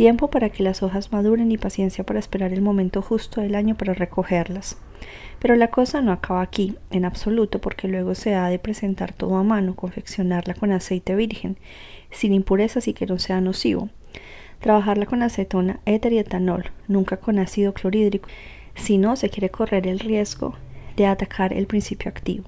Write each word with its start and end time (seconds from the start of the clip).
Tiempo 0.00 0.30
para 0.30 0.48
que 0.48 0.62
las 0.62 0.82
hojas 0.82 1.12
maduren 1.12 1.52
y 1.52 1.58
paciencia 1.58 2.04
para 2.04 2.18
esperar 2.18 2.54
el 2.54 2.62
momento 2.62 3.02
justo 3.02 3.42
del 3.42 3.54
año 3.54 3.74
para 3.74 3.92
recogerlas. 3.92 4.78
Pero 5.40 5.56
la 5.56 5.68
cosa 5.68 6.00
no 6.00 6.10
acaba 6.10 6.40
aquí, 6.40 6.74
en 6.90 7.04
absoluto, 7.04 7.60
porque 7.60 7.86
luego 7.86 8.14
se 8.14 8.34
ha 8.34 8.48
de 8.48 8.58
presentar 8.58 9.12
todo 9.12 9.36
a 9.36 9.42
mano, 9.42 9.76
confeccionarla 9.76 10.54
con 10.54 10.72
aceite 10.72 11.14
virgen, 11.14 11.58
sin 12.10 12.32
impurezas 12.32 12.88
y 12.88 12.94
que 12.94 13.04
no 13.04 13.18
sea 13.18 13.42
nocivo. 13.42 13.90
Trabajarla 14.60 15.04
con 15.04 15.22
acetona, 15.22 15.80
éter 15.84 16.14
y 16.14 16.18
etanol, 16.18 16.70
nunca 16.88 17.18
con 17.18 17.38
ácido 17.38 17.74
clorhídrico, 17.74 18.26
si 18.76 18.96
no 18.96 19.16
se 19.16 19.28
quiere 19.28 19.50
correr 19.50 19.86
el 19.86 19.98
riesgo 19.98 20.54
de 20.96 21.08
atacar 21.08 21.52
el 21.52 21.66
principio 21.66 22.08
activo. 22.08 22.46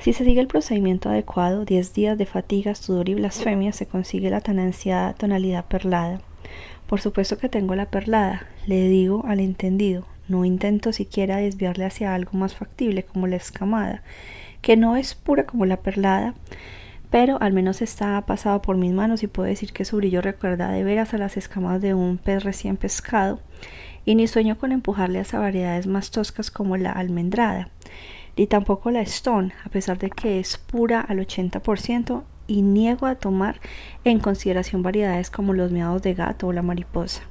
Si 0.00 0.12
se 0.12 0.24
sigue 0.24 0.40
el 0.40 0.48
procedimiento 0.48 1.10
adecuado, 1.10 1.64
10 1.64 1.94
días 1.94 2.18
de 2.18 2.26
fatiga, 2.26 2.74
sudor 2.74 3.08
y 3.08 3.14
blasfemia, 3.14 3.72
se 3.72 3.86
consigue 3.86 4.30
la 4.30 4.40
tan 4.40 4.58
ansiada 4.58 5.14
tonalidad 5.14 5.64
perlada. 5.66 6.22
Por 6.86 7.00
supuesto 7.00 7.38
que 7.38 7.48
tengo 7.48 7.74
la 7.74 7.90
perlada, 7.90 8.46
le 8.66 8.88
digo 8.88 9.24
al 9.26 9.40
entendido, 9.40 10.06
no 10.28 10.44
intento 10.44 10.92
siquiera 10.92 11.36
desviarle 11.36 11.84
hacia 11.84 12.14
algo 12.14 12.32
más 12.32 12.54
factible 12.54 13.04
como 13.04 13.26
la 13.26 13.36
escamada, 13.36 14.02
que 14.62 14.76
no 14.76 14.96
es 14.96 15.14
pura 15.14 15.46
como 15.46 15.66
la 15.66 15.78
perlada, 15.78 16.34
pero 17.10 17.40
al 17.40 17.52
menos 17.52 17.82
está 17.82 18.20
pasado 18.26 18.62
por 18.62 18.76
mis 18.76 18.92
manos 18.92 19.22
y 19.22 19.26
puedo 19.26 19.48
decir 19.48 19.72
que 19.72 19.84
su 19.84 19.96
brillo 19.96 20.20
recuerda 20.20 20.70
de 20.70 20.84
veras 20.84 21.14
a 21.14 21.18
las 21.18 21.36
escamas 21.36 21.80
de 21.80 21.94
un 21.94 22.18
pez 22.18 22.42
recién 22.44 22.76
pescado, 22.76 23.40
y 24.04 24.14
ni 24.14 24.26
sueño 24.26 24.56
con 24.58 24.72
empujarle 24.72 25.20
hacia 25.20 25.38
variedades 25.38 25.86
más 25.86 26.10
toscas 26.10 26.50
como 26.50 26.76
la 26.76 26.92
almendrada, 26.92 27.68
ni 28.36 28.46
tampoco 28.46 28.90
la 28.90 29.00
stone, 29.02 29.52
a 29.64 29.68
pesar 29.68 29.98
de 29.98 30.10
que 30.10 30.38
es 30.38 30.56
pura 30.56 31.00
al 31.00 31.18
80%, 31.18 32.22
y 32.46 32.62
niego 32.62 33.06
a 33.06 33.14
tomar 33.14 33.60
en 34.04 34.20
consideración 34.20 34.82
variedades 34.82 35.30
como 35.30 35.52
los 35.52 35.70
miados 35.70 36.02
de 36.02 36.14
gato 36.14 36.46
o 36.46 36.52
la 36.52 36.62
mariposa. 36.62 37.22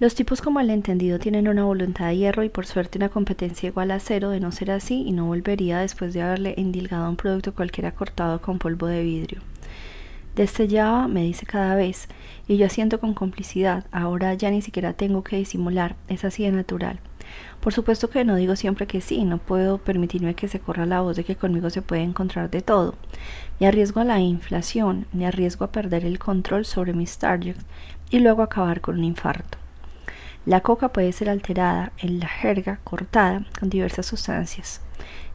Los 0.00 0.14
tipos 0.14 0.40
como 0.40 0.60
el 0.60 0.70
entendido 0.70 1.18
tienen 1.18 1.46
una 1.46 1.64
voluntad 1.64 2.06
de 2.06 2.16
hierro 2.16 2.42
y 2.42 2.48
por 2.48 2.64
suerte 2.64 2.96
una 2.96 3.10
competencia 3.10 3.68
igual 3.68 3.90
a 3.90 4.00
cero 4.00 4.30
de 4.30 4.40
no 4.40 4.50
ser 4.50 4.70
así 4.70 5.02
y 5.06 5.12
no 5.12 5.26
volvería 5.26 5.80
después 5.80 6.14
de 6.14 6.22
haberle 6.22 6.54
endilgado 6.56 7.10
un 7.10 7.16
producto 7.16 7.54
cualquiera 7.54 7.92
cortado 7.92 8.40
con 8.40 8.58
polvo 8.58 8.86
de 8.86 9.02
vidrio. 9.02 9.42
Destellaba, 10.36 11.06
me 11.06 11.22
dice 11.22 11.44
cada 11.44 11.74
vez, 11.74 12.08
y 12.48 12.56
yo 12.56 12.64
asiento 12.64 12.98
con 12.98 13.12
complicidad, 13.12 13.84
ahora 13.92 14.32
ya 14.32 14.50
ni 14.50 14.62
siquiera 14.62 14.94
tengo 14.94 15.22
que 15.22 15.36
disimular, 15.36 15.96
es 16.08 16.24
así 16.24 16.44
de 16.44 16.52
natural. 16.52 16.98
Por 17.60 17.74
supuesto 17.74 18.08
que 18.08 18.24
no 18.24 18.36
digo 18.36 18.56
siempre 18.56 18.86
que 18.86 19.02
sí, 19.02 19.24
no 19.24 19.36
puedo 19.36 19.76
permitirme 19.76 20.34
que 20.34 20.48
se 20.48 20.60
corra 20.60 20.86
la 20.86 21.02
voz 21.02 21.16
de 21.16 21.24
que 21.24 21.36
conmigo 21.36 21.68
se 21.68 21.82
puede 21.82 22.02
encontrar 22.02 22.48
de 22.48 22.62
todo. 22.62 22.94
Me 23.58 23.66
arriesgo 23.66 24.00
a 24.00 24.04
la 24.04 24.18
inflación, 24.18 25.06
me 25.12 25.26
arriesgo 25.26 25.66
a 25.66 25.72
perder 25.72 26.06
el 26.06 26.18
control 26.18 26.64
sobre 26.64 26.94
mis 26.94 27.18
targets 27.18 27.66
y 28.08 28.20
luego 28.20 28.42
acabar 28.42 28.80
con 28.80 28.96
un 28.96 29.04
infarto. 29.04 29.58
La 30.46 30.62
coca 30.62 30.88
puede 30.88 31.12
ser 31.12 31.28
alterada 31.28 31.92
en 31.98 32.18
la 32.18 32.28
jerga 32.28 32.80
cortada 32.82 33.44
con 33.58 33.68
diversas 33.68 34.06
sustancias. 34.06 34.80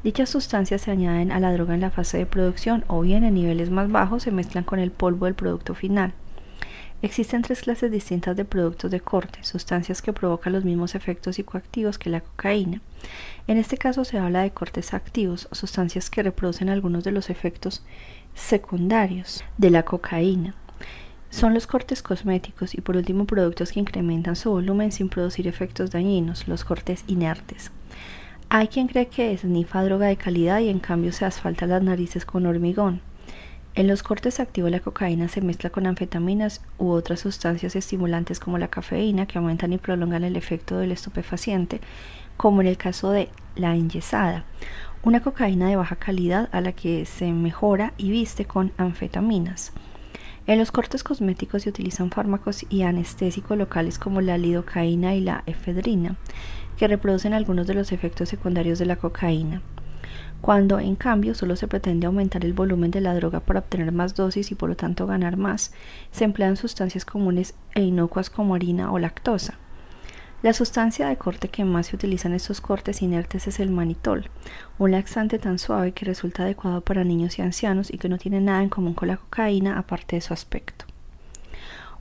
Dichas 0.04 0.30
sustancias 0.30 0.82
se 0.82 0.92
añaden 0.92 1.32
a 1.32 1.40
la 1.40 1.54
droga 1.54 1.76
en 1.76 1.82
la 1.82 1.92
fase 1.92 2.18
de 2.18 2.26
producción 2.26 2.84
o 2.88 3.02
bien 3.02 3.24
en 3.24 3.36
niveles 3.36 3.70
más 3.70 3.92
bajos 3.92 4.24
se 4.24 4.32
mezclan 4.32 4.64
con 4.64 4.80
el 4.80 4.90
polvo 4.90 5.26
del 5.26 5.36
producto 5.36 5.76
final. 5.76 6.14
Existen 7.06 7.44
tres 7.44 7.62
clases 7.62 7.92
distintas 7.92 8.36
de 8.36 8.46
productos 8.46 8.90
de 8.90 9.00
corte, 9.00 9.38
sustancias 9.44 10.02
que 10.02 10.12
provocan 10.12 10.54
los 10.54 10.66
mismos 10.66 10.96
efectos 10.96 11.36
psicoactivos 11.36 12.00
que 12.00 12.10
la 12.10 12.22
cocaína. 12.22 12.82
En 13.46 13.60
este 13.60 13.78
caso 13.78 14.04
se 14.06 14.18
habla 14.18 14.42
de 14.42 14.50
cortes 14.50 14.92
activos, 14.92 15.48
sustancias 15.52 16.10
que 16.10 16.24
reproducen 16.24 16.68
algunos 16.68 17.04
de 17.04 17.12
los 17.12 17.30
efectos 17.30 17.84
secundarios 18.34 19.44
de 19.60 19.70
la 19.70 19.84
cocaína. 19.84 20.56
Son 21.30 21.54
los 21.54 21.68
cortes 21.68 22.02
cosméticos 22.02 22.74
y 22.74 22.82
por 22.82 22.98
último 22.98 23.26
productos 23.26 23.74
que 23.74 23.82
incrementan 23.82 24.36
su 24.36 24.50
volumen 24.50 24.92
sin 24.92 25.08
producir 25.08 25.48
efectos 25.48 25.92
dañinos, 25.92 26.48
los 26.48 26.64
cortes 26.64 27.04
inertes. 27.06 27.70
Hay 28.50 28.68
quien 28.68 28.88
cree 28.88 29.10
que 29.10 29.32
es 29.32 29.44
nifa 29.44 29.84
droga 29.84 30.08
de 30.08 30.18
calidad 30.18 30.60
y 30.60 30.70
en 30.70 30.80
cambio 30.80 31.12
se 31.12 31.26
asfalta 31.26 31.68
las 31.68 31.84
narices 31.84 32.26
con 32.26 32.48
hormigón. 32.48 33.02
En 33.76 33.88
los 33.88 34.04
cortes 34.04 34.40
activos 34.40 34.72
la 34.72 34.80
cocaína 34.80 35.28
se 35.28 35.42
mezcla 35.42 35.70
con 35.70 35.86
anfetaminas 35.86 36.62
u 36.78 36.92
otras 36.92 37.20
sustancias 37.20 37.76
estimulantes 37.76 38.40
como 38.40 38.58
la 38.58 38.70
cafeína 38.70 39.26
que 39.26 39.38
aumentan 39.38 39.74
y 39.74 39.78
prolongan 39.78 40.24
el 40.24 40.38
efecto 40.38 40.78
del 40.78 40.94
estupefaciente, 40.94 41.82
como 42.38 42.62
en 42.62 42.68
el 42.68 42.78
caso 42.78 43.12
de 43.12 43.28
la 43.58 43.76
enyesada, 43.76 44.46
una 45.04 45.22
cocaína 45.22 45.68
de 45.68 45.76
baja 45.76 45.98
calidad 45.98 46.48
a 46.54 46.62
la 46.62 46.72
que 46.72 47.06
se 47.06 47.34
mejora 47.34 47.94
y 47.98 48.12
viste 48.12 48.46
con 48.46 48.72
anfetaminas. 48.78 49.74
En 50.48 50.58
los 50.58 50.72
cortes 50.72 51.04
cosméticos 51.04 51.64
se 51.64 51.70
utilizan 51.70 52.12
fármacos 52.12 52.66
y 52.70 52.84
anestésicos 52.84 53.58
locales 53.58 54.00
como 54.00 54.22
la 54.22 54.38
lidocaína 54.38 55.16
y 55.16 55.20
la 55.20 55.44
efedrina, 55.48 56.16
que 56.78 56.88
reproducen 56.88 57.34
algunos 57.34 57.68
de 57.68 57.74
los 57.74 57.92
efectos 57.92 58.30
secundarios 58.30 58.80
de 58.80 58.86
la 58.86 58.96
cocaína. 58.96 59.62
Cuando, 60.46 60.78
en 60.78 60.96
cambio, 60.96 61.34
solo 61.34 61.56
se 61.56 61.68
pretende 61.68 62.06
aumentar 62.06 62.46
el 62.46 62.54
volumen 62.54 62.92
de 62.92 63.02
la 63.02 63.16
droga 63.16 63.40
para 63.40 63.62
obtener 63.62 63.92
más 63.92 64.14
dosis 64.14 64.52
y 64.52 64.54
por 64.54 64.70
lo 64.70 64.76
tanto 64.76 65.08
ganar 65.08 65.38
más, 65.38 65.74
se 66.12 66.24
emplean 66.24 66.56
sustancias 66.56 67.04
comunes 67.04 67.56
e 67.74 67.82
inocuas 67.82 68.30
como 68.30 68.54
harina 68.54 68.92
o 68.92 69.00
lactosa. 69.00 69.56
La 70.44 70.54
sustancia 70.54 71.08
de 71.08 71.18
corte 71.18 71.50
que 71.50 71.66
más 71.66 71.88
se 71.88 71.96
utiliza 71.96 72.28
en 72.28 72.36
estos 72.36 72.62
cortes 72.62 73.02
inertes 73.02 73.48
es 73.48 73.60
el 73.60 73.72
manitol, 73.72 74.30
un 74.78 74.92
laxante 74.92 75.40
tan 75.40 75.58
suave 75.58 75.94
que 75.94 76.06
resulta 76.06 76.44
adecuado 76.44 76.82
para 76.82 77.04
niños 77.04 77.40
y 77.40 77.42
ancianos 77.42 77.92
y 77.92 77.98
que 77.98 78.08
no 78.08 78.20
tiene 78.20 78.40
nada 78.40 78.62
en 78.62 78.70
común 78.70 78.94
con 78.94 79.08
la 79.08 79.18
cocaína 79.18 79.80
aparte 79.80 80.16
de 80.16 80.22
su 80.22 80.32
aspecto. 80.32 80.86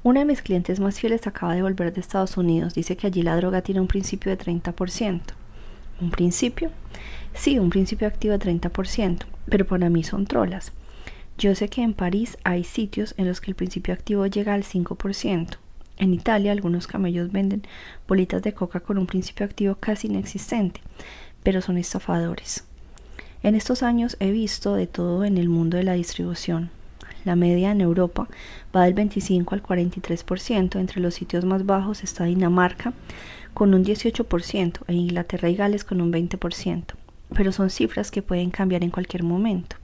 Una 0.03 0.21
de 0.21 0.27
mis 0.27 0.43
clientes 0.43 0.81
más 0.81 1.01
fieles 1.01 1.27
acaba 1.27 1.55
de 1.55 1.63
volver 1.63 1.95
de 1.95 2.03
Estados 2.03 2.37
Unidos. 2.37 2.75
Dice 2.75 2.95
que 2.95 3.07
allí 3.07 3.23
la 3.23 3.37
droga 3.37 3.63
tiene 3.63 3.81
un 3.81 3.89
principio 3.89 4.31
de 4.31 4.37
30%. 4.37 5.23
¿Un 6.03 6.11
principio? 6.11 6.71
Sí, 7.35 7.59
un 7.59 7.71
principio 7.71 8.07
activo 8.07 8.39
de 8.39 8.39
30%, 8.39 9.25
pero 9.49 9.67
para 9.67 9.91
mí 9.91 10.05
son 10.05 10.27
trolas. 10.27 10.73
Yo 11.37 11.55
sé 11.55 11.69
que 11.69 11.83
en 11.83 11.95
París 11.95 12.39
hay 12.45 12.65
sitios 12.65 13.15
en 13.19 13.27
los 13.27 13.41
que 13.41 13.51
el 13.51 13.57
principio 13.57 13.93
activo 13.93 14.27
llega 14.27 14.55
al 14.55 14.63
5%. 14.63 15.59
En 15.97 16.15
Italia 16.15 16.53
algunos 16.53 16.87
camellos 16.87 17.33
venden 17.33 17.63
bolitas 18.09 18.43
de 18.43 18.53
coca 18.53 18.81
con 18.81 18.99
un 18.99 19.07
principio 19.07 19.45
activo 19.45 19.77
casi 19.77 20.07
inexistente, 20.07 20.81
pero 21.43 21.61
son 21.61 21.77
estafadores. 21.77 22.65
En 23.43 23.55
estos 23.55 23.83
años 23.83 24.17
he 24.21 24.31
visto 24.31 24.75
de 24.75 24.87
todo 24.87 25.25
en 25.25 25.37
el 25.37 25.49
mundo 25.49 25.77
de 25.77 25.85
la 25.85 25.93
distribución. 25.95 26.71
La 27.25 27.37
media 27.37 27.73
en 27.73 27.81
Europa 27.81 28.29
va 28.75 28.85
del 28.85 28.95
25 28.95 29.55
al 29.55 29.63
43%, 29.63 30.79
entre 30.79 31.01
los 31.01 31.15
sitios 31.15 31.45
más 31.45 31.67
bajos 31.67 32.03
está 32.05 32.25
Dinamarca 32.25 32.93
con 33.55 33.75
un 33.75 33.85
18% 33.85 34.81
e 34.87 34.95
Inglaterra 34.95 35.49
y 35.49 35.57
Gales 35.57 35.85
con 35.85 36.01
un 36.01 36.13
20%, 36.13 36.85
pero 37.33 37.53
son 37.53 37.71
cifras 37.71 38.11
que 38.11 38.23
pueden 38.23 38.51
cambiar 38.51 38.83
en 38.83 38.91
cualquier 38.91 39.23
momento. 39.23 39.77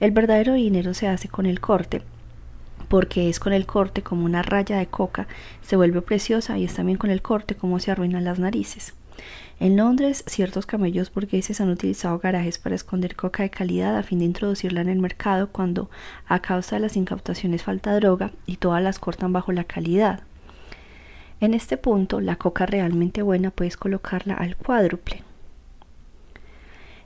El 0.00 0.10
verdadero 0.10 0.54
dinero 0.54 0.94
se 0.94 1.08
hace 1.08 1.28
con 1.28 1.46
el 1.46 1.60
corte, 1.60 2.02
porque 2.88 3.28
es 3.28 3.40
con 3.40 3.52
el 3.52 3.66
corte 3.66 4.02
como 4.02 4.24
una 4.24 4.42
raya 4.42 4.78
de 4.78 4.86
coca 4.86 5.26
se 5.62 5.76
vuelve 5.76 6.02
preciosa 6.02 6.58
y 6.58 6.64
es 6.64 6.74
también 6.74 6.98
con 6.98 7.10
el 7.10 7.22
corte 7.22 7.54
como 7.54 7.78
se 7.78 7.90
arruinan 7.90 8.24
las 8.24 8.38
narices. 8.38 8.94
En 9.60 9.76
Londres, 9.76 10.24
ciertos 10.26 10.66
camellos 10.66 11.12
burgueses 11.12 11.60
han 11.60 11.70
utilizado 11.70 12.18
garajes 12.18 12.58
para 12.58 12.74
esconder 12.74 13.14
coca 13.14 13.44
de 13.44 13.50
calidad 13.50 13.96
a 13.96 14.02
fin 14.02 14.18
de 14.18 14.24
introducirla 14.24 14.80
en 14.80 14.88
el 14.88 14.98
mercado 14.98 15.48
cuando, 15.50 15.90
a 16.26 16.40
causa 16.40 16.76
de 16.76 16.82
las 16.82 16.96
incautaciones, 16.96 17.62
falta 17.62 17.94
droga 17.94 18.32
y 18.46 18.56
todas 18.56 18.82
las 18.82 18.98
cortan 18.98 19.32
bajo 19.32 19.52
la 19.52 19.64
calidad. 19.64 20.22
En 21.40 21.54
este 21.54 21.76
punto, 21.76 22.20
la 22.20 22.36
coca 22.36 22.66
realmente 22.66 23.22
buena 23.22 23.50
puedes 23.50 23.76
colocarla 23.76 24.34
al 24.34 24.56
cuádruple. 24.56 25.22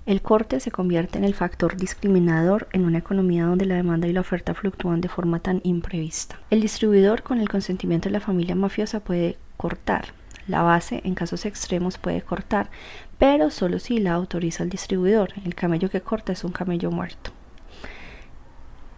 El 0.09 0.23
corte 0.23 0.59
se 0.59 0.71
convierte 0.71 1.19
en 1.19 1.25
el 1.25 1.35
factor 1.35 1.77
discriminador 1.77 2.67
en 2.73 2.87
una 2.87 2.97
economía 2.97 3.45
donde 3.45 3.67
la 3.67 3.75
demanda 3.75 4.09
y 4.09 4.15
la 4.15 4.23
oferta 4.23 4.55
fluctúan 4.55 5.03
de 5.03 5.11
forma 5.11 5.41
tan 5.41 5.61
imprevista. 5.65 6.41
El 6.49 6.63
distribuidor, 6.63 7.23
con 7.23 7.41
el 7.41 7.51
consentimiento 7.51 8.09
de 8.09 8.15
la 8.15 8.21
familia 8.21 8.55
mafiosa, 8.55 9.01
puede 9.01 9.37
cortar. 9.59 10.06
La 10.47 10.62
base, 10.62 11.03
en 11.05 11.15
casos 11.15 11.44
extremos, 11.44 11.99
puede 11.99 12.23
cortar, 12.23 12.71
pero 13.19 13.50
solo 13.50 13.79
si 13.79 13.99
la 13.99 14.15
autoriza 14.15 14.62
el 14.62 14.71
distribuidor. 14.71 15.35
El 15.44 15.55
camello 15.55 15.91
que 15.91 16.00
corta 16.00 16.32
es 16.32 16.43
un 16.43 16.53
camello 16.53 16.91
muerto. 16.91 17.32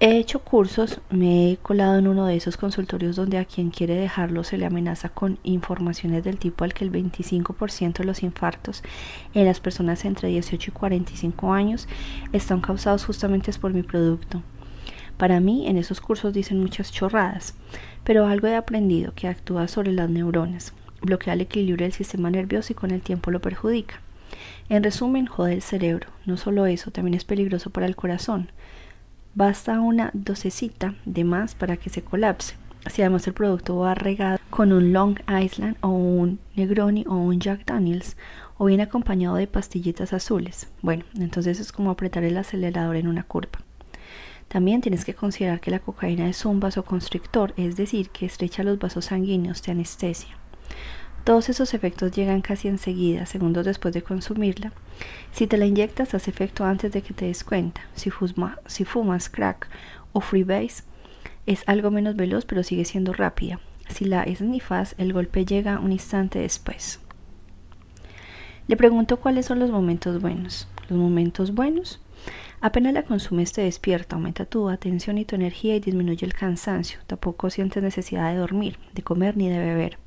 He 0.03 0.17
hecho 0.17 0.39
cursos, 0.39 1.03
me 1.11 1.53
he 1.53 1.57
colado 1.59 1.99
en 1.99 2.09
uno 2.09 2.25
de 2.25 2.35
esos 2.35 2.57
consultorios 2.57 3.17
donde 3.17 3.37
a 3.37 3.45
quien 3.45 3.69
quiere 3.69 3.95
dejarlo 3.97 4.45
se 4.45 4.57
le 4.57 4.65
amenaza 4.65 5.11
con 5.11 5.39
informaciones 5.43 6.25
del 6.25 6.39
tipo 6.39 6.65
al 6.65 6.73
que 6.73 6.85
el 6.85 6.91
25% 6.91 7.99
de 7.99 8.05
los 8.05 8.23
infartos 8.23 8.83
en 9.35 9.45
las 9.45 9.61
personas 9.61 10.07
entre 10.07 10.31
18 10.31 10.71
y 10.71 10.73
45 10.73 11.53
años 11.53 11.87
están 12.33 12.63
causados 12.63 13.05
justamente 13.05 13.53
por 13.61 13.75
mi 13.75 13.83
producto. 13.83 14.43
Para 15.19 15.39
mí, 15.39 15.69
en 15.69 15.77
esos 15.77 16.01
cursos 16.01 16.33
dicen 16.33 16.61
muchas 16.61 16.91
chorradas, 16.91 17.55
pero 18.03 18.27
algo 18.27 18.47
he 18.47 18.57
aprendido 18.57 19.13
que 19.15 19.29
actúa 19.29 19.69
sobre 19.69 19.93
las 19.93 20.09
neuronas, 20.09 20.73
bloquea 21.03 21.35
el 21.35 21.43
equilibrio 21.43 21.85
del 21.85 21.93
sistema 21.93 22.31
nervioso 22.31 22.73
y 22.73 22.77
con 22.77 22.91
el 22.91 23.03
tiempo 23.03 23.31
lo 23.31 23.43
perjudica. 23.43 24.01
En 24.71 24.83
resumen, 24.83 25.27
jode 25.27 25.53
el 25.53 25.63
cerebro. 25.63 26.09
No 26.25 26.39
solo 26.39 26.65
eso, 26.65 26.91
también 26.91 27.13
es 27.13 27.27
peligroso 27.27 27.69
para 27.69 27.85
el 27.85 27.97
corazón 27.97 28.51
Basta 29.35 29.81
una 29.81 30.11
docecita 30.13 30.95
de 31.05 31.23
más 31.23 31.55
para 31.55 31.77
que 31.77 31.89
se 31.89 32.03
colapse. 32.03 32.57
si 32.91 33.03
además 33.03 33.27
el 33.27 33.35
producto 33.35 33.77
va 33.77 33.95
regado 33.95 34.39
con 34.49 34.73
un 34.73 34.93
Long 34.93 35.19
Island 35.29 35.77
o 35.83 35.89
un 35.89 36.41
Negroni 36.57 37.05
o 37.07 37.15
un 37.15 37.39
Jack 37.39 37.65
Daniels 37.67 38.17
o 38.59 38.65
viene 38.65 38.83
acompañado 38.83 39.37
de 39.37 39.47
pastillitas 39.47 40.13
azules. 40.13 40.67
Bueno, 40.83 41.05
entonces 41.19 41.61
es 41.61 41.73
como 41.73 41.91
apretar 41.91 42.25
el 42.25 42.37
acelerador 42.37 42.97
en 42.97 43.07
una 43.07 43.23
curva. 43.23 43.61
También 44.49 44.81
tienes 44.81 45.05
que 45.05 45.15
considerar 45.15 45.61
que 45.61 45.71
la 45.71 45.79
cocaína 45.79 46.29
es 46.29 46.45
un 46.45 46.59
vasoconstrictor, 46.59 47.55
es 47.57 47.77
decir, 47.77 48.11
que 48.11 48.27
estrecha 48.27 48.65
los 48.65 48.81
vasos 48.81 49.05
sanguíneos, 49.05 49.63
te 49.63 49.71
anestesia. 49.71 50.40
Todos 51.25 51.49
esos 51.49 51.75
efectos 51.75 52.13
llegan 52.13 52.41
casi 52.41 52.69
enseguida, 52.69 53.27
segundos 53.27 53.65
después 53.67 53.93
de 53.93 54.03
consumirla. 54.03 54.73
Si 55.33 55.47
te 55.47 55.59
la 55.59 55.67
inyectas, 55.67 56.15
hace 56.15 56.31
efecto 56.31 56.65
antes 56.65 56.93
de 56.93 57.03
que 57.03 57.15
te 57.15 57.27
des 57.27 57.45
cuenta. 57.45 57.83
Si, 57.95 58.11
si 58.67 58.85
fumas 58.85 59.29
crack 59.29 59.69
o 60.13 60.21
freebase, 60.21 60.85
es 61.47 61.63
algo 61.67 61.91
menos 61.91 62.17
veloz, 62.17 62.47
pero 62.47 62.63
sigue 62.63 62.85
siendo 62.85 63.13
rápida. 63.13 63.61
Si 63.89 64.05
la 64.05 64.23
esnifas, 64.23 64.95
el 64.99 65.13
golpe 65.13 65.45
llega 65.45 65.79
un 65.79 65.93
instante 65.93 66.39
después. 66.39 67.01
Le 68.69 68.77
pregunto 68.77 69.19
cuáles 69.19 69.47
son 69.47 69.59
los 69.59 69.71
momentos 69.71 70.21
buenos. 70.23 70.69
Los 70.89 70.99
momentos 70.99 71.55
buenos. 71.55 72.01
Apenas 72.61 72.93
la 72.93 73.03
consumes 73.03 73.53
te 73.53 73.63
despierta, 73.63 74.17
aumenta 74.17 74.45
tu 74.45 74.69
atención 74.69 75.19
y 75.19 75.25
tu 75.25 75.35
energía 75.35 75.77
y 75.77 75.81
disminuye 75.81 76.25
el 76.25 76.35
cansancio. 76.35 77.01
Tampoco 77.07 77.51
sientes 77.51 77.83
necesidad 77.83 78.31
de 78.31 78.39
dormir, 78.39 78.79
de 78.93 79.03
comer 79.03 79.37
ni 79.37 79.49
de 79.49 79.59
beber. 79.59 79.99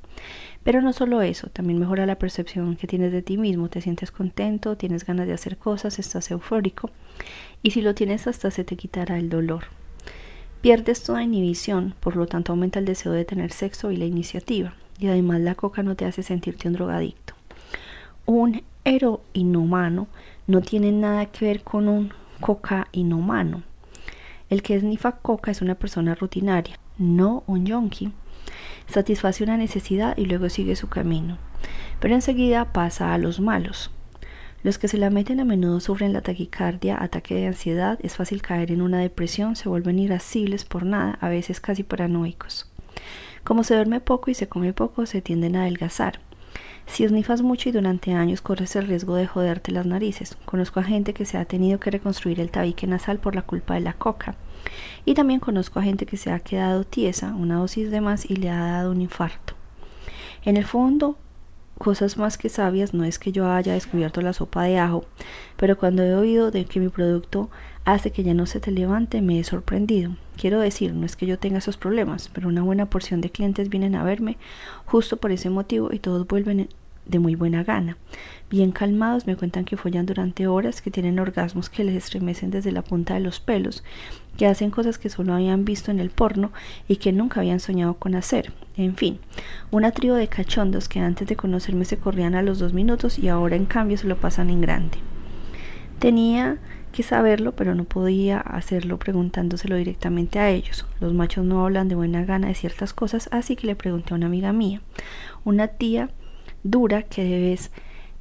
Pero 0.62 0.80
no 0.80 0.92
solo 0.92 1.20
eso, 1.20 1.48
también 1.48 1.78
mejora 1.78 2.06
la 2.06 2.18
percepción 2.18 2.76
que 2.76 2.86
tienes 2.86 3.12
de 3.12 3.22
ti 3.22 3.36
mismo, 3.36 3.68
te 3.68 3.82
sientes 3.82 4.10
contento, 4.10 4.76
tienes 4.76 5.04
ganas 5.04 5.26
de 5.26 5.34
hacer 5.34 5.58
cosas, 5.58 5.98
estás 5.98 6.30
eufórico 6.30 6.90
y 7.62 7.72
si 7.72 7.82
lo 7.82 7.94
tienes 7.94 8.26
hasta 8.26 8.50
se 8.50 8.64
te 8.64 8.76
quitará 8.76 9.18
el 9.18 9.28
dolor. 9.28 9.64
Pierdes 10.62 11.02
toda 11.02 11.22
inhibición, 11.22 11.94
por 12.00 12.16
lo 12.16 12.26
tanto 12.26 12.52
aumenta 12.52 12.78
el 12.78 12.86
deseo 12.86 13.12
de 13.12 13.26
tener 13.26 13.52
sexo 13.52 13.90
y 13.90 13.96
la 13.96 14.06
iniciativa, 14.06 14.74
y 14.98 15.08
además 15.08 15.40
la 15.40 15.54
coca 15.54 15.82
no 15.82 15.94
te 15.94 16.06
hace 16.06 16.22
sentirte 16.22 16.68
un 16.68 16.74
drogadicto. 16.74 17.34
Un 18.24 18.62
heroinómano 18.84 20.08
no 20.46 20.60
tiene 20.62 20.92
nada 20.92 21.26
que 21.26 21.44
ver 21.44 21.62
con 21.62 21.88
un 21.88 22.12
cocainómano. 22.40 23.62
El 24.48 24.62
que 24.62 24.76
es 24.76 24.82
nifa 24.82 25.12
coca 25.12 25.50
es 25.50 25.60
una 25.60 25.74
persona 25.74 26.14
rutinaria, 26.14 26.78
no 26.96 27.42
un 27.46 27.66
yonki. 27.66 28.12
Satisface 28.86 29.42
una 29.42 29.56
necesidad 29.56 30.16
y 30.16 30.26
luego 30.26 30.48
sigue 30.48 30.76
su 30.76 30.88
camino, 30.88 31.38
pero 32.00 32.14
enseguida 32.14 32.72
pasa 32.72 33.14
a 33.14 33.18
los 33.18 33.40
malos. 33.40 33.90
Los 34.62 34.78
que 34.78 34.88
se 34.88 34.96
la 34.96 35.10
meten 35.10 35.40
a 35.40 35.44
menudo 35.44 35.80
sufren 35.80 36.12
la 36.12 36.22
taquicardia, 36.22 37.02
ataque 37.02 37.34
de 37.34 37.46
ansiedad, 37.48 37.98
es 38.02 38.16
fácil 38.16 38.40
caer 38.40 38.70
en 38.70 38.80
una 38.80 38.98
depresión, 38.98 39.56
se 39.56 39.68
vuelven 39.68 39.98
irascibles 39.98 40.64
por 40.64 40.86
nada, 40.86 41.18
a 41.20 41.28
veces 41.28 41.60
casi 41.60 41.82
paranoicos. 41.82 42.70
Como 43.44 43.62
se 43.62 43.74
duerme 43.74 44.00
poco 44.00 44.30
y 44.30 44.34
se 44.34 44.48
come 44.48 44.72
poco, 44.72 45.04
se 45.04 45.20
tienden 45.20 45.56
a 45.56 45.62
adelgazar. 45.62 46.18
Si 46.86 47.04
esnifas 47.04 47.42
mucho 47.42 47.68
y 47.68 47.72
durante 47.72 48.12
años 48.14 48.40
corres 48.40 48.76
el 48.76 48.86
riesgo 48.86 49.16
de 49.16 49.26
joderte 49.26 49.72
las 49.72 49.84
narices. 49.84 50.36
Conozco 50.44 50.80
a 50.80 50.84
gente 50.84 51.12
que 51.12 51.24
se 51.24 51.36
ha 51.36 51.44
tenido 51.44 51.80
que 51.80 51.90
reconstruir 51.90 52.40
el 52.40 52.50
tabique 52.50 52.86
nasal 52.86 53.18
por 53.18 53.34
la 53.34 53.42
culpa 53.42 53.74
de 53.74 53.80
la 53.80 53.94
coca. 53.94 54.36
Y 55.04 55.14
también 55.14 55.40
conozco 55.40 55.78
a 55.78 55.82
gente 55.82 56.06
que 56.06 56.16
se 56.16 56.30
ha 56.30 56.40
quedado 56.40 56.84
tiesa, 56.84 57.34
una 57.34 57.56
dosis 57.56 57.90
de 57.90 58.00
más 58.00 58.28
y 58.30 58.36
le 58.36 58.50
ha 58.50 58.58
dado 58.58 58.90
un 58.92 59.00
infarto. 59.02 59.54
En 60.44 60.56
el 60.56 60.64
fondo, 60.64 61.16
cosas 61.78 62.16
más 62.16 62.38
que 62.38 62.48
sabias, 62.48 62.94
no 62.94 63.04
es 63.04 63.18
que 63.18 63.32
yo 63.32 63.50
haya 63.50 63.72
descubierto 63.72 64.20
la 64.20 64.32
sopa 64.32 64.64
de 64.64 64.78
ajo, 64.78 65.04
pero 65.56 65.76
cuando 65.76 66.02
he 66.02 66.14
oído 66.14 66.50
de 66.50 66.64
que 66.64 66.80
mi 66.80 66.88
producto 66.88 67.50
hace 67.84 68.10
que 68.10 68.22
ya 68.22 68.34
no 68.34 68.46
se 68.46 68.60
te 68.60 68.70
levante, 68.70 69.20
me 69.20 69.38
he 69.38 69.44
sorprendido. 69.44 70.16
Quiero 70.36 70.60
decir, 70.60 70.94
no 70.94 71.06
es 71.06 71.16
que 71.16 71.26
yo 71.26 71.38
tenga 71.38 71.58
esos 71.58 71.76
problemas, 71.76 72.30
pero 72.32 72.48
una 72.48 72.62
buena 72.62 72.86
porción 72.86 73.20
de 73.20 73.30
clientes 73.30 73.68
vienen 73.68 73.94
a 73.94 74.04
verme 74.04 74.38
justo 74.84 75.16
por 75.16 75.32
ese 75.32 75.50
motivo 75.50 75.92
y 75.92 75.98
todos 75.98 76.26
vuelven 76.26 76.68
de 77.06 77.18
muy 77.18 77.34
buena 77.34 77.64
gana. 77.64 77.98
Bien 78.50 78.72
calmados 78.72 79.26
me 79.26 79.36
cuentan 79.36 79.64
que 79.64 79.76
follan 79.76 80.06
durante 80.06 80.46
horas, 80.46 80.80
que 80.80 80.90
tienen 80.90 81.18
orgasmos 81.18 81.68
que 81.68 81.84
les 81.84 81.96
estremecen 81.96 82.50
desde 82.50 82.72
la 82.72 82.82
punta 82.82 83.14
de 83.14 83.20
los 83.20 83.40
pelos, 83.40 83.84
que 84.36 84.46
hacen 84.46 84.70
cosas 84.70 84.98
que 84.98 85.10
solo 85.10 85.34
habían 85.34 85.64
visto 85.64 85.90
en 85.90 86.00
el 86.00 86.10
porno 86.10 86.52
y 86.88 86.96
que 86.96 87.12
nunca 87.12 87.40
habían 87.40 87.60
soñado 87.60 87.94
con 87.94 88.14
hacer. 88.14 88.52
En 88.76 88.96
fin, 88.96 89.18
una 89.70 89.92
trío 89.92 90.14
de 90.14 90.28
cachondos 90.28 90.88
que 90.88 91.00
antes 91.00 91.28
de 91.28 91.36
conocerme 91.36 91.84
se 91.84 91.98
corrían 91.98 92.34
a 92.34 92.42
los 92.42 92.58
dos 92.58 92.72
minutos 92.72 93.18
y 93.18 93.28
ahora 93.28 93.56
en 93.56 93.66
cambio 93.66 93.96
se 93.98 94.08
lo 94.08 94.16
pasan 94.16 94.50
en 94.50 94.60
grande. 94.60 94.98
Tenía 95.98 96.58
que 96.92 97.02
saberlo, 97.02 97.52
pero 97.52 97.74
no 97.74 97.84
podía 97.84 98.38
hacerlo 98.38 98.98
preguntándoselo 98.98 99.76
directamente 99.76 100.38
a 100.38 100.50
ellos. 100.50 100.86
Los 101.00 101.12
machos 101.12 101.44
no 101.44 101.64
hablan 101.64 101.88
de 101.88 101.96
buena 101.96 102.24
gana 102.24 102.48
de 102.48 102.54
ciertas 102.54 102.92
cosas, 102.92 103.28
así 103.32 103.56
que 103.56 103.66
le 103.66 103.74
pregunté 103.74 104.14
a 104.14 104.16
una 104.16 104.26
amiga 104.26 104.52
mía, 104.52 104.80
una 105.44 105.68
tía 105.68 106.10
dura 106.62 107.02
que 107.02 107.24
de 107.24 107.40
vez 107.40 107.72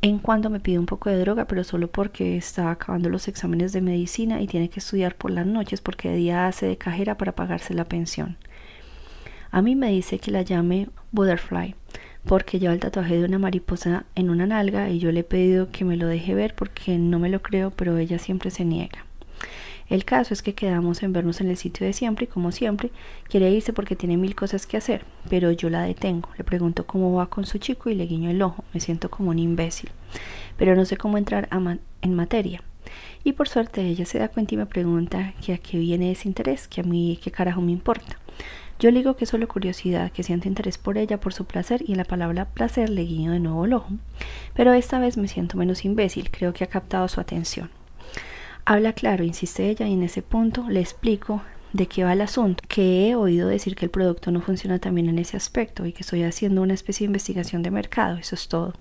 en 0.03 0.19
cuando 0.19 0.49
me 0.49 0.59
pide 0.59 0.79
un 0.79 0.85
poco 0.85 1.09
de 1.09 1.17
droga, 1.17 1.45
pero 1.45 1.63
solo 1.63 1.87
porque 1.87 2.35
está 2.35 2.71
acabando 2.71 3.07
los 3.07 3.29
exámenes 3.29 3.71
de 3.71 3.79
medicina 3.79 4.41
y 4.41 4.47
tiene 4.47 4.67
que 4.69 4.81
estudiar 4.81 5.15
por 5.15 5.31
las 5.31 5.45
noches 5.45 5.79
porque 5.79 6.09
de 6.09 6.17
día 6.17 6.45
hace 6.45 6.65
de 6.65 6.77
cajera 6.77 7.17
para 7.17 7.31
pagarse 7.31 7.73
la 7.73 7.85
pensión. 7.85 8.35
A 9.49 9.61
mí 9.61 9.75
me 9.75 9.91
dice 9.91 10.19
que 10.19 10.29
la 10.29 10.41
llame 10.41 10.89
Butterfly 11.13 11.75
porque 12.25 12.59
lleva 12.59 12.73
el 12.73 12.81
tatuaje 12.81 13.17
de 13.17 13.23
una 13.23 13.39
mariposa 13.39 14.03
en 14.15 14.29
una 14.29 14.45
nalga 14.45 14.89
y 14.89 14.99
yo 14.99 15.09
le 15.13 15.21
he 15.21 15.23
pedido 15.23 15.71
que 15.71 15.85
me 15.85 15.95
lo 15.95 16.07
deje 16.07 16.35
ver 16.35 16.53
porque 16.53 16.97
no 16.97 17.17
me 17.17 17.29
lo 17.29 17.41
creo, 17.41 17.71
pero 17.71 17.97
ella 17.97 18.19
siempre 18.19 18.51
se 18.51 18.65
niega. 18.65 19.05
El 19.93 20.05
caso 20.05 20.33
es 20.33 20.41
que 20.41 20.55
quedamos 20.55 21.03
en 21.03 21.13
vernos 21.13 21.39
en 21.39 21.51
el 21.51 21.55
sitio 21.55 21.85
de 21.85 21.93
siempre 21.93 22.25
y 22.25 22.27
como 22.27 22.51
siempre 22.51 22.89
quiere 23.29 23.51
irse 23.51 23.73
porque 23.73 23.95
tiene 23.95 24.17
mil 24.17 24.33
cosas 24.33 24.65
que 24.65 24.75
hacer, 24.75 25.05
pero 25.29 25.51
yo 25.51 25.69
la 25.69 25.83
detengo, 25.83 26.29
le 26.35 26.43
pregunto 26.43 26.87
cómo 26.87 27.13
va 27.13 27.27
con 27.27 27.45
su 27.45 27.59
chico 27.59 27.91
y 27.91 27.93
le 27.93 28.07
guiño 28.07 28.31
el 28.31 28.41
ojo, 28.41 28.63
me 28.73 28.79
siento 28.79 29.11
como 29.11 29.29
un 29.29 29.37
imbécil, 29.37 29.91
pero 30.57 30.75
no 30.75 30.85
sé 30.85 30.97
cómo 30.97 31.19
entrar 31.19 31.47
en 32.01 32.15
materia. 32.15 32.63
Y 33.23 33.33
por 33.33 33.47
suerte 33.47 33.85
ella 33.85 34.07
se 34.07 34.17
da 34.17 34.29
cuenta 34.29 34.55
y 34.55 34.57
me 34.57 34.65
pregunta 34.65 35.35
que 35.45 35.53
a 35.53 35.59
qué 35.59 35.77
viene 35.77 36.09
ese 36.09 36.27
interés, 36.27 36.67
que 36.67 36.81
a 36.81 36.83
mí 36.83 37.19
qué 37.23 37.29
carajo 37.29 37.61
me 37.61 37.71
importa. 37.71 38.17
Yo 38.79 38.89
le 38.89 38.97
digo 38.97 39.15
que 39.15 39.25
es 39.25 39.29
solo 39.29 39.47
curiosidad, 39.47 40.11
que 40.11 40.23
siento 40.23 40.47
interés 40.47 40.79
por 40.79 40.97
ella, 40.97 41.19
por 41.19 41.35
su 41.35 41.45
placer, 41.45 41.83
y 41.85 41.91
en 41.91 41.99
la 41.99 42.05
palabra 42.05 42.45
placer 42.45 42.89
le 42.89 43.03
guiño 43.03 43.31
de 43.31 43.39
nuevo 43.39 43.65
el 43.65 43.73
ojo. 43.73 43.89
Pero 44.55 44.73
esta 44.73 44.97
vez 44.97 45.17
me 45.17 45.27
siento 45.27 45.55
menos 45.55 45.85
imbécil, 45.85 46.31
creo 46.31 46.51
que 46.51 46.63
ha 46.63 46.67
captado 46.67 47.07
su 47.07 47.21
atención. 47.21 47.69
Habla 48.65 48.93
claro, 48.93 49.25
insiste 49.25 49.69
ella, 49.69 49.87
y 49.87 49.93
en 49.93 50.03
ese 50.03 50.21
punto 50.21 50.69
le 50.69 50.79
explico 50.79 51.41
de 51.73 51.87
qué 51.87 52.05
va 52.05 52.13
el 52.13 52.21
asunto, 52.21 52.63
que 52.69 53.09
he 53.09 53.15
oído 53.15 53.49
decir 53.49 53.75
que 53.75 53.83
el 53.83 53.91
producto 53.91 54.31
no 54.31 54.39
funciona 54.39 54.79
también 54.79 55.09
en 55.09 55.19
ese 55.19 55.35
aspecto 55.35 55.85
y 55.85 55.91
que 55.91 56.03
estoy 56.03 56.23
haciendo 56.23 56.61
una 56.61 56.73
especie 56.73 57.05
de 57.05 57.09
investigación 57.09 57.61
de 57.61 57.71
mercado, 57.71 58.17
eso 58.17 58.35
es 58.35 58.47
todo. 58.47 58.73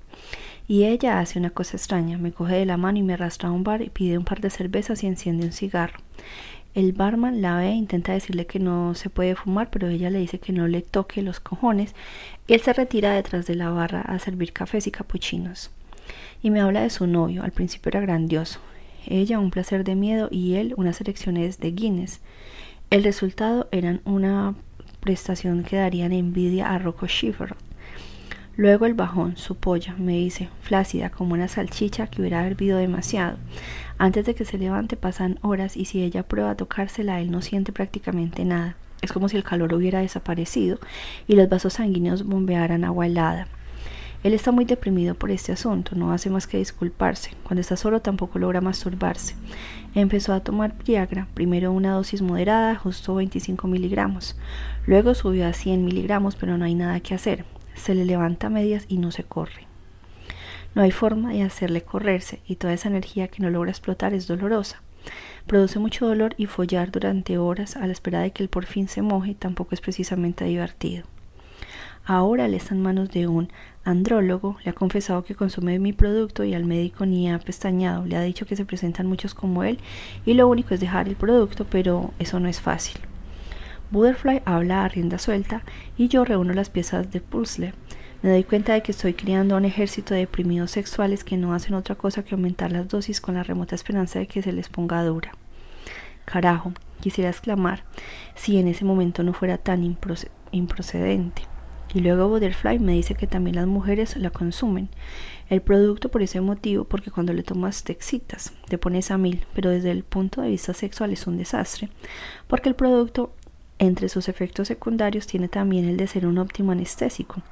Y 0.68 0.85
ella 0.85 1.18
hace 1.18 1.38
una 1.38 1.50
cosa 1.50 1.76
extraña, 1.76 2.16
me 2.16 2.30
coge 2.30 2.54
de 2.54 2.66
la 2.66 2.76
mano 2.76 2.99
y 2.99 3.02
me 3.02 3.14
arrastra 3.14 3.49
a 3.49 3.52
un 3.52 3.64
bar 3.64 3.83
y 3.83 3.90
pide 3.90 4.18
un 4.18 4.25
par 4.25 4.40
de 4.40 4.50
cervezas 4.50 5.02
y 5.02 5.09
enciende 5.09 5.47
un 5.47 5.52
cigarro. 5.52 5.99
El 6.75 6.92
barman 6.92 7.42
la 7.42 7.57
ve 7.57 7.71
e 7.71 7.75
intenta 7.75 8.12
decirle 8.12 8.47
que 8.47 8.61
no 8.61 8.95
se 8.95 9.11
puede 9.11 9.35
fumar, 9.35 9.68
pero 9.71 9.88
ella 9.88 10.11
le 10.11 10.21
dice 10.21 10.38
que 10.38 10.52
no 10.52 10.68
le 10.68 10.83
toque 10.83 11.23
los 11.23 11.40
cojones. 11.40 11.95
Él 12.47 12.61
se 12.61 12.73
retira 12.73 13.12
detrás 13.12 13.47
de 13.47 13.57
la 13.57 13.71
barra 13.71 14.02
a 14.02 14.18
servir 14.21 14.52
cafés 14.52 14.87
y 14.87 14.92
capuchinos. 14.92 15.71
Y 16.40 16.50
me 16.50 16.61
habla 16.61 16.83
de 16.83 16.90
su 16.90 17.07
novio, 17.07 17.42
al 17.42 17.52
principio 17.52 17.90
era 17.90 18.00
grandioso, 18.00 18.61
ella 19.06 19.38
un 19.38 19.50
placer 19.50 19.85
de 19.85 19.94
miedo 19.94 20.28
y 20.30 20.54
él 20.54 20.75
unas 20.76 21.00
elecciones 21.00 21.59
de 21.59 21.73
Guinness. 21.73 22.21
El 22.90 23.04
resultado 23.04 23.68
eran 23.73 24.00
una 24.04 24.54
prestación 25.00 25.62
que 25.64 25.76
darían 25.76 26.12
envidia 26.12 26.73
a 26.73 26.78
Rocco 26.78 27.06
Schiffer. 27.06 27.56
Luego 28.54 28.85
el 28.85 28.94
bajón, 28.94 29.37
su 29.37 29.56
polla, 29.56 29.94
me 29.99 30.12
dice, 30.12 30.50
flácida 30.61 31.11
como 31.11 31.32
una 31.32 31.49
salchicha 31.49 32.06
que 32.09 32.21
hubiera 32.21 32.47
hervido 32.47 32.76
demasiado. 32.76 33.38
Antes 33.97 34.26
de 34.26 34.35
que 34.35 34.44
se 34.44 34.59
levante 34.59 34.97
pasan 34.97 35.38
horas 35.42 35.76
y 35.76 35.87
si 35.87 36.02
ella 36.02 36.23
prueba 36.23 36.50
a 36.50 36.56
tocársela, 36.56 37.21
él 37.21 37.30
no 37.30 37.40
siente 37.40 37.73
prácticamente 37.73 38.44
nada. 38.44 38.76
Es 39.00 39.12
como 39.12 39.28
si 39.28 39.37
el 39.37 39.42
calor 39.42 39.73
hubiera 39.75 40.00
desaparecido 40.00 40.78
y 41.26 41.35
los 41.35 41.49
vasos 41.49 41.75
sanguíneos 41.75 42.25
bombearan 42.25 42.85
agua 42.85 43.06
helada. 43.06 43.49
Él 44.23 44.35
está 44.35 44.52
muy 44.52 44.64
deprimido 44.64 45.17
por 45.17 45.33
este 45.33 45.50
asunto, 45.50 45.97
no 45.97 46.12
hace 46.12 46.31
más 46.31 46.47
que 46.47 46.59
disculparse. 46.59 47.33
Cuando 47.43 47.61
está 47.61 47.76
solo 47.76 48.00
tampoco 48.00 48.38
logra 48.38 48.61
masturbarse. 48.61 49.35
Empezó 49.95 50.33
a 50.33 50.41
tomar 50.41 50.75
Viagra, 50.85 51.26
primero 51.35 51.73
una 51.73 51.95
dosis 51.95 52.23
moderada, 52.23 52.76
justo 52.76 53.17
25 53.17 53.67
miligramos. 53.67 54.37
Luego 54.87 55.14
subió 55.14 55.47
a 55.47 55.52
100 55.52 55.85
miligramos, 55.85 56.37
pero 56.37 56.57
no 56.57 56.64
hay 56.64 56.75
nada 56.76 57.00
que 57.00 57.14
hacer. 57.14 57.45
Se 57.75 57.95
le 57.95 58.05
levanta 58.05 58.47
a 58.47 58.50
medias 58.50 58.85
y 58.88 58.99
no 58.99 59.11
se 59.11 59.25
corre. 59.25 59.67
No 60.75 60.83
hay 60.83 60.93
forma 60.93 61.33
de 61.33 61.43
hacerle 61.43 61.83
correrse 61.83 62.41
y 62.47 62.57
toda 62.57 62.73
esa 62.73 62.88
energía 62.88 63.29
que 63.29 63.43
no 63.43 63.50
logra 63.50 63.71
explotar 63.71 64.14
es 64.14 64.26
dolorosa. 64.26 64.83
Produce 65.47 65.81
mucho 65.81 66.07
dolor 66.07 66.35
y 66.38 66.47
follar 66.47 66.93
durante 66.93 67.37
horas 67.38 67.76
a 67.76 67.87
la 67.87 67.93
espera 67.93 68.21
de 68.21 68.31
que 68.31 68.45
él 68.45 68.49
por 68.49 68.67
fin 68.67 68.87
se 68.87 69.02
moje 69.02 69.35
tampoco 69.35 69.75
es 69.75 69.81
precisamente 69.81 70.45
divertido. 70.45 71.05
Ahora 72.05 72.47
él 72.47 72.55
está 72.55 72.75
en 72.75 72.83
manos 72.83 73.11
de 73.11 73.26
un 73.29 73.49
andrólogo, 73.85 74.57
le 74.65 74.71
ha 74.71 74.75
confesado 74.75 75.25
que 75.25 75.35
consume 75.35 75.79
mi 75.79 75.93
producto 75.93 76.45
y 76.45 76.55
al 76.55 76.65
médico 76.65 77.07
ni 77.07 77.31
ha 77.31 77.39
pestañado, 77.39 78.07
le 78.07 78.17
ha 78.17 78.23
dicho 78.23 78.47
que 78.47 78.57
se 78.57 78.65
presentan 78.65 79.07
muchos 79.07 79.35
como 79.35 79.65
él 79.65 79.79
y 80.25 80.35
lo 80.35 80.49
único 80.49 80.75
es 80.75 80.81
dejar 80.81 81.09
el 81.09 81.17
producto, 81.17 81.67
pero 81.69 82.12
eso 82.19 82.41
no 82.41 82.49
es 82.49 82.61
fácil. 82.61 83.01
Butterfly 83.91 84.43
habla 84.45 84.85
a 84.85 84.89
rienda 84.89 85.19
suelta 85.19 85.62
y 85.99 86.09
yo 86.09 86.25
reúno 86.25 86.55
las 86.55 86.71
piezas 86.71 87.11
de 87.11 87.21
puzzle. 87.21 87.75
Me 88.23 88.31
doy 88.31 88.45
cuenta 88.45 88.73
de 88.73 88.83
que 88.83 88.93
estoy 88.93 89.15
criando 89.15 89.57
un 89.57 89.65
ejército 89.65 90.15
de 90.15 90.21
deprimidos 90.21 90.71
sexuales 90.71 91.25
que 91.25 91.37
no 91.37 91.53
hacen 91.53 91.75
otra 91.75 91.97
cosa 91.97 92.25
que 92.25 92.35
aumentar 92.35 92.73
las 92.73 92.89
dosis 92.89 93.21
con 93.21 93.35
la 93.35 93.43
remota 93.43 93.75
esperanza 93.75 94.19
de 94.19 94.29
que 94.29 94.43
se 94.43 94.53
les 94.53 94.69
ponga 94.69 95.03
dura. 95.05 95.33
Carajo, 96.25 96.73
quisiera 97.01 97.31
exclamar 97.31 97.83
si 98.35 98.59
en 98.59 98.69
ese 98.69 98.85
momento 98.85 99.25
no 99.25 99.35
fuera 99.35 99.59
tan 99.59 99.97
improcedente. 100.53 101.51
Y 101.94 102.00
luego 102.00 102.28
Butterfly 102.28 102.78
me 102.78 102.92
dice 102.92 103.14
que 103.14 103.26
también 103.26 103.56
las 103.56 103.66
mujeres 103.66 104.16
la 104.16 104.30
consumen. 104.30 104.88
El 105.50 105.61
producto 105.61 106.11
por 106.11 106.22
ese 106.22 106.40
motivo, 106.40 106.84
porque 106.84 107.11
cuando 107.11 107.32
le 107.32 107.42
tomas 107.42 107.84
te 107.84 107.92
excitas, 107.92 108.52
te 108.68 108.78
pones 108.78 109.11
a 109.11 109.18
mil, 109.18 109.44
pero 109.54 109.70
desde 109.70 109.90
el 109.90 110.02
punto 110.02 110.40
de 110.40 110.49
vista 110.49 110.72
sexual 110.72 111.12
es 111.12 111.26
un 111.26 111.37
desastre, 111.37 111.90
porque 112.46 112.70
el 112.70 112.75
producto 112.75 113.34
entre 113.78 114.08
sus 114.08 114.28
efectos 114.28 114.68
secundarios 114.68 115.26
tiene 115.26 115.49
también 115.49 115.84
el 115.87 115.96
de 115.96 116.06
ser 116.06 116.26
un 116.26 116.38
óptimo 116.38 116.72
anestésico. 116.72 117.42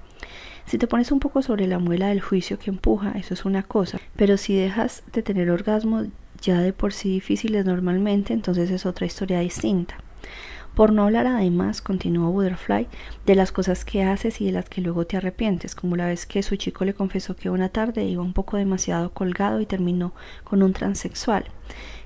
Si 0.64 0.78
te 0.78 0.86
pones 0.86 1.10
un 1.10 1.20
poco 1.20 1.42
sobre 1.42 1.66
la 1.66 1.78
muela 1.78 2.08
del 2.08 2.20
juicio 2.20 2.58
que 2.58 2.70
empuja, 2.70 3.12
eso 3.12 3.34
es 3.34 3.44
una 3.44 3.64
cosa, 3.64 3.98
pero 4.16 4.36
si 4.36 4.54
dejas 4.54 5.02
de 5.12 5.22
tener 5.22 5.50
orgasmo 5.50 6.06
ya 6.40 6.60
de 6.60 6.72
por 6.72 6.92
sí 6.92 7.10
difíciles 7.10 7.66
normalmente, 7.66 8.32
entonces 8.32 8.70
es 8.70 8.86
otra 8.86 9.06
historia 9.06 9.40
distinta. 9.40 9.96
Por 10.80 10.94
no 10.94 11.04
hablar 11.04 11.26
además, 11.26 11.82
continuó 11.82 12.32
Butterfly, 12.32 12.86
de 13.26 13.34
las 13.34 13.52
cosas 13.52 13.84
que 13.84 14.02
haces 14.02 14.40
y 14.40 14.46
de 14.46 14.52
las 14.52 14.66
que 14.70 14.80
luego 14.80 15.06
te 15.06 15.18
arrepientes, 15.18 15.74
como 15.74 15.94
la 15.94 16.06
vez 16.06 16.24
que 16.24 16.42
su 16.42 16.56
chico 16.56 16.86
le 16.86 16.94
confesó 16.94 17.36
que 17.36 17.50
una 17.50 17.68
tarde 17.68 18.06
iba 18.06 18.22
un 18.22 18.32
poco 18.32 18.56
demasiado 18.56 19.12
colgado 19.12 19.60
y 19.60 19.66
terminó 19.66 20.14
con 20.42 20.62
un 20.62 20.72
transexual, 20.72 21.44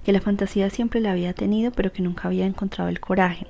que 0.05 0.11
la 0.11 0.21
fantasía 0.21 0.71
siempre 0.71 0.99
la 0.99 1.13
había 1.13 1.35
tenido 1.35 1.71
pero 1.71 1.93
que 1.93 2.03
nunca 2.03 2.27
había 2.27 2.47
encontrado 2.47 2.91
el 2.91 2.99
coraje. 2.99 3.47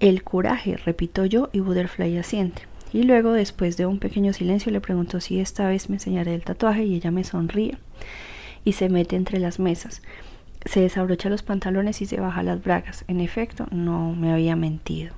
El 0.00 0.24
coraje, 0.24 0.78
repito 0.78 1.24
yo, 1.26 1.48
y 1.52 1.60
Butterfly 1.60 2.18
asiente. 2.18 2.62
Y 2.92 3.04
luego, 3.04 3.30
después 3.30 3.76
de 3.76 3.86
un 3.86 4.00
pequeño 4.00 4.32
silencio, 4.32 4.72
le 4.72 4.80
preguntó 4.80 5.20
si 5.20 5.38
esta 5.38 5.68
vez 5.68 5.88
me 5.88 5.94
enseñaré 5.94 6.34
el 6.34 6.42
tatuaje 6.42 6.82
y 6.82 6.96
ella 6.96 7.12
me 7.12 7.22
sonríe 7.22 7.78
y 8.64 8.72
se 8.72 8.88
mete 8.88 9.14
entre 9.14 9.38
las 9.38 9.60
mesas. 9.60 10.02
Se 10.64 10.80
desabrocha 10.80 11.28
los 11.28 11.42
pantalones 11.42 12.00
y 12.00 12.06
se 12.06 12.20
baja 12.20 12.42
las 12.42 12.62
bragas. 12.62 13.04
En 13.06 13.20
efecto, 13.20 13.66
no 13.70 14.14
me 14.14 14.32
había 14.32 14.56
mentido. 14.56 15.14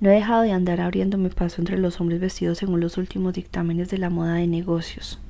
No 0.00 0.10
he 0.10 0.14
dejado 0.14 0.42
de 0.42 0.50
andar 0.50 0.80
abriéndome 0.80 1.30
paso 1.30 1.60
entre 1.60 1.78
los 1.78 2.00
hombres 2.00 2.20
vestidos 2.20 2.58
según 2.58 2.80
los 2.80 2.98
últimos 2.98 3.34
dictámenes 3.34 3.88
de 3.88 3.98
la 3.98 4.10
moda 4.10 4.34
de 4.34 4.48
negocios. 4.48 5.20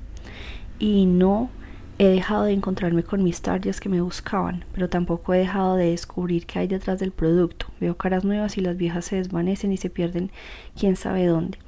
Y 0.78 1.04
no 1.04 1.50
he 1.98 2.06
dejado 2.06 2.44
de 2.44 2.54
encontrarme 2.54 3.02
con 3.02 3.22
mis 3.22 3.42
tardias 3.42 3.80
que 3.80 3.90
me 3.90 4.00
buscaban, 4.00 4.64
pero 4.72 4.88
tampoco 4.88 5.34
he 5.34 5.38
dejado 5.38 5.76
de 5.76 5.90
descubrir 5.90 6.46
qué 6.46 6.60
hay 6.60 6.66
detrás 6.68 6.98
del 6.98 7.12
producto. 7.12 7.66
Veo 7.80 7.98
caras 7.98 8.24
nuevas 8.24 8.56
y 8.56 8.62
las 8.62 8.78
viejas 8.78 9.04
se 9.04 9.16
desvanecen 9.16 9.72
y 9.72 9.76
se 9.76 9.90
pierden 9.90 10.30
quién 10.74 10.96
sabe 10.96 11.26
dónde. 11.26 11.58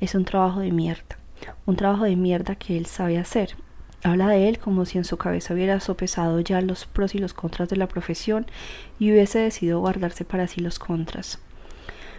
Es 0.00 0.14
un 0.14 0.26
trabajo 0.26 0.60
de 0.60 0.72
mierda. 0.72 1.16
Un 1.64 1.76
trabajo 1.76 2.04
de 2.04 2.16
mierda 2.16 2.54
que 2.56 2.76
él 2.76 2.84
sabe 2.84 3.16
hacer 3.16 3.56
Habla 4.04 4.28
de 4.28 4.48
él 4.48 4.58
como 4.58 4.84
si 4.84 4.98
en 4.98 5.04
su 5.04 5.16
cabeza 5.16 5.54
hubiera 5.54 5.78
sopesado 5.78 6.40
ya 6.40 6.60
los 6.60 6.86
pros 6.86 7.14
y 7.14 7.18
los 7.18 7.34
contras 7.34 7.68
de 7.68 7.76
la 7.76 7.86
profesión 7.86 8.46
y 8.98 9.12
hubiese 9.12 9.38
decidido 9.38 9.78
guardarse 9.78 10.24
para 10.24 10.48
sí 10.48 10.60
los 10.60 10.80
contras. 10.80 11.38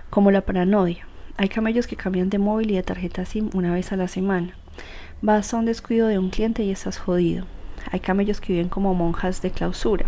Como 0.10 0.32
la 0.32 0.42
paranoia. 0.42 1.06
Hay 1.36 1.50
camellos 1.50 1.88
que 1.88 1.98
cambian 1.98 2.30
de 2.30 2.38
móvil 2.38 2.72
y 2.72 2.76
de 2.76 2.84
tarjeta 2.84 3.26
SIM 3.26 3.50
una 3.54 3.74
vez 3.74 3.92
a 3.92 3.98
la 3.98 4.08
semana. 4.08 4.56
Vas 5.22 5.54
a 5.54 5.58
un 5.58 5.66
descuido 5.66 6.08
de 6.08 6.20
un 6.20 6.30
cliente 6.30 6.64
y 6.64 6.72
estás 6.72 7.00
jodido. 7.00 7.46
Hay 7.92 8.00
camellos 8.00 8.40
que 8.40 8.54
viven 8.54 8.70
como 8.70 8.94
monjas 8.94 9.42
de 9.42 9.52
clausura, 9.52 10.06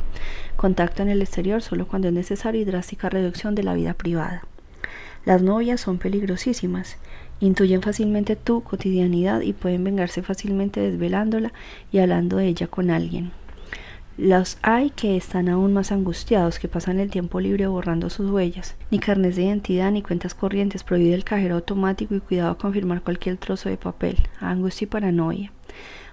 contacto 0.55 1.01
en 1.01 1.10
el 1.10 1.22
exterior 1.22 1.62
solo 1.62 1.88
cuando 1.88 2.08
es 2.08 2.13
necesario 2.13 2.62
y 2.62 2.65
drástica 2.65 3.10
reducción 3.10 3.53
de 3.53 3.63
la 3.63 3.74
vida 3.74 3.94
privada. 3.96 4.44
Las 5.25 5.41
novias 5.41 5.82
son 5.82 5.98
peligrosísimas 5.98 6.98
Intuyen 7.39 7.82
fácilmente 7.82 8.36
tu 8.36 8.62
cotidianidad 8.62 9.42
y 9.42 9.54
pueden 9.54 9.84
vengarse 9.84 10.22
fácilmente 10.22 10.80
desvelándola 10.80 11.51
y 11.92 12.00
hablando 12.00 12.38
de 12.38 12.48
ella 12.48 12.68
con 12.68 12.89
alguien. 12.89 13.32
Los 14.18 14.58
hay 14.62 14.92
que 14.92 15.18
están 15.18 15.50
aún 15.50 15.74
más 15.74 15.92
angustiados, 15.92 16.58
que 16.58 16.70
pasan 16.70 17.01
el 17.01 17.10
tiempo 17.10 17.42
libre 17.42 17.68
borrando 17.68 18.10
sus 18.10 18.32
huellas. 18.32 18.75
Ni 18.89 19.00
carnes 19.00 19.36
de 19.36 19.44
identidad 19.44 19.92
ni 19.92 20.01
cuentas 20.01 20.34
corrientes, 20.34 20.86
prohíbe 20.86 21.13
el 21.13 21.25
cajero 21.25 21.56
automático 21.56 22.15
y 22.15 22.22
cuidado 22.22 22.51
a 22.51 22.58
confirmar 22.58 23.01
cualquier 23.01 23.36
trozo 23.36 23.68
de 23.68 23.75
papel. 23.75 24.15
Angustia 24.39 24.86
y 24.86 24.88
paranoia. 24.88 25.51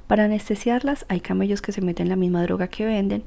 Para 0.09 0.25
anestesiarlas 0.25 1.07
hay 1.09 1.21
camellos 1.21 1.63
que 1.63 1.71
se 1.71 1.81
meten 1.81 2.09
la 2.09 2.17
misma 2.17 2.43
droga 2.43 2.67
que 2.67 2.85
venden 2.85 3.23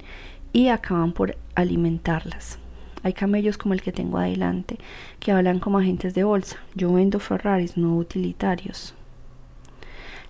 y 0.51 0.67
acaban 0.67 1.13
por 1.13 1.37
alimentarlas. 1.55 2.59
Hay 3.05 3.13
camellos 3.13 3.59
como 3.59 3.75
el 3.75 3.83
que 3.83 3.91
tengo 3.91 4.17
adelante, 4.17 4.79
que 5.19 5.31
hablan 5.31 5.59
como 5.59 5.77
agentes 5.77 6.15
de 6.15 6.23
bolsa. 6.23 6.57
Yo 6.73 6.91
vendo 6.91 7.19
Ferraris, 7.19 7.77
no 7.77 7.95
utilitarios. 7.97 8.95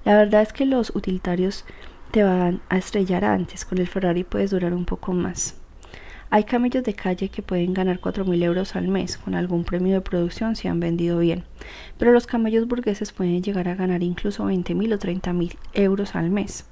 La 0.03 0.17
verdad 0.17 0.41
es 0.41 0.51
que 0.51 0.65
los 0.65 0.93
utilitarios 0.93 1.63
te 2.11 2.23
van 2.23 2.59
a 2.67 2.77
estrellar 2.77 3.23
antes, 3.23 3.63
con 3.63 3.77
el 3.77 3.87
Ferrari 3.87 4.25
puedes 4.25 4.51
durar 4.51 4.73
un 4.73 4.83
poco 4.83 5.13
más. 5.13 5.55
Hay 6.29 6.43
camellos 6.43 6.83
de 6.83 6.95
calle 6.95 7.29
que 7.29 7.41
pueden 7.41 7.73
ganar 7.73 8.01
4.000 8.01 8.43
euros 8.43 8.75
al 8.75 8.89
mes 8.89 9.15
con 9.15 9.35
algún 9.35 9.63
premio 9.63 9.93
de 9.93 10.01
producción 10.01 10.57
si 10.57 10.67
han 10.67 10.81
vendido 10.81 11.19
bien, 11.19 11.45
pero 11.97 12.11
los 12.11 12.27
camellos 12.27 12.67
burgueses 12.67 13.13
pueden 13.13 13.41
llegar 13.41 13.69
a 13.69 13.75
ganar 13.75 14.03
incluso 14.03 14.49
20.000 14.49 14.93
o 14.95 14.99
30.000 14.99 15.55
euros 15.75 16.13
al 16.13 16.29
mes. 16.29 16.65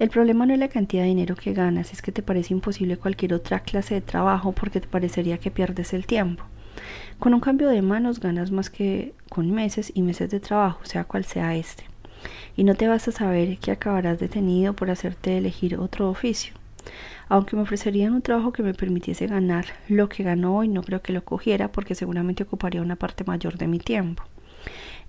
El 0.00 0.10
problema 0.10 0.44
no 0.44 0.52
es 0.52 0.58
la 0.58 0.68
cantidad 0.68 1.02
de 1.04 1.08
dinero 1.08 1.36
que 1.36 1.52
ganas, 1.52 1.92
es 1.92 2.02
que 2.02 2.10
te 2.10 2.22
parece 2.22 2.52
imposible 2.52 2.96
cualquier 2.96 3.32
otra 3.32 3.60
clase 3.60 3.94
de 3.94 4.00
trabajo 4.00 4.50
porque 4.50 4.80
te 4.80 4.88
parecería 4.88 5.38
que 5.38 5.52
pierdes 5.52 5.94
el 5.94 6.04
tiempo. 6.04 6.42
Con 7.20 7.32
un 7.32 7.40
cambio 7.40 7.68
de 7.68 7.80
manos 7.80 8.18
ganas 8.18 8.50
más 8.50 8.70
que 8.70 9.14
con 9.28 9.52
meses 9.52 9.92
y 9.94 10.02
meses 10.02 10.30
de 10.30 10.40
trabajo, 10.40 10.80
sea 10.82 11.04
cual 11.04 11.24
sea 11.24 11.54
este. 11.54 11.84
Y 12.56 12.64
no 12.64 12.74
te 12.74 12.88
vas 12.88 13.06
a 13.06 13.12
saber 13.12 13.56
que 13.58 13.70
acabarás 13.70 14.18
detenido 14.18 14.74
por 14.74 14.90
hacerte 14.90 15.38
elegir 15.38 15.76
otro 15.76 16.10
oficio. 16.10 16.54
Aunque 17.28 17.54
me 17.54 17.62
ofrecerían 17.62 18.14
un 18.14 18.22
trabajo 18.22 18.52
que 18.52 18.64
me 18.64 18.74
permitiese 18.74 19.28
ganar 19.28 19.66
lo 19.88 20.08
que 20.08 20.24
ganó 20.24 20.56
hoy, 20.56 20.68
no 20.68 20.82
creo 20.82 21.02
que 21.02 21.12
lo 21.12 21.24
cogiera 21.24 21.70
porque 21.70 21.94
seguramente 21.94 22.42
ocuparía 22.42 22.82
una 22.82 22.96
parte 22.96 23.22
mayor 23.22 23.58
de 23.58 23.68
mi 23.68 23.78
tiempo. 23.78 24.24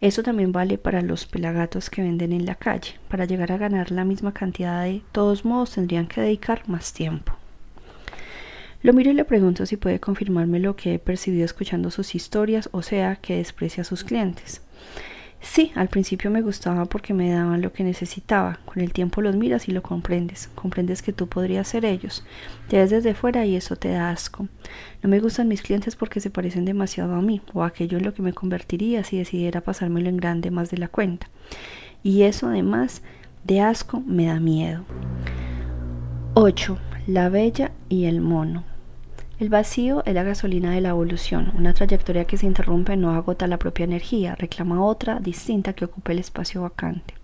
Eso 0.01 0.23
también 0.23 0.51
vale 0.51 0.77
para 0.77 1.01
los 1.01 1.25
pelagatos 1.25 1.89
que 1.89 2.01
venden 2.01 2.33
en 2.33 2.45
la 2.45 2.55
calle. 2.55 2.95
Para 3.07 3.25
llegar 3.25 3.51
a 3.51 3.57
ganar 3.57 3.91
la 3.91 4.05
misma 4.05 4.33
cantidad 4.33 4.83
de 4.83 5.01
todos 5.11 5.45
modos 5.45 5.71
tendrían 5.71 6.07
que 6.07 6.21
dedicar 6.21 6.67
más 6.67 6.93
tiempo. 6.93 7.33
Lo 8.81 8.93
miro 8.93 9.09
y 9.09 9.15
le 9.15 9.25
pregunto 9.25 9.65
si 9.65 9.77
puede 9.77 9.99
confirmarme 9.99 10.59
lo 10.59 10.75
que 10.75 10.93
he 10.93 10.99
percibido 10.99 11.43
escuchando 11.43 11.89
sus 11.89 12.13
historias, 12.13 12.69
o 12.71 12.83
sea, 12.83 13.15
que 13.15 13.37
desprecia 13.37 13.81
a 13.81 13.85
sus 13.85 14.03
clientes. 14.03 14.61
Sí, 15.41 15.71
al 15.75 15.89
principio 15.89 16.31
me 16.31 16.41
gustaba 16.41 16.85
porque 16.85 17.13
me 17.13 17.31
daban 17.31 17.61
lo 17.61 17.71
que 17.71 17.83
necesitaba. 17.83 18.59
Con 18.65 18.81
el 18.81 18.91
tiempo 18.91 19.21
los 19.21 19.35
miras 19.35 19.69
y 19.69 19.71
lo 19.71 19.83
comprendes. 19.83 20.49
Comprendes 20.55 21.01
que 21.01 21.13
tú 21.13 21.27
podrías 21.27 21.67
ser 21.67 21.85
ellos. 21.85 22.25
Te 22.67 22.77
ves 22.77 22.89
desde 22.89 23.13
fuera 23.13 23.45
y 23.45 23.55
eso 23.55 23.75
te 23.75 23.89
da 23.89 24.09
asco. 24.09 24.47
No 25.03 25.09
me 25.09 25.19
gustan 25.19 25.47
mis 25.47 25.61
clientes 25.61 25.95
porque 25.95 26.19
se 26.19 26.29
parecen 26.29 26.65
demasiado 26.65 27.13
a 27.13 27.21
mí 27.21 27.41
o 27.53 27.63
aquello 27.63 27.97
en 27.97 28.05
lo 28.05 28.13
que 28.13 28.21
me 28.21 28.33
convertiría 28.33 29.03
si 29.03 29.17
decidiera 29.17 29.61
pasármelo 29.61 30.09
en 30.09 30.17
grande 30.17 30.51
más 30.51 30.71
de 30.71 30.77
la 30.77 30.87
cuenta. 30.87 31.29
Y 32.03 32.23
eso 32.23 32.47
además 32.47 33.01
de 33.43 33.61
asco 33.61 34.01
me 34.01 34.25
da 34.25 34.39
miedo. 34.39 34.83
8. 36.33 36.77
La 37.07 37.29
bella 37.29 37.71
y 37.87 38.05
el 38.05 38.19
mono. 38.19 38.74
El 39.37 39.49
vacío 39.49 40.01
es 40.05 40.13
la 40.13 40.23
gasolina 40.23 40.71
de 40.71 40.79
la 40.79 40.89
evolución. 40.89 41.51
Una 41.57 41.73
trayectoria 41.73 42.23
que 42.23 42.37
se 42.37 42.45
interrumpe 42.45 42.95
no 42.95 43.11
agota 43.11 43.47
la 43.47 43.59
propia 43.59 43.83
energía, 43.83 44.33
reclama 44.35 44.85
otra 44.85 45.19
distinta 45.19 45.73
que 45.73 45.83
ocupe 45.83 46.13
el 46.13 46.19
espacio 46.19 46.61
vacante. 46.61 47.15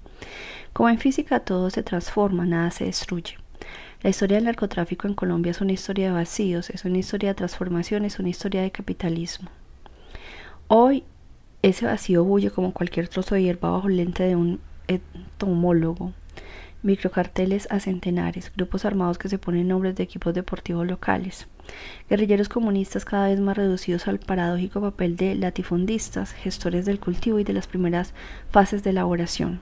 Como 0.73 0.89
en 0.89 0.99
física 0.99 1.39
todo 1.39 1.69
se 1.69 1.83
transforma, 1.83 2.45
nada 2.45 2.69
se 2.71 2.83
destruye. 2.83 3.37
La 4.01 4.09
historia 4.09 4.35
del 4.35 4.45
narcotráfico 4.45 5.07
en 5.07 5.13
Colombia 5.13 5.51
es 5.51 5.61
una 5.61 5.71
historia 5.71 6.07
de 6.07 6.13
vacíos, 6.13 6.69
es 6.69 6.83
una 6.83 6.97
historia 6.97 7.29
de 7.29 7.35
transformación, 7.35 8.03
es 8.03 8.19
una 8.19 8.29
historia 8.29 8.61
de 8.61 8.71
capitalismo. 8.71 9.49
Hoy 10.67 11.05
ese 11.61 11.85
vacío 11.85 12.25
bulle 12.25 12.51
como 12.51 12.73
cualquier 12.73 13.07
trozo 13.07 13.35
de 13.35 13.43
hierba 13.43 13.71
bajo 13.71 13.87
lente 13.87 14.23
de 14.23 14.35
un 14.35 14.59
entomólogo 14.87 16.11
microcarteles 16.83 17.67
a 17.69 17.79
centenares, 17.79 18.51
grupos 18.55 18.85
armados 18.85 19.17
que 19.17 19.29
se 19.29 19.37
ponen 19.37 19.67
nombres 19.67 19.95
de 19.95 20.03
equipos 20.03 20.33
deportivos 20.33 20.87
locales, 20.87 21.47
guerrilleros 22.09 22.49
comunistas 22.49 23.05
cada 23.05 23.27
vez 23.27 23.39
más 23.39 23.57
reducidos 23.57 24.07
al 24.07 24.19
paradójico 24.19 24.81
papel 24.81 25.15
de 25.15 25.35
latifundistas, 25.35 26.33
gestores 26.33 26.85
del 26.85 26.99
cultivo 26.99 27.39
y 27.39 27.43
de 27.43 27.53
las 27.53 27.67
primeras 27.67 28.13
fases 28.51 28.83
de 28.83 28.91
elaboración. 28.91 29.59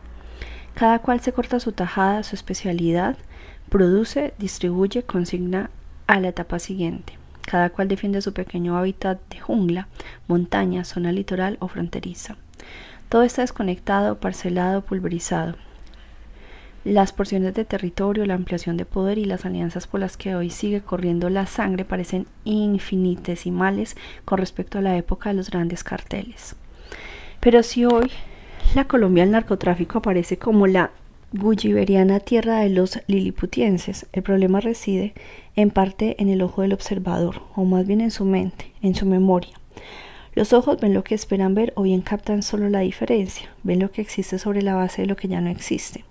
Cada 0.73 0.99
cual 0.99 1.19
se 1.19 1.33
corta 1.33 1.59
su 1.59 1.71
tajada, 1.71 2.23
su 2.23 2.35
especialidad, 2.35 3.17
produce, 3.69 4.33
distribuye, 4.39 5.03
consigna 5.03 5.69
a 6.07 6.19
la 6.19 6.29
etapa 6.29 6.59
siguiente. 6.59 7.17
Cada 7.41 7.69
cual 7.69 7.87
defiende 7.87 8.21
su 8.21 8.33
pequeño 8.33 8.77
hábitat 8.77 9.19
de 9.29 9.39
jungla, 9.39 9.87
montaña, 10.27 10.83
zona 10.83 11.11
litoral 11.11 11.57
o 11.59 11.67
fronteriza. 11.67 12.37
Todo 13.09 13.23
está 13.23 13.41
desconectado, 13.41 14.19
parcelado, 14.19 14.81
pulverizado 14.83 15.55
Las 16.85 17.11
porciones 17.11 17.53
de 17.55 17.65
territorio, 17.65 18.25
la 18.25 18.35
ampliación 18.35 18.77
de 18.77 18.85
poder 18.85 19.17
y 19.17 19.25
las 19.25 19.45
alianzas 19.45 19.85
por 19.85 19.99
las 19.99 20.15
que 20.15 20.35
hoy 20.35 20.49
sigue 20.49 20.79
corriendo 20.79 21.29
la 21.29 21.45
sangre 21.45 21.83
parecen 21.83 22.25
infinitesimales 22.45 23.97
con 24.23 24.37
respecto 24.37 24.77
a 24.77 24.81
la 24.81 24.95
época 24.95 25.29
de 25.29 25.35
los 25.35 25.49
grandes 25.49 25.83
carteles. 25.83 26.55
Pero 27.41 27.63
si 27.63 27.83
hoy 27.83 28.09
la 28.75 28.85
Colombia 28.85 29.23
del 29.23 29.31
narcotráfico 29.31 29.97
aparece 29.97 30.37
como 30.37 30.67
la 30.67 30.91
gulliveriana 31.33 32.21
tierra 32.21 32.59
de 32.59 32.69
los 32.69 33.01
liliputienses, 33.07 34.07
el 34.13 34.23
problema 34.23 34.61
reside 34.61 35.13
en 35.57 35.71
parte 35.71 36.15
en 36.19 36.29
el 36.29 36.41
ojo 36.41 36.61
del 36.61 36.73
observador, 36.73 37.41
o 37.55 37.65
más 37.65 37.85
bien 37.85 37.99
en 37.99 38.11
su 38.11 38.23
mente, 38.23 38.71
en 38.81 38.95
su 38.95 39.05
memoria. 39.05 39.53
Los 40.33 40.53
ojos 40.53 40.79
ven 40.79 40.93
lo 40.93 41.03
que 41.03 41.15
esperan 41.15 41.55
ver 41.55 41.73
o 41.75 41.83
bien 41.83 42.01
captan 42.01 42.41
solo 42.41 42.69
la 42.69 42.79
diferencia, 42.79 43.49
ven 43.63 43.79
lo 43.79 43.91
que 43.91 44.01
existe 44.01 44.39
sobre 44.39 44.61
la 44.61 44.75
base 44.75 45.01
de 45.01 45.07
lo 45.07 45.17
que 45.17 45.27
ya 45.27 45.41
no 45.41 45.49
existe. 45.49 46.05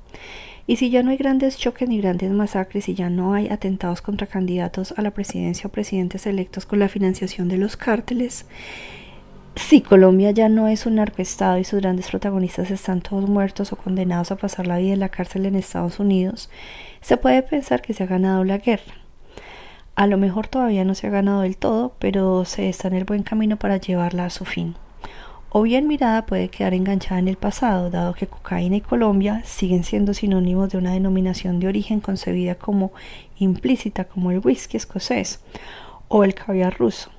Y 0.69 0.77
si 0.77 0.91
ya 0.91 1.03
no 1.03 1.11
hay 1.11 1.17
grandes 1.17 1.57
choques 1.57 1.89
ni 1.89 1.99
grandes 1.99 2.31
masacres 2.31 2.91
y 2.91 2.95
ya 2.95 3.09
no 3.09 3.33
hay 3.33 3.49
atentados 3.49 4.03
contra 4.03 4.27
candidatos 4.27 4.93
a 4.99 5.01
la 5.01 5.13
presidencia 5.13 5.67
o 5.67 5.71
presidentes 5.71 6.27
electos 6.27 6.67
con 6.67 6.79
la 6.79 6.91
financiación 6.91 7.49
de 7.49 7.57
los 7.57 7.79
cárteles, 7.79 8.45
si 9.57 9.81
Colombia 9.81 10.31
ya 10.31 10.51
no 10.51 10.69
es 10.69 10.85
un 10.85 10.97
narcoestado 10.97 11.57
y 11.57 11.65
sus 11.65 11.81
grandes 11.81 12.11
protagonistas 12.11 12.71
están 12.71 13.01
todos 13.01 13.31
muertos 13.31 13.73
o 13.73 13.77
condenados 13.77 14.31
a 14.31 14.37
pasar 14.37 14.67
la 14.67 14.77
vida 14.77 14.93
en 14.93 15.01
la 15.01 15.09
cárcel 15.09 15.47
en 15.47 15.57
Estados 15.57 16.01
Unidos, 16.01 16.51
se 17.01 17.17
puede 17.17 17.43
pensar 17.43 17.81
que 17.81 17.95
se 17.95 18.03
ha 18.03 18.07
ganado 18.07 18.45
la 18.45 18.59
guerra. 18.59 18.93
A 19.95 20.07
lo 20.07 20.19
mejor 20.19 20.49
todavía 20.49 20.85
no 20.85 20.95
se 20.95 21.07
ha 21.07 21.11
ganado 21.11 21.41
del 21.41 21.57
todo, 21.57 21.95
pero 21.99 22.45
se 22.45 22.69
está 22.69 22.89
en 22.89 22.95
el 22.95 23.07
buen 23.07 23.23
camino 23.23 23.57
para 23.57 23.79
llevarla 23.79 24.27
a 24.27 24.31
su 24.31 24.45
fin 24.45 24.75
o 25.51 25.63
bien 25.63 25.87
mirada 25.87 26.27
puede 26.27 26.49
quedar 26.49 26.75
enganchada 26.75 27.19
en 27.19 27.29
el 27.29 27.37
pasado, 27.37 27.91
dado 27.91 28.15
que 28.15 28.27
cocaína 28.27 28.77
y 28.77 28.81
Colombia 28.81 29.43
siguen 29.45 29.85
siendo 29.85 30.13
sinónimos 30.13 30.71
de 30.71 30.79
una 30.79 30.93
denominación 30.93 31.59
de 31.59 31.69
origen 31.69 32.01
concebida 32.01 32.55
como 32.55 32.93
implícita 33.39 34.05
como 34.05 34.31
el 34.31 34.41
whisky 34.41 34.77
escocés 34.77 35.41
o 36.09 36.25
el 36.25 36.35
caviar 36.35 36.79
ruso. 36.79 37.11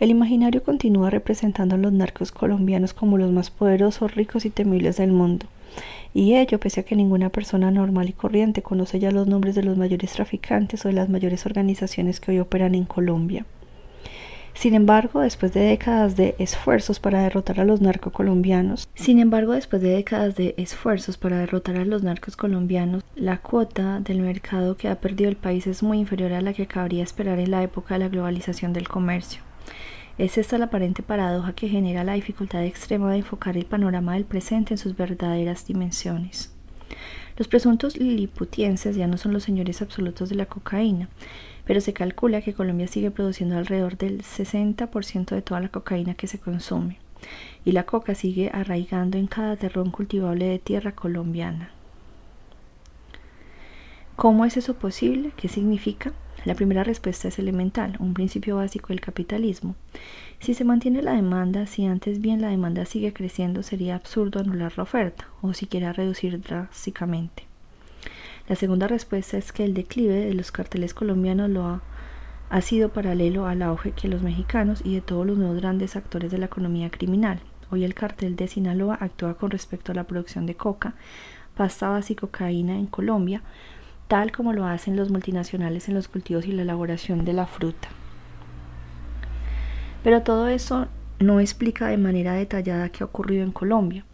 El 0.00 0.10
imaginario 0.10 0.64
continúa 0.64 1.10
representando 1.10 1.76
a 1.76 1.78
los 1.78 1.92
narcos 1.92 2.32
colombianos 2.32 2.92
como 2.92 3.16
los 3.16 3.30
más 3.30 3.50
poderosos, 3.50 4.14
ricos 4.14 4.44
y 4.44 4.50
temibles 4.50 4.96
del 4.96 5.12
mundo, 5.12 5.46
y 6.12 6.34
ello 6.34 6.58
pese 6.58 6.80
a 6.80 6.82
que 6.82 6.96
ninguna 6.96 7.30
persona 7.30 7.70
normal 7.70 8.08
y 8.08 8.12
corriente 8.12 8.62
conoce 8.62 8.98
ya 8.98 9.12
los 9.12 9.28
nombres 9.28 9.54
de 9.54 9.62
los 9.62 9.76
mayores 9.76 10.12
traficantes 10.12 10.84
o 10.84 10.88
de 10.88 10.94
las 10.94 11.08
mayores 11.08 11.46
organizaciones 11.46 12.18
que 12.18 12.32
hoy 12.32 12.40
operan 12.40 12.74
en 12.74 12.84
Colombia. 12.84 13.46
Sin 14.54 14.74
embargo, 14.74 15.20
después 15.20 15.52
de 15.52 15.60
décadas 15.60 16.16
de 16.16 16.36
esfuerzos 16.38 17.00
para 17.00 17.22
derrotar 17.22 17.60
a 17.60 17.64
los 17.64 17.80
narcos 17.80 18.12
colombianos, 18.12 18.88
sin 18.94 19.18
embargo, 19.18 19.52
después 19.52 19.82
de 19.82 19.90
décadas 19.90 20.36
de 20.36 20.54
esfuerzos 20.56 21.18
para 21.18 21.38
derrotar 21.38 21.76
a 21.76 21.84
los 21.84 22.02
narcos 22.02 22.36
colombianos, 22.36 23.02
la 23.16 23.38
cuota 23.38 24.00
del 24.00 24.20
mercado 24.20 24.76
que 24.76 24.88
ha 24.88 25.00
perdido 25.00 25.28
el 25.28 25.36
país 25.36 25.66
es 25.66 25.82
muy 25.82 25.98
inferior 25.98 26.32
a 26.32 26.40
la 26.40 26.54
que 26.54 26.66
cabría 26.66 27.02
esperar 27.02 27.40
en 27.40 27.50
la 27.50 27.62
época 27.62 27.94
de 27.94 28.00
la 28.00 28.08
globalización 28.08 28.72
del 28.72 28.88
comercio. 28.88 29.42
Es 30.16 30.38
esta 30.38 30.56
la 30.58 30.66
aparente 30.66 31.02
paradoja 31.02 31.52
que 31.54 31.68
genera 31.68 32.04
la 32.04 32.14
dificultad 32.14 32.64
extrema 32.64 33.10
de 33.10 33.18
enfocar 33.18 33.56
el 33.56 33.66
panorama 33.66 34.14
del 34.14 34.24
presente 34.24 34.74
en 34.74 34.78
sus 34.78 34.96
verdaderas 34.96 35.66
dimensiones. 35.66 36.54
Los 37.36 37.48
presuntos 37.48 37.96
liliputienses 37.96 38.94
ya 38.94 39.08
no 39.08 39.16
son 39.16 39.32
los 39.32 39.42
señores 39.42 39.82
absolutos 39.82 40.28
de 40.28 40.36
la 40.36 40.46
cocaína, 40.46 41.08
pero 41.66 41.80
se 41.80 41.92
calcula 41.92 42.42
que 42.42 42.54
Colombia 42.54 42.88
sigue 42.88 43.10
produciendo 43.10 43.56
alrededor 43.56 43.96
del 43.96 44.22
60% 44.22 45.34
de 45.34 45.42
toda 45.42 45.60
la 45.60 45.68
cocaína 45.68 46.14
que 46.14 46.26
se 46.26 46.38
consume, 46.38 46.98
y 47.64 47.72
la 47.72 47.84
coca 47.84 48.14
sigue 48.14 48.50
arraigando 48.52 49.18
en 49.18 49.26
cada 49.26 49.56
terrón 49.56 49.90
cultivable 49.90 50.46
de 50.46 50.58
tierra 50.58 50.92
colombiana. 50.92 51.70
¿Cómo 54.16 54.44
es 54.44 54.56
eso 54.56 54.74
posible? 54.74 55.32
¿Qué 55.36 55.48
significa? 55.48 56.12
La 56.44 56.54
primera 56.54 56.84
respuesta 56.84 57.28
es 57.28 57.38
elemental, 57.38 57.96
un 57.98 58.12
principio 58.12 58.56
básico 58.56 58.88
del 58.88 59.00
capitalismo. 59.00 59.76
Si 60.40 60.52
se 60.52 60.64
mantiene 60.64 61.02
la 61.02 61.14
demanda, 61.14 61.66
si 61.66 61.86
antes 61.86 62.20
bien 62.20 62.42
la 62.42 62.48
demanda 62.48 62.84
sigue 62.84 63.14
creciendo, 63.14 63.62
sería 63.62 63.96
absurdo 63.96 64.40
anular 64.40 64.74
la 64.76 64.82
oferta 64.82 65.26
o 65.40 65.54
siquiera 65.54 65.92
reducir 65.94 66.40
drásticamente. 66.40 67.53
La 68.48 68.56
segunda 68.56 68.86
respuesta 68.86 69.38
es 69.38 69.52
que 69.52 69.64
el 69.64 69.72
declive 69.72 70.26
de 70.26 70.34
los 70.34 70.52
carteles 70.52 70.92
colombianos 70.92 71.48
lo 71.48 71.64
ha, 71.64 71.82
ha 72.50 72.60
sido 72.60 72.90
paralelo 72.90 73.46
al 73.46 73.62
auge 73.62 73.92
que 73.92 74.08
los 74.08 74.22
mexicanos 74.22 74.82
y 74.84 74.94
de 74.94 75.00
todos 75.00 75.26
los 75.26 75.38
nuevos 75.38 75.56
grandes 75.60 75.96
actores 75.96 76.30
de 76.30 76.36
la 76.36 76.46
economía 76.46 76.90
criminal. 76.90 77.40
Hoy 77.70 77.84
el 77.84 77.94
cartel 77.94 78.36
de 78.36 78.46
Sinaloa 78.46 78.98
actúa 79.00 79.34
con 79.34 79.50
respecto 79.50 79.92
a 79.92 79.94
la 79.94 80.04
producción 80.04 80.44
de 80.44 80.56
coca, 80.56 80.94
pasta 81.56 81.88
base 81.88 82.12
y 82.12 82.16
cocaína 82.16 82.76
en 82.76 82.86
Colombia, 82.86 83.40
tal 84.08 84.30
como 84.30 84.52
lo 84.52 84.66
hacen 84.66 84.94
los 84.94 85.10
multinacionales 85.10 85.88
en 85.88 85.94
los 85.94 86.08
cultivos 86.08 86.44
y 86.44 86.52
la 86.52 86.62
elaboración 86.62 87.24
de 87.24 87.32
la 87.32 87.46
fruta. 87.46 87.88
Pero 90.02 90.22
todo 90.22 90.48
eso 90.48 90.88
no 91.18 91.40
explica 91.40 91.86
de 91.86 91.96
manera 91.96 92.34
detallada 92.34 92.90
qué 92.90 93.02
ha 93.02 93.06
ocurrido 93.06 93.42
en 93.42 93.52
Colombia. 93.52 94.04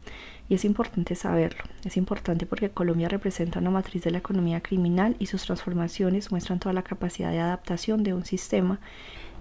Y 0.51 0.55
es 0.55 0.65
importante 0.65 1.15
saberlo. 1.15 1.63
Es 1.85 1.97
importante 1.97 2.45
porque 2.45 2.71
Colombia 2.71 3.09
representa 3.09 3.61
una 3.61 3.71
matriz 3.71 4.03
de 4.03 4.11
la 4.11 4.19
economía 4.19 4.61
criminal 4.61 5.15
y 5.21 5.27
sus 5.27 5.45
transformaciones 5.45 6.33
muestran 6.33 6.59
toda 6.59 6.73
la 6.73 6.83
capacidad 6.83 7.31
de 7.31 7.39
adaptación 7.39 8.03
de 8.03 8.15
un 8.15 8.25
sistema 8.25 8.81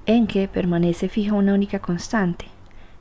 en 0.05 0.27
que 0.27 0.47
permanece 0.47 1.09
fija 1.09 1.33
una 1.33 1.55
única 1.55 1.79
constante, 1.79 2.45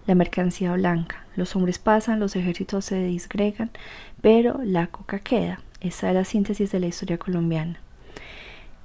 la 0.06 0.14
mercancía 0.14 0.72
blanca. 0.72 1.26
Los 1.36 1.54
hombres 1.54 1.78
pasan, 1.78 2.18
los 2.18 2.34
ejércitos 2.34 2.86
se 2.86 3.04
disgregan, 3.04 3.70
pero 4.22 4.58
la 4.64 4.86
coca 4.86 5.18
queda. 5.18 5.60
Esa 5.82 6.08
es 6.08 6.14
la 6.14 6.24
síntesis 6.24 6.72
de 6.72 6.80
la 6.80 6.86
historia 6.86 7.18
colombiana. 7.18 7.78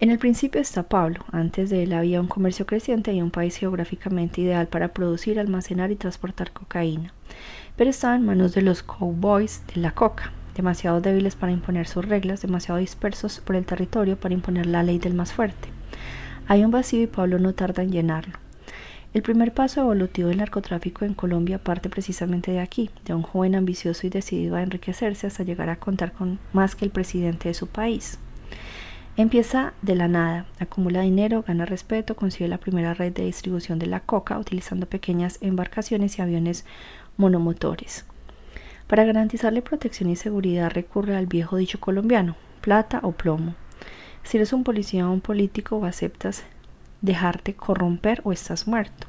En 0.01 0.11
el 0.11 0.19
principio 0.19 0.59
está 0.59 0.83
Pablo. 0.83 1.23
Antes 1.31 1.69
de 1.69 1.83
él 1.83 1.93
había 1.93 2.19
un 2.19 2.27
comercio 2.27 2.65
creciente 2.65 3.13
y 3.13 3.21
un 3.21 3.31
país 3.31 3.55
geográficamente 3.55 4.41
ideal 4.41 4.67
para 4.67 4.89
producir, 4.89 5.39
almacenar 5.39 5.91
y 5.91 5.95
transportar 5.95 6.51
cocaína 6.51 7.13
pero 7.75 7.89
estaba 7.89 8.15
en 8.15 8.25
manos 8.25 8.53
de 8.53 8.61
los 8.61 8.83
cowboys 8.83 9.63
de 9.73 9.81
la 9.81 9.91
coca, 9.91 10.31
demasiado 10.55 11.01
débiles 11.01 11.35
para 11.35 11.51
imponer 11.51 11.87
sus 11.87 12.05
reglas, 12.05 12.41
demasiado 12.41 12.79
dispersos 12.79 13.39
por 13.39 13.55
el 13.55 13.65
territorio 13.65 14.17
para 14.17 14.33
imponer 14.33 14.65
la 14.65 14.83
ley 14.83 14.99
del 14.99 15.13
más 15.13 15.33
fuerte. 15.33 15.69
Hay 16.47 16.63
un 16.63 16.71
vacío 16.71 17.01
y 17.01 17.07
Pablo 17.07 17.39
no 17.39 17.53
tarda 17.53 17.83
en 17.83 17.91
llenarlo. 17.91 18.37
El 19.13 19.21
primer 19.21 19.53
paso 19.53 19.81
evolutivo 19.81 20.29
del 20.29 20.39
narcotráfico 20.39 21.05
en 21.05 21.13
Colombia 21.13 21.59
parte 21.59 21.87
precisamente 21.87 22.51
de 22.51 22.59
aquí, 22.59 22.89
de 23.05 23.13
un 23.13 23.21
joven 23.21 23.53
ambicioso 23.53 24.07
y 24.07 24.09
decidido 24.09 24.55
a 24.55 24.63
enriquecerse 24.63 25.27
hasta 25.27 25.43
llegar 25.43 25.69
a 25.69 25.75
contar 25.75 26.13
con 26.13 26.39
más 26.51 26.75
que 26.75 26.85
el 26.85 26.91
presidente 26.91 27.47
de 27.47 27.53
su 27.53 27.67
país. 27.67 28.17
Empieza 29.15 29.73
de 29.83 29.93
la 29.93 30.07
nada, 30.07 30.47
acumula 30.59 31.01
dinero, 31.01 31.43
gana 31.47 31.65
respeto, 31.67 32.15
consigue 32.15 32.47
la 32.47 32.57
primera 32.57 32.95
red 32.95 33.13
de 33.13 33.25
distribución 33.25 33.77
de 33.77 33.85
la 33.85 33.99
coca 33.99 34.39
utilizando 34.39 34.87
pequeñas 34.87 35.37
embarcaciones 35.41 36.17
y 36.17 36.23
aviones 36.23 36.65
monomotores. 37.17 38.05
Para 38.87 39.05
garantizarle 39.05 39.61
protección 39.61 40.09
y 40.09 40.15
seguridad 40.15 40.71
recurre 40.71 41.15
al 41.15 41.27
viejo 41.27 41.57
dicho 41.57 41.79
colombiano, 41.79 42.35
plata 42.61 42.99
o 43.03 43.11
plomo. 43.11 43.55
Si 44.23 44.37
eres 44.37 44.53
un 44.53 44.63
policía 44.63 45.07
o 45.07 45.11
un 45.11 45.21
político 45.21 45.77
o 45.77 45.85
aceptas 45.85 46.43
dejarte 47.01 47.53
corromper 47.53 48.21
o 48.23 48.31
estás 48.31 48.67
muerto. 48.67 49.07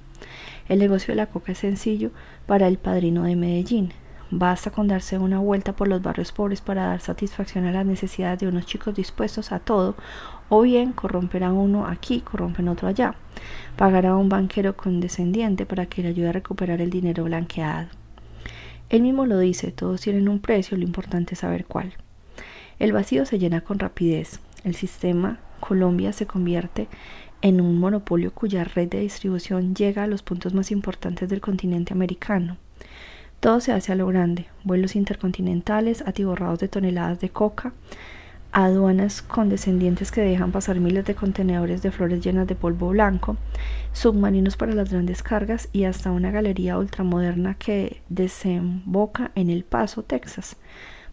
El 0.69 0.81
negocio 0.81 1.13
de 1.13 1.17
la 1.17 1.27
coca 1.27 1.53
es 1.53 1.59
sencillo 1.59 2.11
para 2.47 2.67
el 2.67 2.79
padrino 2.79 3.23
de 3.23 3.37
Medellín. 3.37 3.93
Basta 4.31 4.71
con 4.71 4.89
darse 4.89 5.19
una 5.19 5.39
vuelta 5.39 5.75
por 5.75 5.87
los 5.87 6.03
barrios 6.03 6.33
pobres 6.33 6.61
para 6.61 6.87
dar 6.87 7.01
satisfacción 7.01 7.67
a 7.67 7.73
las 7.73 7.87
necesidades 7.87 8.41
de 8.41 8.49
unos 8.49 8.67
chicos 8.67 8.95
dispuestos 8.95 9.53
a 9.53 9.61
todo, 9.61 9.95
o 10.57 10.63
bien 10.63 10.93
corromper 10.93 11.43
a 11.43 11.53
uno 11.53 11.85
aquí, 11.85 12.21
corrompen 12.21 12.69
otro 12.69 12.87
allá. 12.87 13.17
Pagar 13.77 14.07
a 14.07 14.17
un 14.17 14.29
banquero 14.29 14.77
condescendiente 14.77 15.67
para 15.67 15.87
que 15.87 16.01
le 16.01 16.11
ayude 16.11 16.29
a 16.29 16.33
recuperar 16.33 16.81
el 16.81 16.91
dinero 16.91 17.25
blanqueado. 17.25 17.89
Él 18.89 19.03
mismo 19.03 19.27
lo 19.27 19.41
dice, 19.41 19.73
todos 19.73 20.03
tienen 20.03 20.29
un 20.29 20.39
precio, 20.39 20.77
lo 20.77 20.85
importante 20.85 21.35
es 21.35 21.41
saber 21.41 21.65
cuál. 21.65 21.95
El 22.79 22.93
vacío 22.93 23.27
se 23.27 23.41
llena 23.41 23.63
con 23.63 23.81
rapidez. 23.81 24.39
El 24.63 24.77
sistema 24.77 25.41
Colombia 25.59 26.13
se 26.13 26.27
convierte 26.27 26.87
en 27.43 27.61
un 27.61 27.81
monopolio 27.81 28.33
cuya 28.33 28.63
red 28.63 28.89
de 28.89 29.01
distribución 29.01 29.75
llega 29.75 30.05
a 30.05 30.07
los 30.07 30.23
puntos 30.23 30.55
más 30.55 30.71
importantes 30.71 31.29
del 31.29 31.41
continente 31.41 31.93
americano. 31.93 32.59
Todo 33.41 33.59
se 33.59 33.73
hace 33.73 33.91
a 33.91 33.97
lo 33.97 34.07
grande, 34.07 34.47
vuelos 34.63 34.95
intercontinentales 34.95 36.03
atiborrados 36.07 36.61
de 36.61 36.69
toneladas 36.69 37.19
de 37.19 37.31
coca, 37.31 37.73
aduanas 38.55 39.21
condescendientes 39.21 40.13
que 40.13 40.21
dejan 40.21 40.53
pasar 40.53 40.79
miles 40.79 41.05
de 41.05 41.17
contenedores 41.17 41.83
de 41.83 41.91
flores 41.91 42.25
llenas 42.25 42.47
de 42.47 42.55
polvo 42.55 42.91
blanco, 42.91 43.37
submarinos 43.93 44.57
para 44.57 44.73
las 44.75 44.91
grandes 44.91 45.25
cargas 45.25 45.69
y 45.73 45.85
hasta 45.85 46.13
una 46.13 46.31
galería 46.31 46.79
ultramoderna 46.79 47.55
que 47.55 48.01
desemboca 48.09 49.33
en 49.35 49.51
El 49.51 49.65
Paso, 49.65 50.05
Texas, 50.05 50.57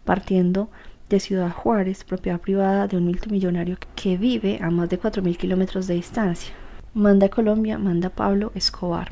partiendo 0.04 0.70
de 1.08 1.18
Ciudad 1.18 1.50
Juárez, 1.50 2.04
propiedad 2.04 2.40
privada 2.40 2.86
de 2.86 2.96
un 2.96 3.06
multimillonario 3.06 3.76
que 3.96 4.16
vive 4.16 4.60
a 4.62 4.70
más 4.70 4.88
de 4.88 5.00
4.000 5.00 5.36
kilómetros 5.36 5.88
de 5.88 5.94
distancia. 5.94 6.54
Manda 6.94 7.28
Colombia, 7.28 7.76
manda 7.76 8.10
Pablo 8.10 8.52
Escobar. 8.54 9.10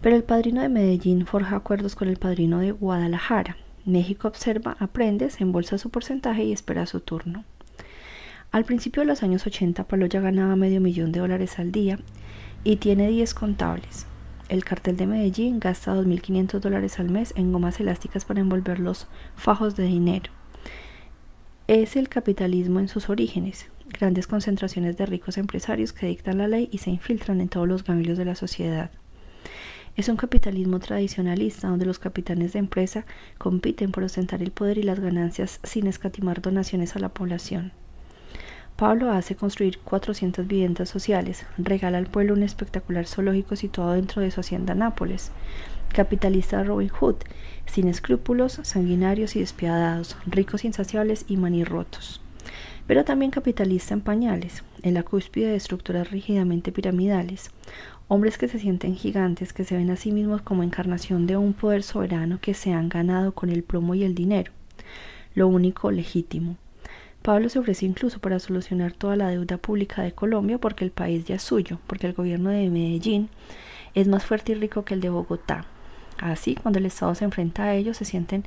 Pero 0.00 0.16
el 0.16 0.24
padrino 0.24 0.60
de 0.60 0.68
Medellín 0.68 1.24
forja 1.24 1.54
acuerdos 1.54 1.94
con 1.94 2.08
el 2.08 2.16
padrino 2.16 2.58
de 2.58 2.72
Guadalajara. 2.72 3.56
México 3.84 4.26
observa, 4.26 4.76
aprende, 4.80 5.30
se 5.30 5.44
embolsa 5.44 5.78
su 5.78 5.90
porcentaje 5.90 6.42
y 6.42 6.52
espera 6.52 6.84
su 6.86 6.98
turno. 6.98 7.44
Al 8.52 8.64
principio 8.64 9.02
de 9.02 9.06
los 9.06 9.22
años 9.22 9.46
80, 9.46 9.84
Pablo 9.84 10.06
ya 10.06 10.20
ganaba 10.20 10.56
medio 10.56 10.80
millón 10.80 11.12
de 11.12 11.20
dólares 11.20 11.60
al 11.60 11.70
día 11.70 12.00
y 12.64 12.76
tiene 12.76 13.08
10 13.08 13.32
contables. 13.32 14.06
El 14.48 14.64
cartel 14.64 14.96
de 14.96 15.06
Medellín 15.06 15.60
gasta 15.60 15.94
2.500 15.94 16.58
dólares 16.58 16.98
al 16.98 17.10
mes 17.10 17.32
en 17.36 17.52
gomas 17.52 17.78
elásticas 17.78 18.24
para 18.24 18.40
envolver 18.40 18.80
los 18.80 19.06
fajos 19.36 19.76
de 19.76 19.84
dinero. 19.84 20.32
Es 21.68 21.94
el 21.94 22.08
capitalismo 22.08 22.80
en 22.80 22.88
sus 22.88 23.08
orígenes, 23.08 23.70
grandes 23.86 24.26
concentraciones 24.26 24.96
de 24.96 25.06
ricos 25.06 25.38
empresarios 25.38 25.92
que 25.92 26.08
dictan 26.08 26.38
la 26.38 26.48
ley 26.48 26.68
y 26.72 26.78
se 26.78 26.90
infiltran 26.90 27.40
en 27.40 27.48
todos 27.48 27.68
los 27.68 27.84
ganglios 27.84 28.18
de 28.18 28.24
la 28.24 28.34
sociedad. 28.34 28.90
Es 29.94 30.08
un 30.08 30.16
capitalismo 30.16 30.80
tradicionalista 30.80 31.68
donde 31.68 31.86
los 31.86 32.00
capitanes 32.00 32.54
de 32.54 32.58
empresa 32.58 33.06
compiten 33.38 33.92
por 33.92 34.02
ostentar 34.02 34.42
el 34.42 34.50
poder 34.50 34.78
y 34.78 34.82
las 34.82 34.98
ganancias 34.98 35.60
sin 35.62 35.86
escatimar 35.86 36.42
donaciones 36.42 36.96
a 36.96 36.98
la 36.98 37.10
población. 37.10 37.72
Pablo 38.80 39.10
hace 39.10 39.36
construir 39.36 39.78
400 39.80 40.46
viviendas 40.46 40.88
sociales, 40.88 41.44
regala 41.58 41.98
al 41.98 42.06
pueblo 42.06 42.32
un 42.32 42.42
espectacular 42.42 43.06
zoológico 43.06 43.54
situado 43.54 43.92
dentro 43.92 44.22
de 44.22 44.30
su 44.30 44.40
hacienda 44.40 44.74
Nápoles. 44.74 45.32
Capitalista 45.92 46.64
Robin 46.64 46.88
Hood, 46.88 47.16
sin 47.66 47.88
escrúpulos, 47.88 48.58
sanguinarios 48.62 49.36
y 49.36 49.40
despiadados, 49.40 50.16
ricos 50.24 50.64
insaciables 50.64 51.26
y 51.28 51.36
manirrotos. 51.36 52.22
Pero 52.86 53.04
también 53.04 53.30
capitalista 53.30 53.92
en 53.92 54.00
pañales, 54.00 54.64
en 54.80 54.94
la 54.94 55.02
cúspide 55.02 55.48
de 55.48 55.56
estructuras 55.56 56.10
rígidamente 56.10 56.72
piramidales, 56.72 57.50
hombres 58.08 58.38
que 58.38 58.48
se 58.48 58.58
sienten 58.58 58.96
gigantes, 58.96 59.52
que 59.52 59.64
se 59.64 59.76
ven 59.76 59.90
a 59.90 59.96
sí 59.96 60.10
mismos 60.10 60.40
como 60.40 60.62
encarnación 60.62 61.26
de 61.26 61.36
un 61.36 61.52
poder 61.52 61.82
soberano 61.82 62.38
que 62.40 62.54
se 62.54 62.72
han 62.72 62.88
ganado 62.88 63.32
con 63.32 63.50
el 63.50 63.62
plomo 63.62 63.94
y 63.94 64.04
el 64.04 64.14
dinero, 64.14 64.52
lo 65.34 65.48
único 65.48 65.90
legítimo. 65.90 66.56
Pablo 67.22 67.50
se 67.50 67.58
ofrece 67.58 67.84
incluso 67.84 68.18
para 68.18 68.38
solucionar 68.38 68.92
toda 68.92 69.14
la 69.14 69.28
deuda 69.28 69.58
pública 69.58 70.02
de 70.02 70.12
Colombia 70.12 70.58
porque 70.58 70.84
el 70.84 70.90
país 70.90 71.26
ya 71.26 71.34
es 71.34 71.42
suyo, 71.42 71.78
porque 71.86 72.06
el 72.06 72.14
gobierno 72.14 72.48
de 72.48 72.70
Medellín 72.70 73.28
es 73.94 74.08
más 74.08 74.24
fuerte 74.24 74.52
y 74.52 74.54
rico 74.54 74.84
que 74.84 74.94
el 74.94 75.00
de 75.00 75.10
Bogotá. 75.10 75.66
Así, 76.18 76.54
cuando 76.54 76.78
el 76.78 76.86
Estado 76.86 77.14
se 77.14 77.24
enfrenta 77.24 77.64
a 77.64 77.74
ellos, 77.74 77.98
se 77.98 78.06
sienten 78.06 78.44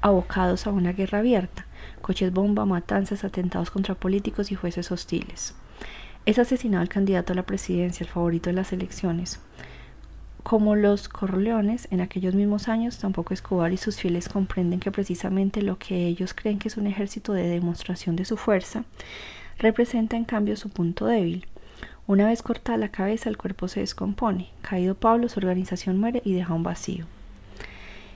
abocados 0.00 0.66
a 0.66 0.70
una 0.70 0.92
guerra 0.92 1.18
abierta, 1.18 1.66
coches 2.00 2.32
bomba, 2.32 2.64
matanzas, 2.64 3.24
atentados 3.24 3.70
contra 3.70 3.94
políticos 3.94 4.50
y 4.50 4.56
jueces 4.56 4.90
hostiles. 4.90 5.54
Es 6.26 6.38
asesinado 6.38 6.82
el 6.82 6.88
candidato 6.88 7.32
a 7.32 7.36
la 7.36 7.46
presidencia, 7.46 8.04
el 8.04 8.10
favorito 8.10 8.50
de 8.50 8.54
las 8.54 8.72
elecciones. 8.72 9.40
Como 10.48 10.76
los 10.76 11.10
Corleones, 11.10 11.88
en 11.90 12.00
aquellos 12.00 12.34
mismos 12.34 12.68
años, 12.68 12.96
tampoco 12.96 13.34
Escobar 13.34 13.70
y 13.70 13.76
sus 13.76 13.98
fieles 14.00 14.30
comprenden 14.30 14.80
que 14.80 14.90
precisamente 14.90 15.60
lo 15.60 15.78
que 15.78 16.06
ellos 16.06 16.32
creen 16.32 16.58
que 16.58 16.68
es 16.68 16.78
un 16.78 16.86
ejército 16.86 17.34
de 17.34 17.46
demostración 17.46 18.16
de 18.16 18.24
su 18.24 18.38
fuerza, 18.38 18.84
representa 19.58 20.16
en 20.16 20.24
cambio 20.24 20.56
su 20.56 20.70
punto 20.70 21.04
débil. 21.04 21.46
Una 22.06 22.28
vez 22.28 22.42
cortada 22.42 22.78
la 22.78 22.88
cabeza, 22.88 23.28
el 23.28 23.36
cuerpo 23.36 23.68
se 23.68 23.80
descompone. 23.80 24.48
Caído 24.62 24.94
Pablo, 24.94 25.28
su 25.28 25.38
organización 25.38 26.00
muere 26.00 26.22
y 26.24 26.32
deja 26.32 26.54
un 26.54 26.62
vacío. 26.62 27.04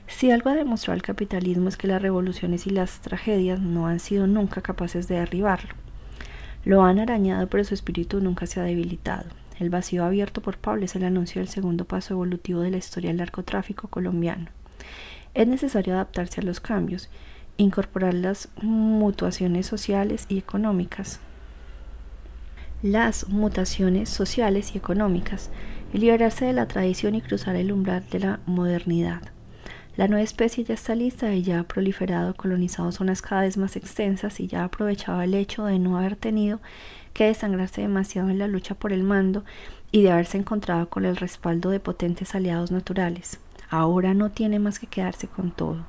Si 0.06 0.30
algo 0.30 0.48
ha 0.48 0.54
demostrado 0.54 0.96
el 0.96 1.02
capitalismo 1.02 1.68
es 1.68 1.76
que 1.76 1.86
las 1.86 2.00
revoluciones 2.00 2.66
y 2.66 2.70
las 2.70 3.00
tragedias 3.02 3.60
no 3.60 3.88
han 3.88 4.00
sido 4.00 4.26
nunca 4.26 4.62
capaces 4.62 5.06
de 5.06 5.16
derribarlo. 5.16 5.74
Lo 6.64 6.82
han 6.82 6.98
arañado, 6.98 7.46
pero 7.48 7.62
su 7.62 7.74
espíritu 7.74 8.20
nunca 8.20 8.46
se 8.46 8.58
ha 8.58 8.64
debilitado. 8.64 9.41
El 9.62 9.70
vacío 9.70 10.04
abierto 10.04 10.40
por 10.40 10.58
Pablo 10.58 10.86
es 10.86 10.96
el 10.96 11.04
anuncio 11.04 11.40
del 11.40 11.46
segundo 11.46 11.84
paso 11.84 12.14
evolutivo 12.14 12.62
de 12.62 12.72
la 12.72 12.78
historia 12.78 13.10
del 13.10 13.18
narcotráfico 13.18 13.86
colombiano. 13.86 14.46
Es 15.34 15.46
necesario 15.46 15.94
adaptarse 15.94 16.40
a 16.40 16.44
los 16.44 16.58
cambios, 16.58 17.08
incorporar 17.58 18.12
las 18.12 18.48
mutuaciones 18.60 19.66
sociales 19.66 20.26
y 20.28 20.38
económicas, 20.38 21.20
las 22.82 23.28
mutaciones 23.28 24.08
sociales 24.08 24.74
y 24.74 24.78
económicas, 24.78 25.48
y 25.92 25.98
liberarse 25.98 26.44
de 26.44 26.54
la 26.54 26.66
tradición 26.66 27.14
y 27.14 27.20
cruzar 27.20 27.54
el 27.54 27.70
umbral 27.70 28.04
de 28.10 28.18
la 28.18 28.40
modernidad. 28.46 29.22
La 29.94 30.08
nueva 30.08 30.24
especie 30.24 30.64
ya 30.64 30.74
está 30.74 30.96
lista 30.96 31.32
y 31.34 31.44
ya 31.44 31.60
ha 31.60 31.64
proliferado, 31.64 32.34
colonizado 32.34 32.90
zonas 32.90 33.22
cada 33.22 33.42
vez 33.42 33.56
más 33.58 33.76
extensas 33.76 34.40
y 34.40 34.48
ya 34.48 34.62
ha 34.62 34.64
aprovechado 34.64 35.22
el 35.22 35.34
hecho 35.34 35.66
de 35.66 35.78
no 35.78 35.98
haber 35.98 36.16
tenido 36.16 36.60
que 37.12 37.24
desangrarse 37.24 37.82
demasiado 37.82 38.30
en 38.30 38.38
la 38.38 38.48
lucha 38.48 38.74
por 38.74 38.92
el 38.92 39.02
mando 39.02 39.44
y 39.90 40.02
de 40.02 40.10
haberse 40.10 40.38
encontrado 40.38 40.88
con 40.88 41.04
el 41.04 41.16
respaldo 41.16 41.70
de 41.70 41.80
potentes 41.80 42.34
aliados 42.34 42.70
naturales. 42.70 43.38
Ahora 43.68 44.14
no 44.14 44.30
tiene 44.30 44.58
más 44.58 44.78
que 44.78 44.86
quedarse 44.86 45.28
con 45.28 45.50
todo. 45.50 45.84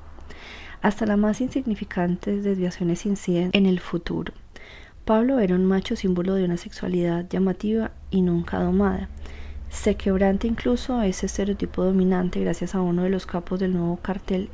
Hasta 0.82 1.06
las 1.06 1.18
más 1.18 1.40
insignificantes 1.40 2.44
desviaciones 2.44 3.06
inciden 3.06 3.50
en 3.52 3.66
el 3.66 3.80
futuro. 3.80 4.32
Pablo 5.04 5.38
era 5.38 5.54
un 5.54 5.66
macho 5.66 5.96
símbolo 5.96 6.34
de 6.34 6.44
una 6.44 6.56
sexualidad 6.56 7.26
llamativa 7.28 7.90
y 8.10 8.22
nunca 8.22 8.58
domada. 8.58 9.08
Se 9.70 9.96
quebranta 9.96 10.46
incluso 10.46 11.02
ese 11.02 11.26
estereotipo 11.26 11.84
dominante 11.84 12.40
gracias 12.40 12.74
a 12.74 12.80
uno 12.80 13.02
de 13.02 13.10
los 13.10 13.26
capos 13.26 13.60
del 13.60 13.74
nuevo 13.74 13.96
cartel 13.96 14.48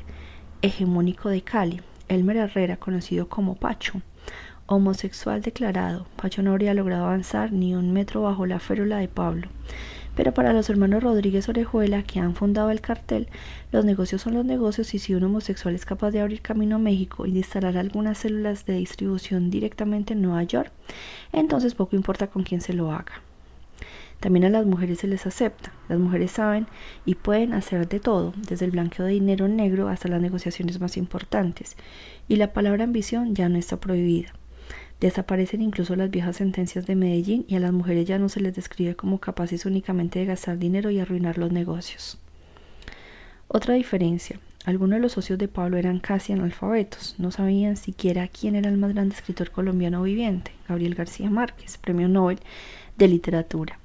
hegemónico 0.62 1.28
de 1.28 1.42
Cali, 1.42 1.80
Elmer 2.08 2.38
Herrera, 2.38 2.78
conocido 2.78 3.28
como 3.28 3.54
Pacho, 3.54 4.02
homosexual 4.70 5.42
declarado, 5.42 6.06
Pacho 6.14 6.42
no 6.42 6.52
habría 6.52 6.74
logrado 6.74 7.04
avanzar 7.04 7.50
ni 7.50 7.74
un 7.74 7.92
metro 7.92 8.22
bajo 8.22 8.46
la 8.46 8.60
férula 8.60 8.98
de 8.98 9.08
Pablo. 9.08 9.48
Pero 10.14 10.32
para 10.32 10.52
los 10.52 10.70
hermanos 10.70 11.02
Rodríguez 11.02 11.48
Orejuela, 11.48 12.04
que 12.04 12.20
han 12.20 12.36
fundado 12.36 12.70
el 12.70 12.80
cartel, 12.80 13.26
los 13.72 13.84
negocios 13.84 14.22
son 14.22 14.34
los 14.34 14.44
negocios 14.44 14.94
y 14.94 15.00
si 15.00 15.14
un 15.14 15.24
homosexual 15.24 15.74
es 15.74 15.84
capaz 15.84 16.12
de 16.12 16.20
abrir 16.20 16.40
camino 16.40 16.76
a 16.76 16.78
México 16.78 17.26
y 17.26 17.36
instalar 17.36 17.76
algunas 17.76 18.18
células 18.18 18.64
de 18.64 18.74
distribución 18.74 19.50
directamente 19.50 20.12
en 20.12 20.22
Nueva 20.22 20.44
York, 20.44 20.70
entonces 21.32 21.74
poco 21.74 21.96
importa 21.96 22.28
con 22.28 22.44
quién 22.44 22.60
se 22.60 22.72
lo 22.72 22.92
haga. 22.92 23.22
También 24.20 24.44
a 24.44 24.50
las 24.50 24.66
mujeres 24.66 25.00
se 25.00 25.08
les 25.08 25.26
acepta. 25.26 25.72
Las 25.88 25.98
mujeres 25.98 26.30
saben 26.30 26.68
y 27.06 27.16
pueden 27.16 27.54
hacer 27.54 27.88
de 27.88 27.98
todo, 27.98 28.34
desde 28.36 28.66
el 28.66 28.70
blanqueo 28.70 29.06
de 29.06 29.12
dinero 29.12 29.48
negro 29.48 29.88
hasta 29.88 30.08
las 30.08 30.20
negociaciones 30.20 30.80
más 30.80 30.96
importantes. 30.96 31.76
Y 32.28 32.36
la 32.36 32.52
palabra 32.52 32.84
ambición 32.84 33.34
ya 33.34 33.48
no 33.48 33.58
está 33.58 33.78
prohibida. 33.78 34.34
Desaparecen 35.00 35.62
incluso 35.62 35.96
las 35.96 36.10
viejas 36.10 36.36
sentencias 36.36 36.86
de 36.86 36.94
Medellín 36.94 37.46
y 37.48 37.56
a 37.56 37.60
las 37.60 37.72
mujeres 37.72 38.06
ya 38.06 38.18
no 38.18 38.28
se 38.28 38.40
les 38.40 38.54
describe 38.54 38.96
como 38.96 39.18
capaces 39.18 39.64
únicamente 39.64 40.18
de 40.18 40.26
gastar 40.26 40.58
dinero 40.58 40.90
y 40.90 41.00
arruinar 41.00 41.38
los 41.38 41.50
negocios. 41.50 42.18
Otra 43.48 43.74
diferencia. 43.74 44.38
Algunos 44.66 44.98
de 44.98 45.00
los 45.00 45.12
socios 45.12 45.38
de 45.38 45.48
Pablo 45.48 45.78
eran 45.78 46.00
casi 46.00 46.34
analfabetos, 46.34 47.14
no 47.16 47.30
sabían 47.30 47.78
siquiera 47.78 48.28
quién 48.28 48.56
era 48.56 48.68
el 48.68 48.76
más 48.76 48.92
grande 48.92 49.14
escritor 49.14 49.50
colombiano 49.50 50.02
viviente, 50.02 50.52
Gabriel 50.68 50.94
García 50.94 51.30
Márquez, 51.30 51.78
premio 51.78 52.06
Nobel 52.06 52.38
de 52.98 53.08
Literatura. 53.08 53.78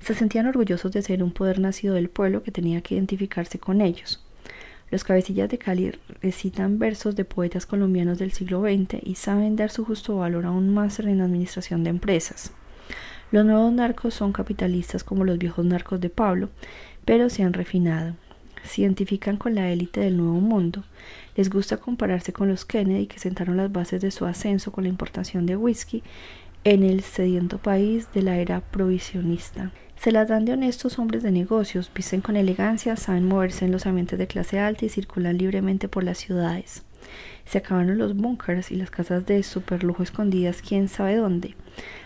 Se 0.00 0.14
sentían 0.14 0.46
orgullosos 0.46 0.92
de 0.92 1.02
ser 1.02 1.22
un 1.22 1.32
poder 1.32 1.58
nacido 1.60 1.94
del 1.94 2.08
pueblo 2.08 2.42
que 2.42 2.52
tenía 2.52 2.80
que 2.80 2.94
identificarse 2.94 3.58
con 3.58 3.82
ellos. 3.82 4.24
Los 4.90 5.04
cabecillas 5.04 5.50
de 5.50 5.58
Cali 5.58 5.92
recitan 6.22 6.78
versos 6.78 7.14
de 7.14 7.26
poetas 7.26 7.66
colombianos 7.66 8.18
del 8.18 8.32
siglo 8.32 8.62
XX 8.62 9.02
y 9.02 9.16
saben 9.16 9.54
dar 9.54 9.70
su 9.70 9.84
justo 9.84 10.16
valor 10.16 10.46
a 10.46 10.50
un 10.50 10.72
máster 10.72 11.08
en 11.08 11.20
administración 11.20 11.84
de 11.84 11.90
empresas. 11.90 12.52
Los 13.30 13.44
nuevos 13.44 13.70
narcos 13.70 14.14
son 14.14 14.32
capitalistas 14.32 15.04
como 15.04 15.24
los 15.24 15.36
viejos 15.36 15.64
narcos 15.66 16.00
de 16.00 16.08
Pablo, 16.08 16.48
pero 17.04 17.28
se 17.28 17.42
han 17.42 17.52
refinado. 17.52 18.14
Se 18.64 18.80
identifican 18.80 19.36
con 19.36 19.54
la 19.54 19.70
élite 19.70 20.00
del 20.00 20.16
nuevo 20.16 20.40
mundo. 20.40 20.82
Les 21.36 21.50
gusta 21.50 21.76
compararse 21.76 22.32
con 22.32 22.48
los 22.48 22.64
Kennedy 22.64 23.06
que 23.06 23.18
sentaron 23.18 23.58
las 23.58 23.70
bases 23.70 24.00
de 24.00 24.10
su 24.10 24.24
ascenso 24.24 24.72
con 24.72 24.84
la 24.84 24.90
importación 24.90 25.44
de 25.44 25.56
whisky 25.56 26.02
en 26.70 26.82
el 26.82 27.02
sediento 27.02 27.56
país 27.56 28.08
de 28.12 28.20
la 28.20 28.36
era 28.36 28.60
provisionista. 28.60 29.72
Se 29.96 30.12
las 30.12 30.28
dan 30.28 30.44
de 30.44 30.52
honestos 30.52 30.98
hombres 30.98 31.22
de 31.22 31.30
negocios, 31.30 31.90
visten 31.94 32.20
con 32.20 32.36
elegancia, 32.36 32.94
saben 32.96 33.24
moverse 33.24 33.64
en 33.64 33.72
los 33.72 33.86
ambientes 33.86 34.18
de 34.18 34.26
clase 34.26 34.60
alta 34.60 34.84
y 34.84 34.90
circulan 34.90 35.38
libremente 35.38 35.88
por 35.88 36.04
las 36.04 36.18
ciudades. 36.18 36.82
Se 37.46 37.56
acabaron 37.56 37.96
los 37.96 38.14
bunkers 38.14 38.70
y 38.70 38.74
las 38.74 38.90
casas 38.90 39.24
de 39.24 39.42
superlujo 39.44 40.02
escondidas 40.02 40.60
quién 40.60 40.88
sabe 40.88 41.16
dónde. 41.16 41.54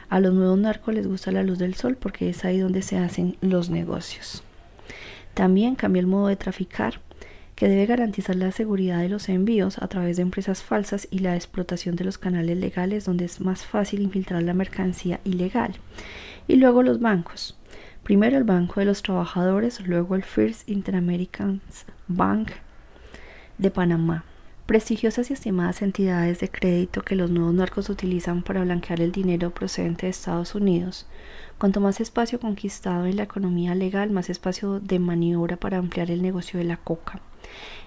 A 0.09 0.21
los 0.21 0.33
nuevos 0.33 0.61
narcos 0.61 0.95
les 0.95 1.09
gusta 1.09 1.33
la 1.33 1.43
luz 1.43 1.59
del 1.59 1.75
sol 1.75 1.97
porque 1.97 2.29
es 2.29 2.45
ahí 2.45 2.61
donde 2.61 2.83
se 2.83 2.99
hacen 2.99 3.37
los 3.41 3.69
negocios. 3.69 4.45
También 5.35 5.75
cambia 5.75 5.99
el 5.99 6.07
modo 6.07 6.29
de 6.29 6.37
traficar, 6.37 7.01
que 7.63 7.69
debe 7.69 7.87
garantizar 7.87 8.35
la 8.35 8.51
seguridad 8.51 8.99
de 8.99 9.09
los 9.09 9.29
envíos 9.29 9.79
a 9.79 9.87
través 9.87 10.17
de 10.17 10.23
empresas 10.23 10.65
falsas 10.65 11.07
y 11.13 11.21
la 11.21 11.37
explotación 11.37 11.95
de 11.95 12.03
los 12.03 12.19
canales 12.19 12.59
legales 12.59 13.05
donde 13.05 13.25
es 13.25 13.41
más 13.41 13.65
fácil 13.65 14.03
infiltrar 14.03 14.43
la 14.43 14.53
mercancía 14.53 15.21
ilegal. 15.23 15.77
Y 16.49 16.57
luego 16.57 16.83
los 16.83 16.99
bancos 16.99 17.57
Primero 18.03 18.37
el 18.37 18.43
Banco 18.43 18.81
de 18.81 18.87
los 18.87 19.03
Trabajadores, 19.03 19.79
luego 19.87 20.17
el 20.17 20.25
First 20.25 20.69
Interamerican 20.69 21.61
Bank 22.09 22.51
de 23.59 23.71
Panamá. 23.71 24.25
Prestigiosas 24.73 25.29
y 25.29 25.35
estimadas 25.35 25.83
entidades 25.83 26.41
de 26.41 26.51
crédito 26.51 27.03
que 27.03 27.15
los 27.15 27.31
nuevos 27.31 27.53
narcos 27.53 27.91
utilizan 27.91 28.43
para 28.43 28.63
blanquear 28.63 29.03
el 29.03 29.13
dinero 29.13 29.51
procedente 29.51 30.07
de 30.07 30.11
Estados 30.11 30.55
Unidos. 30.55 31.07
Cuanto 31.59 31.83
más 31.83 32.01
espacio 32.01 32.41
conquistado 32.41 33.05
en 33.05 33.17
la 33.17 33.25
economía 33.25 33.75
legal, 33.75 34.09
más 34.09 34.31
espacio 34.31 34.81
de 34.81 34.99
maniobra 34.99 35.59
para 35.59 35.77
ampliar 35.77 36.11
el 36.11 36.23
negocio 36.23 36.59
de 36.59 36.65
la 36.65 36.79
coca. 36.79 37.21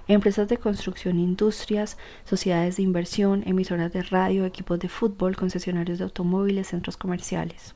Empresas 0.08 0.48
de 0.48 0.58
construcción, 0.58 1.17
industrias, 1.17 1.98
sociedades 2.24 2.78
de 2.78 2.84
inversión, 2.84 3.41
emisoras 3.48 3.91
de 3.91 4.04
radio, 4.04 4.45
equipos 4.45 4.78
de 4.78 4.88
fútbol, 4.88 5.36
concesionarios 5.36 5.98
de 5.98 6.04
automóviles, 6.04 6.67
centros 6.67 6.98
comerciales. 6.98 7.74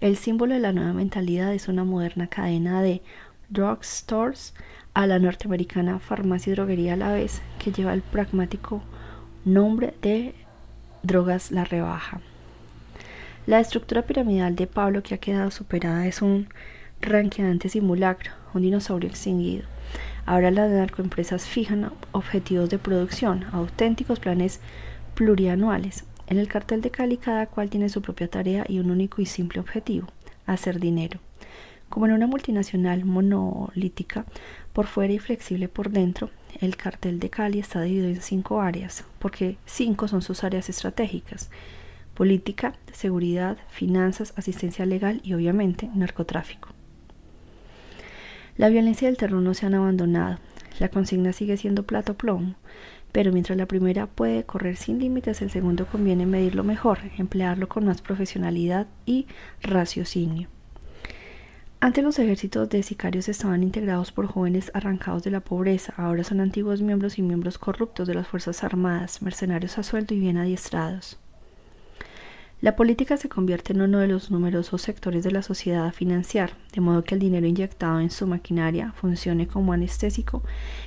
El 0.00 0.18
símbolo 0.18 0.52
de 0.52 0.60
la 0.60 0.72
nueva 0.72 0.92
mentalidad 0.92 1.54
es 1.54 1.68
una 1.68 1.84
moderna 1.84 2.26
cadena 2.26 2.82
de 2.82 3.00
drugstores 3.48 4.52
a 4.96 5.06
la 5.06 5.18
norteamericana 5.18 5.98
farmacia 5.98 6.50
y 6.50 6.54
droguería 6.54 6.94
a 6.94 6.96
la 6.96 7.12
vez, 7.12 7.42
que 7.58 7.70
lleva 7.70 7.92
el 7.92 8.00
pragmático 8.00 8.82
nombre 9.44 9.92
de 10.00 10.34
Drogas 11.02 11.50
La 11.50 11.64
Rebaja. 11.64 12.22
La 13.46 13.60
estructura 13.60 14.06
piramidal 14.06 14.56
de 14.56 14.66
Pablo 14.66 15.02
que 15.02 15.14
ha 15.14 15.18
quedado 15.18 15.50
superada 15.50 16.06
es 16.06 16.22
un 16.22 16.48
ranqueante 17.02 17.68
simulacro, 17.68 18.32
un 18.54 18.62
dinosaurio 18.62 19.10
extinguido. 19.10 19.66
Ahora 20.24 20.50
las 20.50 20.70
narcoempresas 20.70 21.44
fijan 21.44 21.92
objetivos 22.12 22.70
de 22.70 22.78
producción, 22.78 23.44
auténticos 23.52 24.18
planes 24.18 24.60
plurianuales. 25.14 26.04
En 26.26 26.38
el 26.38 26.48
cartel 26.48 26.80
de 26.80 26.90
Cali 26.90 27.18
cada 27.18 27.48
cual 27.48 27.68
tiene 27.68 27.90
su 27.90 28.00
propia 28.00 28.28
tarea 28.28 28.64
y 28.66 28.78
un 28.78 28.90
único 28.90 29.20
y 29.20 29.26
simple 29.26 29.60
objetivo, 29.60 30.06
hacer 30.46 30.80
dinero. 30.80 31.20
Como 31.88 32.06
en 32.06 32.12
una 32.12 32.26
multinacional 32.26 33.04
monolítica, 33.04 34.24
por 34.76 34.88
fuera 34.88 35.14
y 35.14 35.18
flexible 35.18 35.68
por 35.68 35.88
dentro, 35.88 36.28
el 36.60 36.76
cartel 36.76 37.18
de 37.18 37.30
Cali 37.30 37.60
está 37.60 37.80
dividido 37.80 38.08
en 38.10 38.20
cinco 38.20 38.60
áreas, 38.60 39.04
porque 39.18 39.56
cinco 39.64 40.06
son 40.06 40.20
sus 40.20 40.44
áreas 40.44 40.68
estratégicas. 40.68 41.48
Política, 42.12 42.74
seguridad, 42.92 43.56
finanzas, 43.70 44.34
asistencia 44.36 44.84
legal 44.84 45.22
y 45.24 45.32
obviamente 45.32 45.88
narcotráfico. 45.94 46.68
La 48.58 48.68
violencia 48.68 49.06
y 49.06 49.12
el 49.12 49.16
terror 49.16 49.40
no 49.40 49.54
se 49.54 49.64
han 49.64 49.72
abandonado. 49.72 50.40
La 50.78 50.90
consigna 50.90 51.32
sigue 51.32 51.56
siendo 51.56 51.84
plato 51.84 52.12
plomo, 52.12 52.54
pero 53.12 53.32
mientras 53.32 53.56
la 53.56 53.64
primera 53.64 54.06
puede 54.06 54.44
correr 54.44 54.76
sin 54.76 54.98
límites, 54.98 55.40
el 55.40 55.50
segundo 55.50 55.86
conviene 55.86 56.26
medirlo 56.26 56.64
mejor, 56.64 56.98
emplearlo 57.16 57.66
con 57.66 57.86
más 57.86 58.02
profesionalidad 58.02 58.86
y 59.06 59.26
raciocinio. 59.62 60.50
Antes 61.78 62.02
los 62.02 62.18
ejércitos 62.18 62.70
de 62.70 62.82
sicarios 62.82 63.28
estaban 63.28 63.62
integrados 63.62 64.10
por 64.10 64.26
jóvenes 64.26 64.70
arrancados 64.72 65.22
de 65.22 65.30
la 65.30 65.40
pobreza, 65.40 65.92
ahora 65.98 66.24
son 66.24 66.40
antiguos 66.40 66.80
miembros 66.80 67.18
y 67.18 67.22
miembros 67.22 67.58
corruptos 67.58 68.08
de 68.08 68.14
las 68.14 68.26
Fuerzas 68.26 68.64
Armadas, 68.64 69.20
mercenarios 69.20 69.76
a 69.76 69.82
sueldo 69.82 70.14
y 70.14 70.20
bien 70.20 70.38
adiestrados. 70.38 71.18
La 72.62 72.74
política 72.74 73.18
se 73.18 73.28
convierte 73.28 73.74
en 73.74 73.82
uno 73.82 73.98
de 73.98 74.08
los 74.08 74.30
numerosos 74.30 74.80
sectores 74.80 75.22
de 75.22 75.30
la 75.30 75.42
sociedad 75.42 75.84
a 75.84 75.92
financiar, 75.92 76.52
de 76.72 76.80
modo 76.80 77.04
que 77.04 77.14
el 77.14 77.20
dinero 77.20 77.46
inyectado 77.46 78.00
en 78.00 78.10
su 78.10 78.26
maquinaria 78.26 78.92
funcione 78.92 79.46
como 79.46 79.74
anestésico 79.74 80.42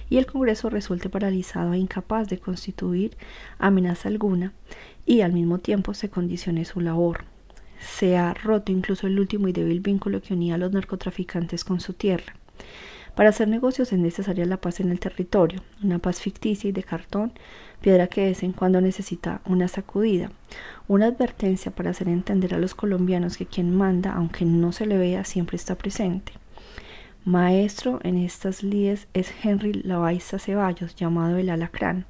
y 0.10 0.17
el 0.17 0.25
Congreso 0.25 0.71
resulte 0.71 1.08
paralizado 1.08 1.73
e 1.73 1.78
incapaz 1.78 2.28
de 2.28 2.39
constituir 2.39 3.15
amenaza 3.60 4.10
alguna 4.10 4.54
y 5.06 5.21
al 5.21 5.34
mismo 5.34 5.60
tiempo 5.60 5.93
se 5.93 6.10
condicione 6.10 6.65
su 6.65 6.82
labor. 6.82 7.25
Se 7.80 8.18
ha 8.18 8.34
roto 8.34 8.72
incluso 8.72 9.08
el 9.08 9.20
último 9.20 9.48
y 9.48 9.54
débil 9.54 9.80
vínculo 9.80 10.22
que 10.22 10.34
unía 10.34 10.56
a 10.56 10.58
los 10.58 10.72
narcotraficantes 10.72 11.63
con 11.63 11.80
su 11.80 11.94
tierra. 11.94 12.36
Para 13.15 13.30
hacer 13.30 13.48
negocios 13.48 13.92
es 13.92 14.00
necesaria 14.00 14.46
la 14.46 14.62
paz 14.62 14.80
en 14.80 14.92
el 14.92 15.00
territorio, 15.00 15.62
una 15.84 16.00
paz 16.00 16.22
ficticia 16.22 16.70
y 16.70 16.72
de 16.72 16.84
cartón, 16.84 17.34
piedra 17.82 18.08
que 18.08 18.22
de 18.22 18.28
vez 18.28 18.44
en 18.44 18.54
cuando 18.54 18.80
necesita 18.80 19.42
una 19.46 19.68
sacudida, 19.68 20.32
una 20.88 21.08
advertencia 21.08 21.72
para 21.72 21.89
hacer 21.89 22.08
entender 22.08 22.54
a 22.54 22.60
los 22.60 22.76
colombianos 22.76 23.38
que 23.38 23.46
quien 23.46 23.76
manda, 23.76 24.13
aunque 24.13 24.46
no 24.46 24.72
se 24.72 24.86
le 24.86 24.98
vea, 24.98 25.26
siempre 25.26 25.58
está 25.58 25.76
presente. 25.76 26.34
Maestro 27.26 28.00
en 28.04 28.18
estas 28.18 28.63
lides 28.63 29.08
es 29.13 29.34
Henry 29.44 29.74
Lavaiza 29.74 30.39
Ceballos, 30.39 30.96
llamado 30.96 31.38
el 31.38 31.50
Alacrán, 31.50 32.06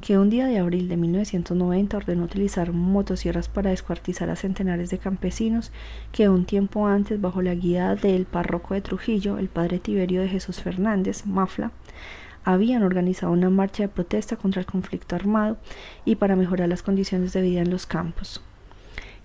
que 0.00 0.18
un 0.18 0.28
día 0.28 0.46
de 0.46 0.58
abril 0.58 0.88
de 0.88 0.96
1990 0.96 1.96
ordenó 1.96 2.24
utilizar 2.24 2.72
motosierras 2.72 3.48
para 3.48 3.70
descuartizar 3.70 4.28
a 4.30 4.36
centenares 4.36 4.90
de 4.90 4.98
campesinos 4.98 5.72
que 6.12 6.28
un 6.28 6.44
tiempo 6.44 6.86
antes, 6.86 7.20
bajo 7.20 7.42
la 7.42 7.54
guía 7.54 7.94
del 7.94 8.26
párroco 8.26 8.74
de 8.74 8.80
Trujillo, 8.80 9.38
el 9.38 9.48
padre 9.48 9.78
Tiberio 9.78 10.20
de 10.20 10.28
Jesús 10.28 10.60
Fernández, 10.60 11.24
Mafla, 11.26 11.72
habían 12.44 12.82
organizado 12.82 13.32
una 13.32 13.50
marcha 13.50 13.84
de 13.84 13.88
protesta 13.88 14.36
contra 14.36 14.60
el 14.60 14.66
conflicto 14.66 15.16
armado 15.16 15.56
y 16.04 16.16
para 16.16 16.36
mejorar 16.36 16.68
las 16.68 16.82
condiciones 16.82 17.32
de 17.32 17.40
vida 17.40 17.62
en 17.62 17.70
los 17.70 17.86
campos. 17.86 18.42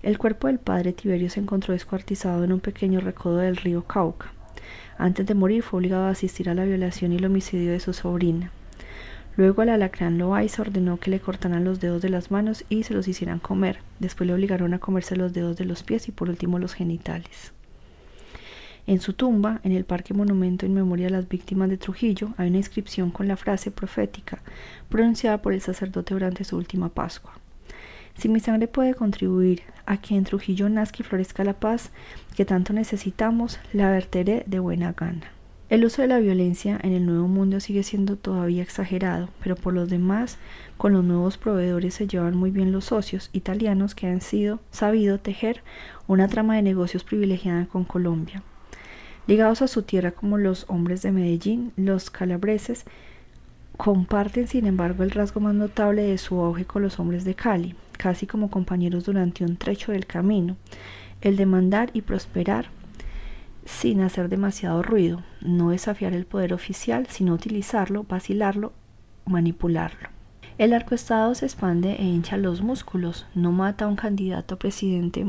El 0.02 0.16
cuerpo 0.16 0.46
del 0.46 0.58
padre 0.58 0.94
Tiberio 0.94 1.28
se 1.28 1.40
encontró 1.40 1.74
descuartizado 1.74 2.42
en 2.42 2.52
un 2.54 2.60
pequeño 2.60 3.00
recodo 3.00 3.36
del 3.36 3.56
río 3.56 3.84
Cauca. 3.84 4.32
Antes 4.96 5.26
de 5.26 5.34
morir 5.34 5.62
fue 5.62 5.78
obligado 5.78 6.04
a 6.04 6.10
asistir 6.10 6.48
a 6.48 6.54
la 6.54 6.64
violación 6.64 7.12
y 7.12 7.16
el 7.16 7.26
homicidio 7.26 7.70
de 7.72 7.80
su 7.80 7.92
sobrina. 7.92 8.50
Luego 9.40 9.62
el 9.62 9.70
alacrán 9.70 10.18
Loaiza 10.18 10.60
ordenó 10.60 10.98
que 10.98 11.08
le 11.08 11.18
cortaran 11.18 11.64
los 11.64 11.80
dedos 11.80 12.02
de 12.02 12.10
las 12.10 12.30
manos 12.30 12.66
y 12.68 12.82
se 12.82 12.92
los 12.92 13.08
hicieran 13.08 13.38
comer. 13.38 13.78
Después 13.98 14.26
le 14.26 14.34
obligaron 14.34 14.74
a 14.74 14.80
comerse 14.80 15.16
los 15.16 15.32
dedos 15.32 15.56
de 15.56 15.64
los 15.64 15.82
pies 15.82 16.08
y 16.08 16.12
por 16.12 16.28
último 16.28 16.58
los 16.58 16.74
genitales. 16.74 17.54
En 18.86 19.00
su 19.00 19.14
tumba, 19.14 19.62
en 19.64 19.72
el 19.72 19.86
Parque 19.86 20.12
Monumento 20.12 20.66
en 20.66 20.74
memoria 20.74 21.06
de 21.06 21.12
las 21.12 21.26
víctimas 21.26 21.70
de 21.70 21.78
Trujillo, 21.78 22.34
hay 22.36 22.48
una 22.48 22.58
inscripción 22.58 23.10
con 23.10 23.28
la 23.28 23.38
frase 23.38 23.70
profética 23.70 24.42
pronunciada 24.90 25.40
por 25.40 25.54
el 25.54 25.62
sacerdote 25.62 26.12
durante 26.12 26.44
su 26.44 26.58
última 26.58 26.90
Pascua. 26.90 27.32
Si 28.18 28.28
mi 28.28 28.40
sangre 28.40 28.68
puede 28.68 28.92
contribuir 28.92 29.62
a 29.86 30.02
que 30.02 30.16
en 30.16 30.24
Trujillo 30.24 30.68
nazca 30.68 30.98
y 31.00 31.04
florezca 31.04 31.44
la 31.44 31.54
paz 31.54 31.92
que 32.36 32.44
tanto 32.44 32.74
necesitamos, 32.74 33.58
la 33.72 33.90
verteré 33.90 34.44
de 34.46 34.58
buena 34.58 34.92
gana. 34.92 35.39
El 35.70 35.84
uso 35.84 36.02
de 36.02 36.08
la 36.08 36.18
violencia 36.18 36.80
en 36.82 36.92
el 36.92 37.06
Nuevo 37.06 37.28
Mundo 37.28 37.60
sigue 37.60 37.84
siendo 37.84 38.16
todavía 38.16 38.60
exagerado, 38.60 39.28
pero 39.40 39.54
por 39.54 39.72
los 39.72 39.88
demás, 39.88 40.36
con 40.76 40.92
los 40.92 41.04
nuevos 41.04 41.38
proveedores 41.38 41.94
se 41.94 42.08
llevan 42.08 42.36
muy 42.36 42.50
bien 42.50 42.72
los 42.72 42.86
socios 42.86 43.30
italianos 43.32 43.94
que 43.94 44.08
han 44.08 44.20
sido 44.20 44.58
sabido 44.72 45.20
tejer 45.20 45.62
una 46.08 46.26
trama 46.26 46.56
de 46.56 46.62
negocios 46.62 47.04
privilegiada 47.04 47.66
con 47.66 47.84
Colombia. 47.84 48.42
Ligados 49.28 49.62
a 49.62 49.68
su 49.68 49.82
tierra 49.82 50.10
como 50.10 50.38
los 50.38 50.64
hombres 50.66 51.02
de 51.02 51.12
Medellín, 51.12 51.70
los 51.76 52.10
calabreses 52.10 52.84
comparten 53.76 54.48
sin 54.48 54.66
embargo 54.66 55.04
el 55.04 55.12
rasgo 55.12 55.38
más 55.38 55.54
notable 55.54 56.02
de 56.02 56.18
su 56.18 56.40
auge 56.40 56.64
con 56.64 56.82
los 56.82 56.98
hombres 56.98 57.24
de 57.24 57.36
Cali, 57.36 57.76
casi 57.96 58.26
como 58.26 58.50
compañeros 58.50 59.04
durante 59.04 59.44
un 59.44 59.56
trecho 59.56 59.92
del 59.92 60.06
camino, 60.06 60.56
el 61.20 61.36
de 61.36 61.46
mandar 61.46 61.90
y 61.92 62.00
prosperar 62.02 62.70
sin 63.70 64.00
hacer 64.00 64.28
demasiado 64.28 64.82
ruido, 64.82 65.22
no 65.40 65.70
desafiar 65.70 66.12
el 66.12 66.26
poder 66.26 66.52
oficial, 66.52 67.06
sino 67.08 67.32
utilizarlo, 67.32 68.04
vacilarlo, 68.04 68.72
manipularlo. 69.24 70.08
El 70.58 70.74
arcoestado 70.74 71.34
se 71.34 71.46
expande 71.46 71.94
e 71.94 72.04
hincha 72.04 72.36
los 72.36 72.60
músculos, 72.60 73.26
no 73.34 73.52
mata 73.52 73.86
a 73.86 73.88
un 73.88 73.96
candidato 73.96 74.58
presidente 74.58 75.24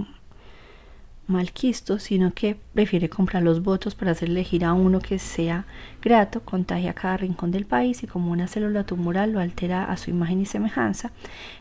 malquisto, 1.28 2.00
sino 2.00 2.34
que 2.34 2.58
prefiere 2.74 3.10
comprar 3.10 3.44
los 3.44 3.64
votos 3.64 3.96
para 3.96 4.12
hacer 4.12 4.30
elegir 4.30 4.66
a 4.66 4.74
uno 4.74 5.00
que 5.00 5.20
sea 5.20 5.66
grato, 6.02 6.42
contagia 6.42 6.94
cada 6.94 7.18
rincón 7.18 7.52
del 7.52 7.66
país 7.66 8.04
y 8.04 8.08
como 8.08 8.32
una 8.32 8.48
célula 8.48 8.84
tumoral 8.84 9.32
lo 9.32 9.40
altera 9.40 9.86
a 9.86 9.96
su 9.96 10.10
imagen 10.10 10.42
y 10.42 10.46
semejanza 10.46 11.12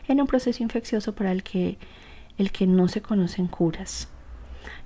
en 0.07 0.19
un 0.19 0.27
proceso 0.27 0.61
infeccioso 0.61 1.15
para 1.15 1.31
el 1.31 1.43
que, 1.43 1.77
el 2.37 2.51
que 2.51 2.67
no 2.67 2.89
se 2.89 3.01
conocen 3.01 3.47
curas. 3.47 4.10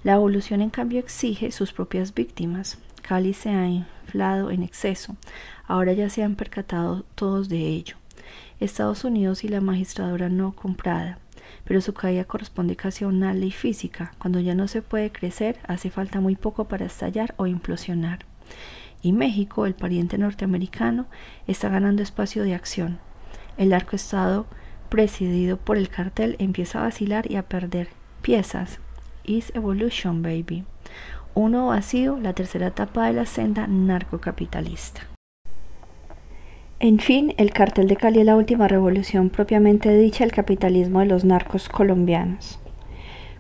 La 0.04 0.14
evolución 0.14 0.62
en 0.62 0.70
cambio 0.70 1.00
exige 1.00 1.52
sus 1.52 1.74
propias 1.74 2.14
víctimas. 2.14 2.78
Cali 3.02 3.34
se 3.34 3.50
ha 3.50 3.68
inflado 3.68 4.52
en 4.52 4.64
exceso. 4.64 5.16
Ahora 5.68 5.94
ya 5.94 6.10
se 6.10 6.24
han 6.24 6.36
percatado 6.36 7.04
todos 7.16 7.50
de 7.50 7.60
ello. 7.60 7.98
Estados 8.60 9.04
Unidos 9.04 9.44
y 9.44 9.50
la 9.50 9.62
magistradura 9.62 10.30
no 10.30 10.54
comprada 10.54 11.20
pero 11.64 11.82
su 11.82 11.94
caída 11.94 12.26
corresponde 12.26 12.76
casi 12.76 13.04
a 13.04 13.08
una 13.08 13.34
ley 13.34 13.52
física. 13.52 14.14
Cuando 14.20 14.40
ya 14.40 14.56
no 14.56 14.68
se 14.68 14.82
puede 14.82 15.12
crecer, 15.12 15.60
hace 15.68 15.90
falta 15.90 16.22
muy 16.22 16.36
poco 16.36 16.66
para 16.66 16.86
estallar 16.86 17.34
o 17.38 17.48
implosionar. 17.48 18.20
Y 19.02 19.12
México, 19.12 19.66
el 19.66 19.76
pariente 19.76 20.18
norteamericano, 20.18 21.08
está 21.48 21.70
ganando 21.70 22.02
espacio 22.02 22.44
de 22.44 22.56
acción. 22.56 23.00
El 23.58 23.74
arco 23.74 23.96
estado 23.96 24.46
presidido 24.90 25.58
por 25.58 25.78
el 25.78 25.90
cartel 25.90 26.36
empieza 26.40 26.80
a 26.80 26.84
vacilar 26.84 27.30
y 27.30 27.36
a 27.36 27.44
perder 27.44 27.90
piezas. 28.22 28.80
Is 29.28 29.52
evolution, 29.56 30.22
baby. 30.22 30.66
Uno 31.34 31.68
vacío, 31.68 32.20
la 32.22 32.34
tercera 32.34 32.68
etapa 32.68 33.08
de 33.08 33.14
la 33.14 33.26
senda 33.26 33.66
narcocapitalista. 33.66 35.02
En 36.80 37.00
fin, 37.00 37.34
el 37.38 37.52
cartel 37.52 37.88
de 37.88 37.96
Cali 37.96 38.20
es 38.20 38.26
la 38.28 38.36
última 38.36 38.68
revolución 38.68 39.32
propiamente 39.32 39.98
dicha 39.98 40.24
del 40.24 40.32
capitalismo 40.32 41.00
de 41.00 41.08
los 41.08 41.26
narcos 41.26 41.70
colombianos. 41.70 42.60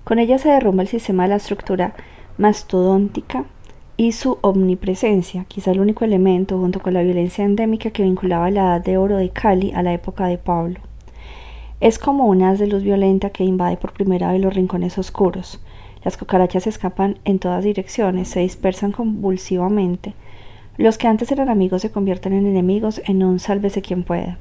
Con 0.04 0.18
ella 0.18 0.40
se 0.40 0.50
derrumba 0.50 0.82
el 0.82 0.88
sistema 0.88 1.24
de 1.24 1.30
la 1.30 1.36
estructura 1.36 1.94
mastodóntica 2.40 3.46
y 3.96 4.14
su 4.14 4.40
omnipresencia, 4.42 5.46
quizá 5.48 5.70
el 5.72 5.82
único 5.82 6.04
elemento 6.04 6.58
junto 6.58 6.80
con 6.80 6.96
la 6.96 7.04
violencia 7.04 7.46
endémica 7.46 7.92
que 7.92 8.04
vinculaba 8.04 8.50
la 8.50 8.62
edad 8.62 8.84
de 8.84 8.98
oro 8.98 9.18
de 9.18 9.30
Cali 9.30 9.72
a 9.76 9.84
la 9.84 9.94
época 9.94 10.26
de 10.26 10.40
Pablo. 10.40 10.80
Es 11.80 12.00
como 12.00 12.26
un 12.26 12.42
haz 12.42 12.58
de 12.58 12.68
luz 12.68 12.82
violenta 12.82 13.30
que 13.30 13.44
invade 13.44 13.78
por 13.78 13.94
primera 13.94 14.32
vez 14.32 14.42
los 14.42 14.54
rincones 14.54 14.98
oscuros. 14.98 15.62
Las 16.06 16.18
cucarachas 16.18 16.68
escapan 16.68 17.18
en 17.26 17.40
todas 17.40 17.64
direcciones, 17.64 18.30
se 18.30 18.42
dispersan 18.42 18.92
convulsivamente. 18.92 20.14
Los 20.78 21.00
que 21.00 21.08
antes 21.08 21.32
eran 21.32 21.50
amigos 21.50 21.82
se 21.82 21.90
convierten 21.90 22.32
en 22.34 22.46
enemigos 22.46 23.02
en 23.06 23.24
un 23.24 23.40
sálvese 23.40 23.82
quien 23.82 24.04
pueda. 24.04 24.38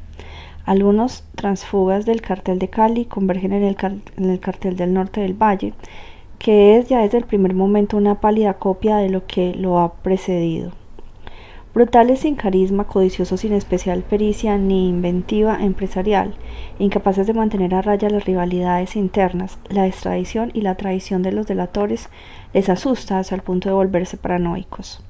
Algunos 0.66 1.24
transfugas 1.35 2.05
del 2.05 2.20
cartel 2.20 2.59
de 2.59 2.68
Cali 2.68 3.07
convergen 3.07 3.55
en 3.55 3.64
el, 3.64 3.77
en 4.16 4.31
el 4.31 4.40
cartel 4.40 4.77
del 4.77 4.92
norte 4.92 5.22
del 5.22 5.33
valle, 5.33 5.72
que 6.38 6.77
es 6.77 6.88
ya 6.88 7.00
desde 7.00 7.16
el 7.16 7.24
primer 7.24 7.55
momento 7.55 7.96
una 7.96 8.20
pálida 8.20 8.55
copia 8.55 8.98
de 8.98 9.09
lo 9.09 9.27
que 9.27 9.55
lo 9.55 9.79
ha 9.79 9.94
precedido. 9.94 10.84
Brutales 11.74 12.20
sin 12.20 12.37
carisma, 12.37 12.84
codiciosos 12.84 13.40
sin 13.40 13.52
especial 13.52 14.04
pericia 14.04 14.56
ni 14.58 14.88
inventiva 14.88 15.58
empresarial, 15.60 16.37
incapaces 16.78 17.26
de 17.26 17.34
mantener 17.34 17.74
a 17.74 17.82
raya 17.82 18.08
las 18.08 18.24
rivalidades 18.24 18.94
internas, 18.94 19.58
la 19.68 19.88
extradición 19.88 20.52
y 20.54 20.60
la 20.60 20.76
traición 20.76 21.22
de 21.22 21.32
los 21.32 21.48
delatores 21.48 22.10
les 22.52 22.68
asusta 22.68 23.18
hasta 23.18 23.34
el 23.34 23.42
punto 23.42 23.68
de 23.68 23.74
volverse 23.74 24.16
paranoicos. 24.16 25.02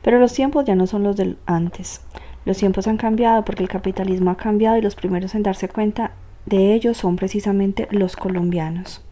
Pero 0.00 0.18
los 0.18 0.32
tiempos 0.32 0.64
ya 0.64 0.74
no 0.74 0.86
son 0.86 1.02
los 1.02 1.16
de 1.16 1.36
antes. 1.44 2.00
Los 2.46 2.56
tiempos 2.56 2.86
han 2.86 2.96
cambiado 2.96 3.44
porque 3.44 3.62
el 3.62 3.68
capitalismo 3.68 4.30
ha 4.30 4.38
cambiado 4.38 4.78
y 4.78 4.80
los 4.80 4.94
primeros 4.94 5.34
en 5.34 5.42
darse 5.42 5.68
cuenta 5.68 6.12
de 6.46 6.72
ello 6.72 6.94
son 6.94 7.16
precisamente 7.16 7.88
los 7.90 8.16
colombianos. 8.16 9.04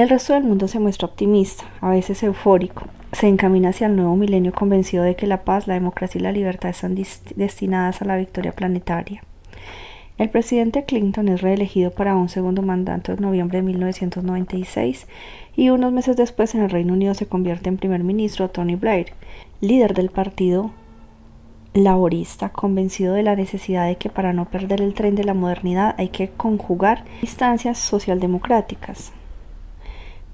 El 0.00 0.08
resto 0.08 0.32
del 0.32 0.44
mundo 0.44 0.66
se 0.66 0.80
muestra 0.80 1.08
optimista, 1.08 1.64
a 1.82 1.90
veces 1.90 2.22
eufórico. 2.22 2.86
Se 3.12 3.28
encamina 3.28 3.68
hacia 3.68 3.86
el 3.86 3.96
nuevo 3.96 4.16
milenio 4.16 4.50
convencido 4.50 5.04
de 5.04 5.14
que 5.14 5.26
la 5.26 5.44
paz, 5.44 5.66
la 5.66 5.74
democracia 5.74 6.18
y 6.18 6.22
la 6.22 6.32
libertad 6.32 6.70
están 6.70 6.94
destinadas 6.94 8.00
a 8.00 8.06
la 8.06 8.16
victoria 8.16 8.52
planetaria. 8.52 9.22
El 10.16 10.30
presidente 10.30 10.86
Clinton 10.86 11.28
es 11.28 11.42
reelegido 11.42 11.90
para 11.90 12.16
un 12.16 12.30
segundo 12.30 12.62
mandato 12.62 13.12
en 13.12 13.20
noviembre 13.20 13.58
de 13.58 13.64
1996 13.64 15.06
y 15.54 15.68
unos 15.68 15.92
meses 15.92 16.16
después 16.16 16.54
en 16.54 16.62
el 16.62 16.70
Reino 16.70 16.94
Unido 16.94 17.12
se 17.12 17.26
convierte 17.26 17.68
en 17.68 17.76
primer 17.76 18.02
ministro 18.02 18.48
Tony 18.48 18.76
Blair, 18.76 19.12
líder 19.60 19.92
del 19.92 20.08
partido 20.08 20.70
laborista, 21.74 22.48
convencido 22.48 23.12
de 23.12 23.22
la 23.22 23.36
necesidad 23.36 23.86
de 23.86 23.96
que 23.96 24.08
para 24.08 24.32
no 24.32 24.46
perder 24.46 24.80
el 24.80 24.94
tren 24.94 25.14
de 25.14 25.24
la 25.24 25.34
modernidad 25.34 25.94
hay 25.98 26.08
que 26.08 26.30
conjugar 26.30 27.04
instancias 27.20 27.76
socialdemocráticas 27.76 29.12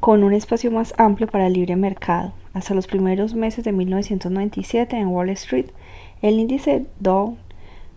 con 0.01 0.25
un 0.25 0.33
espacio 0.33 0.71
más 0.71 0.95
amplio 0.99 1.29
para 1.29 1.47
el 1.47 1.55
libre 1.55 1.77
mercado. 1.77 2.33
Hasta 2.53 2.75
los 2.75 2.87
primeros 2.87 3.35
meses 3.35 3.65
de 3.65 3.73
1997 3.73 4.97
en 4.97 5.09
Wall 5.09 5.31
Street, 5.31 5.67
el 6.23 6.39
índice 6.39 6.87
Dow 7.01 7.37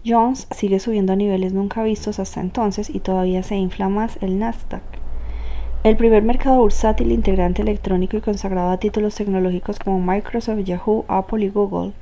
Jones 0.05 0.47
sigue 0.51 0.79
subiendo 0.79 1.13
a 1.13 1.17
niveles 1.17 1.53
nunca 1.53 1.83
vistos 1.83 2.19
hasta 2.19 2.39
entonces 2.39 2.89
y 2.89 2.99
todavía 2.99 3.43
se 3.43 3.57
infla 3.57 3.89
más 3.89 4.17
el 4.21 4.39
Nasdaq. 4.39 4.83
El 5.83 5.97
primer 5.97 6.23
mercado 6.23 6.59
bursátil 6.59 7.11
integrante 7.11 7.61
electrónico 7.61 8.17
y 8.17 8.21
consagrado 8.21 8.69
a 8.69 8.79
títulos 8.79 9.15
tecnológicos 9.15 9.79
como 9.79 9.99
Microsoft, 9.99 10.63
Yahoo, 10.63 11.05
Apple 11.07 11.45
y 11.45 11.49
Google. 11.49 11.93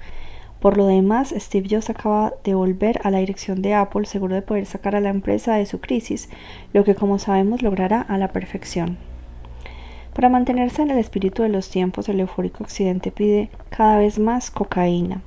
Por 0.60 0.78
lo 0.78 0.88
demás, 0.88 1.34
Steve 1.38 1.68
Jobs 1.70 1.90
acaba 1.90 2.34
de 2.44 2.56
volver 2.56 3.00
a 3.04 3.12
la 3.12 3.20
dirección 3.20 3.62
de 3.62 3.76
Apple 3.76 4.06
seguro 4.06 4.34
de 4.34 4.42
poder 4.42 4.66
sacar 4.66 4.96
a 4.96 5.00
la 5.00 5.10
empresa 5.10 5.56
de 5.56 5.68
su 5.68 5.80
crisis, 5.80 6.30
lo 6.74 6.84
que 6.84 6.96
como 6.96 7.20
sabemos 7.20 7.62
logrará 7.62 8.02
a 8.02 8.18
la 8.18 8.30
perfección. 8.30 8.98
Para 10.18 10.30
mantenerse 10.30 10.82
en 10.82 10.90
el 10.90 10.98
espíritu 10.98 11.44
de 11.44 11.50
los 11.50 11.70
tiempos, 11.70 12.10
el 12.10 12.20
eufórico 12.20 12.64
occidente 12.64 13.12
pide 13.12 13.52
cada 13.70 14.00
vez 14.00 14.18
más 14.18 14.50
cocaína. 14.50 15.22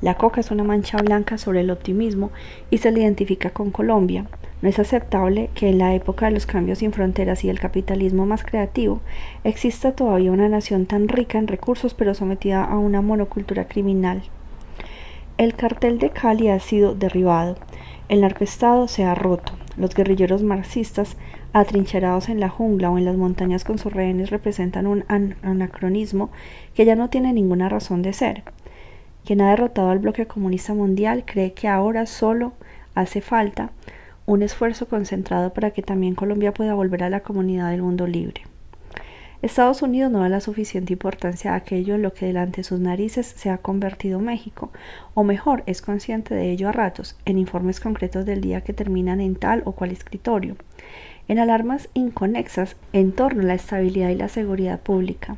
La 0.00 0.16
coca 0.16 0.40
es 0.40 0.50
una 0.50 0.64
mancha 0.64 0.98
blanca 0.98 1.38
sobre 1.38 1.60
el 1.60 1.70
optimismo 1.70 2.32
y 2.68 2.78
se 2.78 2.90
le 2.90 3.02
identifica 3.02 3.50
con 3.50 3.70
Colombia. 3.70 4.26
No 4.60 4.68
es 4.68 4.80
aceptable 4.80 5.50
que 5.54 5.68
en 5.68 5.78
la 5.78 5.94
época 5.94 6.26
de 6.26 6.32
los 6.32 6.46
cambios 6.46 6.78
sin 6.78 6.92
fronteras 6.92 7.44
y 7.44 7.48
el 7.48 7.60
capitalismo 7.60 8.26
más 8.26 8.42
creativo 8.42 9.02
exista 9.44 9.92
todavía 9.92 10.32
una 10.32 10.48
nación 10.48 10.86
tan 10.86 11.06
rica 11.06 11.38
en 11.38 11.46
recursos 11.46 11.94
pero 11.94 12.12
sometida 12.12 12.64
a 12.64 12.76
una 12.76 13.02
monocultura 13.02 13.68
criminal. 13.68 14.24
El 15.38 15.54
cartel 15.54 16.00
de 16.00 16.10
Cali 16.10 16.48
ha 16.48 16.58
sido 16.58 16.96
derribado, 16.96 17.56
el 18.08 18.22
narcoestado 18.22 18.88
se 18.88 19.04
ha 19.04 19.14
roto, 19.14 19.52
los 19.76 19.94
guerrilleros 19.94 20.42
marxistas 20.42 21.16
atrincherados 21.54 22.28
en 22.28 22.40
la 22.40 22.48
jungla 22.48 22.90
o 22.90 22.98
en 22.98 23.04
las 23.04 23.16
montañas 23.16 23.64
con 23.64 23.78
sus 23.78 23.92
rehenes 23.92 24.30
representan 24.30 24.88
un 24.88 25.04
anacronismo 25.08 26.30
que 26.74 26.84
ya 26.84 26.96
no 26.96 27.08
tiene 27.08 27.32
ninguna 27.32 27.68
razón 27.68 28.02
de 28.02 28.12
ser. 28.12 28.42
Quien 29.24 29.40
ha 29.40 29.50
derrotado 29.50 29.90
al 29.90 30.00
bloque 30.00 30.26
comunista 30.26 30.74
mundial 30.74 31.22
cree 31.24 31.52
que 31.52 31.68
ahora 31.68 32.06
solo 32.06 32.52
hace 32.96 33.20
falta 33.20 33.70
un 34.26 34.42
esfuerzo 34.42 34.88
concentrado 34.88 35.52
para 35.54 35.70
que 35.70 35.82
también 35.82 36.16
Colombia 36.16 36.52
pueda 36.52 36.74
volver 36.74 37.04
a 37.04 37.10
la 37.10 37.20
comunidad 37.20 37.70
del 37.70 37.82
mundo 37.82 38.08
libre. 38.08 38.42
Estados 39.40 39.82
Unidos 39.82 40.10
no 40.10 40.20
da 40.20 40.28
la 40.30 40.40
suficiente 40.40 40.94
importancia 40.94 41.52
a 41.52 41.56
aquello 41.56 41.94
en 41.94 42.02
lo 42.02 42.14
que 42.14 42.26
delante 42.26 42.58
de 42.58 42.64
sus 42.64 42.80
narices 42.80 43.26
se 43.26 43.50
ha 43.50 43.58
convertido 43.58 44.18
México, 44.18 44.72
o 45.12 45.22
mejor, 45.22 45.62
es 45.66 45.82
consciente 45.82 46.34
de 46.34 46.50
ello 46.50 46.70
a 46.70 46.72
ratos, 46.72 47.16
en 47.26 47.38
informes 47.38 47.78
concretos 47.78 48.24
del 48.24 48.40
día 48.40 48.62
que 48.62 48.72
terminan 48.72 49.20
en 49.20 49.36
tal 49.36 49.62
o 49.66 49.72
cual 49.72 49.92
escritorio 49.92 50.56
en 51.28 51.38
alarmas 51.38 51.88
inconexas 51.94 52.76
en 52.92 53.12
torno 53.12 53.42
a 53.42 53.46
la 53.46 53.54
estabilidad 53.54 54.10
y 54.10 54.16
la 54.16 54.28
seguridad 54.28 54.80
pública, 54.80 55.36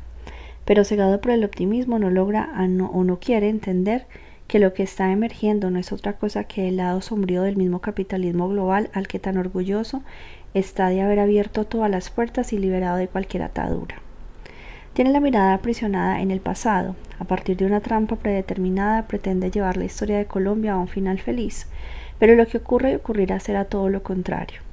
pero 0.65 0.83
cegado 0.83 1.21
por 1.21 1.31
el 1.31 1.43
optimismo 1.43 1.99
no 1.99 2.09
logra 2.09 2.49
o 2.57 3.03
no 3.03 3.19
quiere 3.19 3.49
entender 3.49 4.05
que 4.47 4.59
lo 4.59 4.73
que 4.73 4.83
está 4.83 5.11
emergiendo 5.11 5.69
no 5.69 5.79
es 5.79 5.91
otra 5.91 6.13
cosa 6.13 6.45
que 6.45 6.69
el 6.69 6.77
lado 6.77 7.01
sombrío 7.01 7.43
del 7.43 7.57
mismo 7.57 7.79
capitalismo 7.79 8.47
global 8.49 8.89
al 8.93 9.07
que 9.07 9.19
tan 9.19 9.37
orgulloso 9.37 10.03
está 10.53 10.89
de 10.89 11.01
haber 11.01 11.19
abierto 11.19 11.65
todas 11.65 11.91
las 11.91 12.09
puertas 12.09 12.53
y 12.53 12.57
liberado 12.57 12.97
de 12.97 13.07
cualquier 13.07 13.43
atadura. 13.43 14.01
Tiene 14.93 15.11
la 15.11 15.19
mirada 15.19 15.53
aprisionada 15.53 16.21
en 16.21 16.31
el 16.31 16.39
pasado. 16.39 16.95
A 17.19 17.25
partir 17.25 17.57
de 17.57 17.65
una 17.65 17.81
trampa 17.81 18.15
predeterminada 18.15 19.07
pretende 19.07 19.51
llevar 19.51 19.77
la 19.77 19.85
historia 19.85 20.17
de 20.17 20.25
Colombia 20.25 20.73
a 20.73 20.79
un 20.79 20.87
final 20.87 21.19
feliz, 21.19 21.67
pero 22.17 22.35
lo 22.35 22.47
que 22.47 22.57
ocurre 22.57 22.93
y 22.93 22.95
ocurrirá 22.95 23.39
será 23.39 23.65
todo 23.65 23.89
lo 23.89 24.01
contrario. 24.01 24.66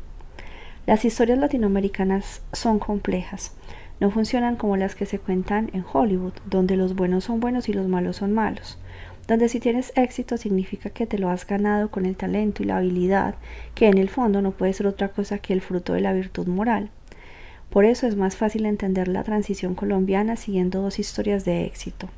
Las 0.87 1.07
historias 1.07 1.39
latinoamericanas 1.39 2.43
son 2.53 2.79
complejas, 2.79 3.57
no 4.01 4.11
funcionan 4.11 4.57
como 4.57 4.77
las 4.77 4.95
que 4.95 5.07
se 5.07 5.19
cuentan 5.19 5.71
en 5.73 5.83
Hollywood, 5.91 6.35
donde 6.45 6.77
los 6.77 6.95
buenos 6.95 7.25
son 7.25 7.41
buenos 7.41 7.71
y 7.71 7.73
los 7.73 7.89
malos 7.89 8.17
son 8.17 8.35
malos, 8.35 8.79
donde 9.27 9.49
si 9.49 9.61
tienes 9.61 9.95
éxito 9.97 10.37
significa 10.37 10.91
que 10.91 11.07
te 11.07 11.19
lo 11.19 11.31
has 11.31 11.47
ganado 11.47 11.91
con 11.91 12.05
el 12.05 12.17
talento 12.17 12.63
y 12.63 12.67
la 12.67 12.77
habilidad, 12.77 13.37
que 13.75 13.89
en 13.89 13.97
el 13.97 14.11
fondo 14.11 14.43
no 14.43 14.51
puede 14.51 14.75
ser 14.75 14.87
otra 14.87 15.09
cosa 15.09 15.39
que 15.39 15.55
el 15.55 15.63
fruto 15.63 15.95
de 15.95 16.03
la 16.03 16.13
virtud 16.13 16.49
moral. 16.49 16.91
Por 17.71 17.87
eso 17.87 18.07
es 18.07 18.15
más 18.15 18.37
fácil 18.37 18.67
entender 18.67 19.09
la 19.09 19.25
transición 19.25 19.75
colombiana 19.75 20.37
siguiendo 20.37 20.83
dos 20.83 20.99
historias 20.99 21.47
de 21.47 21.65
éxito. 21.65 22.11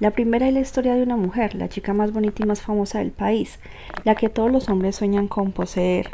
La 0.00 0.10
primera 0.10 0.48
es 0.48 0.54
la 0.54 0.60
historia 0.60 0.94
de 0.94 1.02
una 1.02 1.16
mujer, 1.16 1.54
la 1.54 1.68
chica 1.68 1.92
más 1.92 2.12
bonita 2.12 2.42
y 2.42 2.46
más 2.46 2.62
famosa 2.62 3.00
del 3.00 3.12
país, 3.12 3.60
la 4.04 4.14
que 4.14 4.30
todos 4.30 4.50
los 4.50 4.70
hombres 4.70 4.96
sueñan 4.96 5.28
con 5.28 5.52
poseer, 5.52 6.10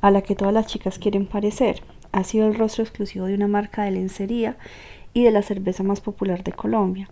a 0.00 0.10
la 0.10 0.22
que 0.22 0.34
todas 0.34 0.54
las 0.54 0.66
chicas 0.66 0.98
quieren 0.98 1.26
parecer. 1.26 1.82
Ha 2.12 2.24
sido 2.24 2.46
el 2.46 2.54
rostro 2.54 2.82
exclusivo 2.82 3.26
de 3.26 3.34
una 3.34 3.48
marca 3.48 3.84
de 3.84 3.92
lencería 3.92 4.56
y 5.14 5.24
de 5.24 5.30
la 5.30 5.42
cerveza 5.42 5.82
más 5.82 6.00
popular 6.00 6.44
de 6.44 6.52
Colombia. 6.52 7.08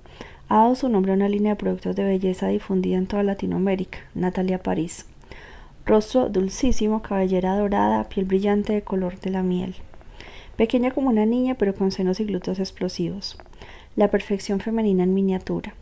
Ha 0.48 0.56
dado 0.62 0.74
su 0.74 0.88
nombre 0.88 1.12
a 1.12 1.14
una 1.16 1.28
línea 1.28 1.52
de 1.52 1.56
productos 1.56 1.94
de 1.94 2.04
belleza 2.04 2.48
difundida 2.48 2.96
en 2.96 3.06
toda 3.06 3.22
Latinoamérica, 3.22 3.98
Natalia 4.14 4.62
París. 4.62 5.06
Rostro 5.84 6.28
dulcísimo, 6.28 7.02
cabellera 7.02 7.56
dorada, 7.56 8.08
piel 8.08 8.26
brillante 8.26 8.72
de 8.72 8.82
color 8.82 9.18
de 9.20 9.30
la 9.30 9.42
miel. 9.42 9.74
Pequeña 10.56 10.90
como 10.90 11.08
una 11.08 11.26
niña, 11.26 11.54
pero 11.54 11.74
con 11.74 11.92
senos 11.92 12.20
y 12.20 12.24
glúteos 12.24 12.58
explosivos. 12.58 13.38
La 13.94 14.10
perfección 14.10 14.60
femenina 14.60 15.04
en 15.04 15.14
miniatura. 15.14 15.74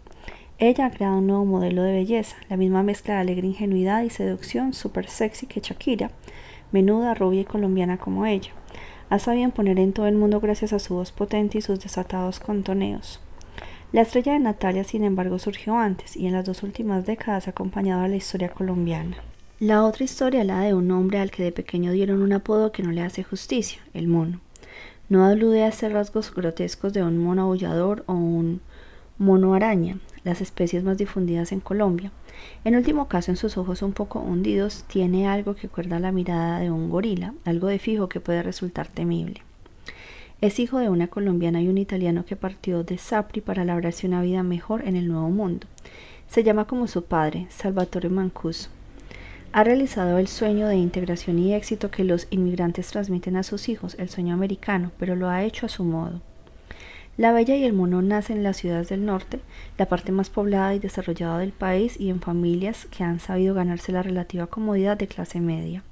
Ella 0.59 0.87
ha 0.87 0.90
creado 0.90 1.19
un 1.19 1.27
nuevo 1.27 1.45
modelo 1.45 1.83
de 1.83 1.92
belleza, 1.92 2.37
la 2.49 2.57
misma 2.57 2.83
mezcla 2.83 3.14
de 3.14 3.21
alegre 3.21 3.47
ingenuidad 3.47 4.03
y 4.03 4.11
seducción 4.11 4.73
super 4.73 5.09
sexy 5.09 5.47
que 5.47 5.61
Shakira, 5.61 6.11
menuda, 6.72 7.14
rubia 7.14 7.42
y 7.42 7.44
colombiana 7.44 7.98
como 7.98 8.26
ella. 8.26 8.52
Ha 9.09 9.18
sabido 9.18 9.50
poner 9.50 9.79
en 9.79 9.92
todo 9.92 10.07
el 10.07 10.16
mundo 10.16 10.40
gracias 10.40 10.72
a 10.72 10.79
su 10.79 10.94
voz 10.94 11.12
potente 11.12 11.59
y 11.59 11.62
sus 11.62 11.81
desatados 11.81 12.40
contoneos. 12.40 13.20
La 13.92 14.02
estrella 14.02 14.33
de 14.33 14.40
Natalia, 14.40 14.85
sin 14.85 15.05
embargo, 15.05 15.38
surgió 15.38 15.79
antes 15.79 16.16
y 16.16 16.26
en 16.26 16.33
las 16.33 16.44
dos 16.44 16.62
últimas 16.62 17.07
décadas 17.07 17.46
ha 17.46 17.50
acompañado 17.50 18.02
a 18.02 18.09
la 18.09 18.16
historia 18.16 18.48
colombiana. 18.48 19.16
La 19.61 19.85
otra 19.85 20.05
historia 20.05 20.44
la 20.44 20.61
de 20.61 20.74
un 20.74 20.90
hombre 20.90 21.18
al 21.18 21.31
que 21.31 21.42
de 21.42 21.52
pequeño 21.52 21.92
dieron 21.92 22.20
un 22.20 22.33
apodo 22.33 22.72
que 22.72 22.83
no 22.83 22.90
le 22.90 23.00
hace 23.00 23.22
justicia, 23.22 23.81
el 23.94 24.09
mono. 24.09 24.40
No 25.09 25.24
alude 25.24 25.62
a 25.62 25.68
estos 25.68 25.92
rasgos 25.92 26.35
grotescos 26.35 26.92
de 26.92 27.02
un 27.02 27.16
mono 27.16 27.42
aullador 27.42 28.02
o 28.07 28.12
un 28.12 28.60
mono 29.19 29.54
araña, 29.54 29.98
las 30.25 30.40
especies 30.40 30.83
más 30.85 30.98
difundidas 30.98 31.52
en 31.52 31.60
Colombia, 31.60 32.10
en 32.64 32.76
último 32.76 33.08
caso, 33.08 33.30
en 33.30 33.37
sus 33.37 33.56
ojos 33.56 33.82
un 33.82 33.92
poco 33.92 34.20
hundidos, 34.20 34.84
tiene 34.88 35.28
algo 35.28 35.54
que 35.54 35.66
acuerda 35.68 35.98
la 36.00 36.12
mirada 36.12 36.60
de 36.60 36.70
un 36.70 36.90
gorila, 36.90 37.34
algo 37.44 37.68
de 37.68 37.78
fijo 37.78 38.08
que 38.08 38.20
puede 38.20 38.42
resultar 38.42 38.88
temible. 38.88 39.42
Es 40.40 40.58
hijo 40.58 40.78
de 40.78 40.90
una 40.90 41.08
colombiana 41.08 41.62
y 41.62 41.68
un 41.68 41.78
italiano 41.78 42.26
que 42.26 42.37
partió 42.37 42.84
de 42.84 42.98
Sapri 42.98 43.40
para 43.40 43.64
labrarse 43.64 44.06
una 44.06 44.20
vida 44.20 44.42
mejor 44.42 44.87
en 44.87 44.96
el 44.96 45.08
Nuevo 45.08 45.30
Mundo. 45.30 45.66
Se 46.28 46.44
llama 46.44 46.66
como 46.66 46.88
su 46.88 47.04
padre, 47.04 47.46
Salvatore 47.50 48.10
Mancuso. 48.10 48.68
Ha 49.52 49.64
realizado 49.64 50.18
el 50.18 50.28
sueño 50.28 50.68
de 50.68 50.76
integración 50.76 51.38
y 51.38 51.54
éxito 51.54 51.90
que 51.90 52.04
los 52.04 52.26
inmigrantes 52.30 52.88
transmiten 52.88 53.37
a 53.37 53.42
sus 53.42 53.70
hijos, 53.70 53.96
el 53.98 54.10
sueño 54.10 54.34
americano, 54.34 54.92
pero 54.98 55.16
lo 55.16 55.30
ha 55.30 55.44
hecho 55.44 55.64
a 55.64 55.70
su 55.70 55.84
modo. 55.84 56.20
La 57.19 57.33
Bella 57.33 57.56
y 57.56 57.64
el 57.64 57.73
Mono 57.73 58.02
nacen 58.02 58.38
en 58.38 58.42
las 58.42 58.58
ciudades 58.58 58.90
del 58.90 59.06
norte, 59.06 59.40
la 59.79 59.87
parte 59.87 60.12
más 60.12 60.29
poblada 60.29 60.75
y 60.75 60.79
desarrollada 60.79 61.38
del 61.38 61.52
país, 61.52 61.98
y 61.98 62.10
en 62.10 62.21
familias 62.21 62.87
que 62.90 63.04
han 63.04 63.21
sabido 63.21 63.54
ganarse 63.54 63.90
la 63.90 64.02
relativa 64.02 64.48
comodidad 64.48 64.98
de 64.98 65.06
clase 65.06 65.40
media. 65.40 65.83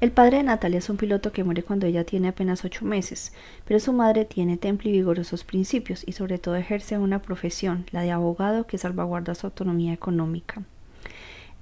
El 0.00 0.12
padre 0.12 0.36
de 0.36 0.44
Natalia 0.44 0.78
es 0.78 0.88
un 0.90 0.96
piloto 0.96 1.32
que 1.32 1.42
muere 1.42 1.64
cuando 1.64 1.86
ella 1.86 2.04
tiene 2.04 2.28
apenas 2.28 2.64
ocho 2.64 2.84
meses, 2.84 3.32
pero 3.64 3.80
su 3.80 3.92
madre 3.92 4.24
tiene 4.24 4.56
temple 4.56 4.90
y 4.90 4.92
vigorosos 4.92 5.42
principios 5.42 6.04
y 6.06 6.12
sobre 6.12 6.38
todo 6.38 6.54
ejerce 6.54 6.98
una 6.98 7.20
profesión, 7.20 7.86
la 7.90 8.02
de 8.02 8.12
abogado, 8.12 8.64
que 8.64 8.78
salvaguarda 8.78 9.34
su 9.34 9.48
autonomía 9.48 9.92
económica. 9.92 10.62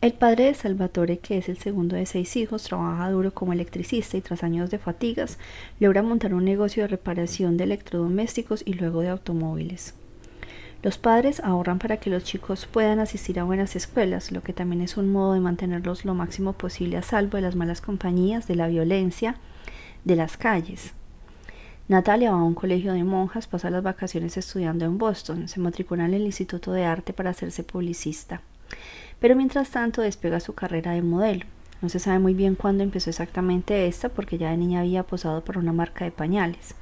El 0.03 0.13
padre 0.13 0.45
de 0.45 0.55
Salvatore, 0.55 1.19
que 1.21 1.39
es 1.39 1.49
el 1.49 1.57
segundo 1.57 1.97
de 1.97 2.05
seis 2.05 2.37
hijos, 2.37 2.65
trabaja 2.65 3.11
duro 3.11 3.33
como 3.33 3.55
electricista 3.55 4.19
y 4.19 4.21
tras 4.21 4.43
años 4.43 4.71
de 4.71 4.79
fatigas 4.79 5.39
logra 5.81 6.03
montar 6.03 6.35
un 6.35 6.45
negocio 6.45 6.83
de 6.83 6.89
reparación 6.89 7.57
de 7.57 7.65
electrodomésticos 7.65 8.63
y 8.67 8.75
luego 8.75 9.01
de 9.01 9.09
automóviles. 9.09 9.95
Los 10.83 10.99
padres 10.99 11.41
ahorran 11.41 11.79
para 11.79 11.97
que 11.97 12.11
los 12.11 12.25
chicos 12.25 12.67
puedan 12.67 13.01
asistir 13.01 13.41
a 13.41 13.45
buenas 13.45 13.75
escuelas, 13.75 14.33
lo 14.33 14.43
que 14.43 14.53
también 14.53 14.83
es 14.83 14.99
un 14.99 15.11
modo 15.11 15.33
de 15.33 15.41
mantenerlos 15.41 16.05
lo 16.05 16.15
máximo 16.15 16.53
posible 16.53 16.99
a 16.99 17.03
salvo 17.03 17.39
de 17.39 17.43
las 17.43 17.57
malas 17.57 17.81
compañías, 17.81 18.47
de 18.47 18.57
la 18.57 18.69
violencia, 18.69 19.37
de 20.05 20.15
las 20.15 20.37
calles. 20.37 20.93
Natalia 21.89 22.33
va 22.33 22.41
a 22.41 22.45
un 22.45 22.55
colegio 22.55 22.93
de 22.93 23.03
monjas, 23.03 23.47
pasa 23.47 23.71
las 23.71 23.83
vacaciones 23.83 24.37
estudiando 24.37 24.85
en 24.85 24.99
Boston, 24.99 25.49
se 25.49 25.59
matricula 25.59 26.05
en 26.05 26.13
el 26.13 26.27
Instituto 26.27 26.73
de 26.73 26.85
Arte 26.85 27.15
para 27.15 27.31
hacerse 27.31 27.65
publicista 27.65 28.43
pero 29.21 29.37
mientras 29.37 29.71
tanto 29.71 30.03
despega 30.03 30.41
su 30.41 30.55
carrera 30.55 30.93
de 30.93 31.03
modelo. 31.03 31.47
No 31.83 31.89
se 31.89 31.99
sabe 31.99 32.19
muy 32.19 32.35
bien 32.35 32.55
cuándo 32.55 32.83
empezó 32.83 33.11
exactamente 33.11 33.87
esta, 33.87 34.09
porque 34.09 34.39
ya 34.39 34.51
de 34.51 34.57
niña 34.57 34.81
había 34.81 35.03
posado 35.03 35.45
por 35.45 35.59
una 35.59 35.73
marca 35.73 36.05
de 36.05 36.11
pañales. 36.11 36.75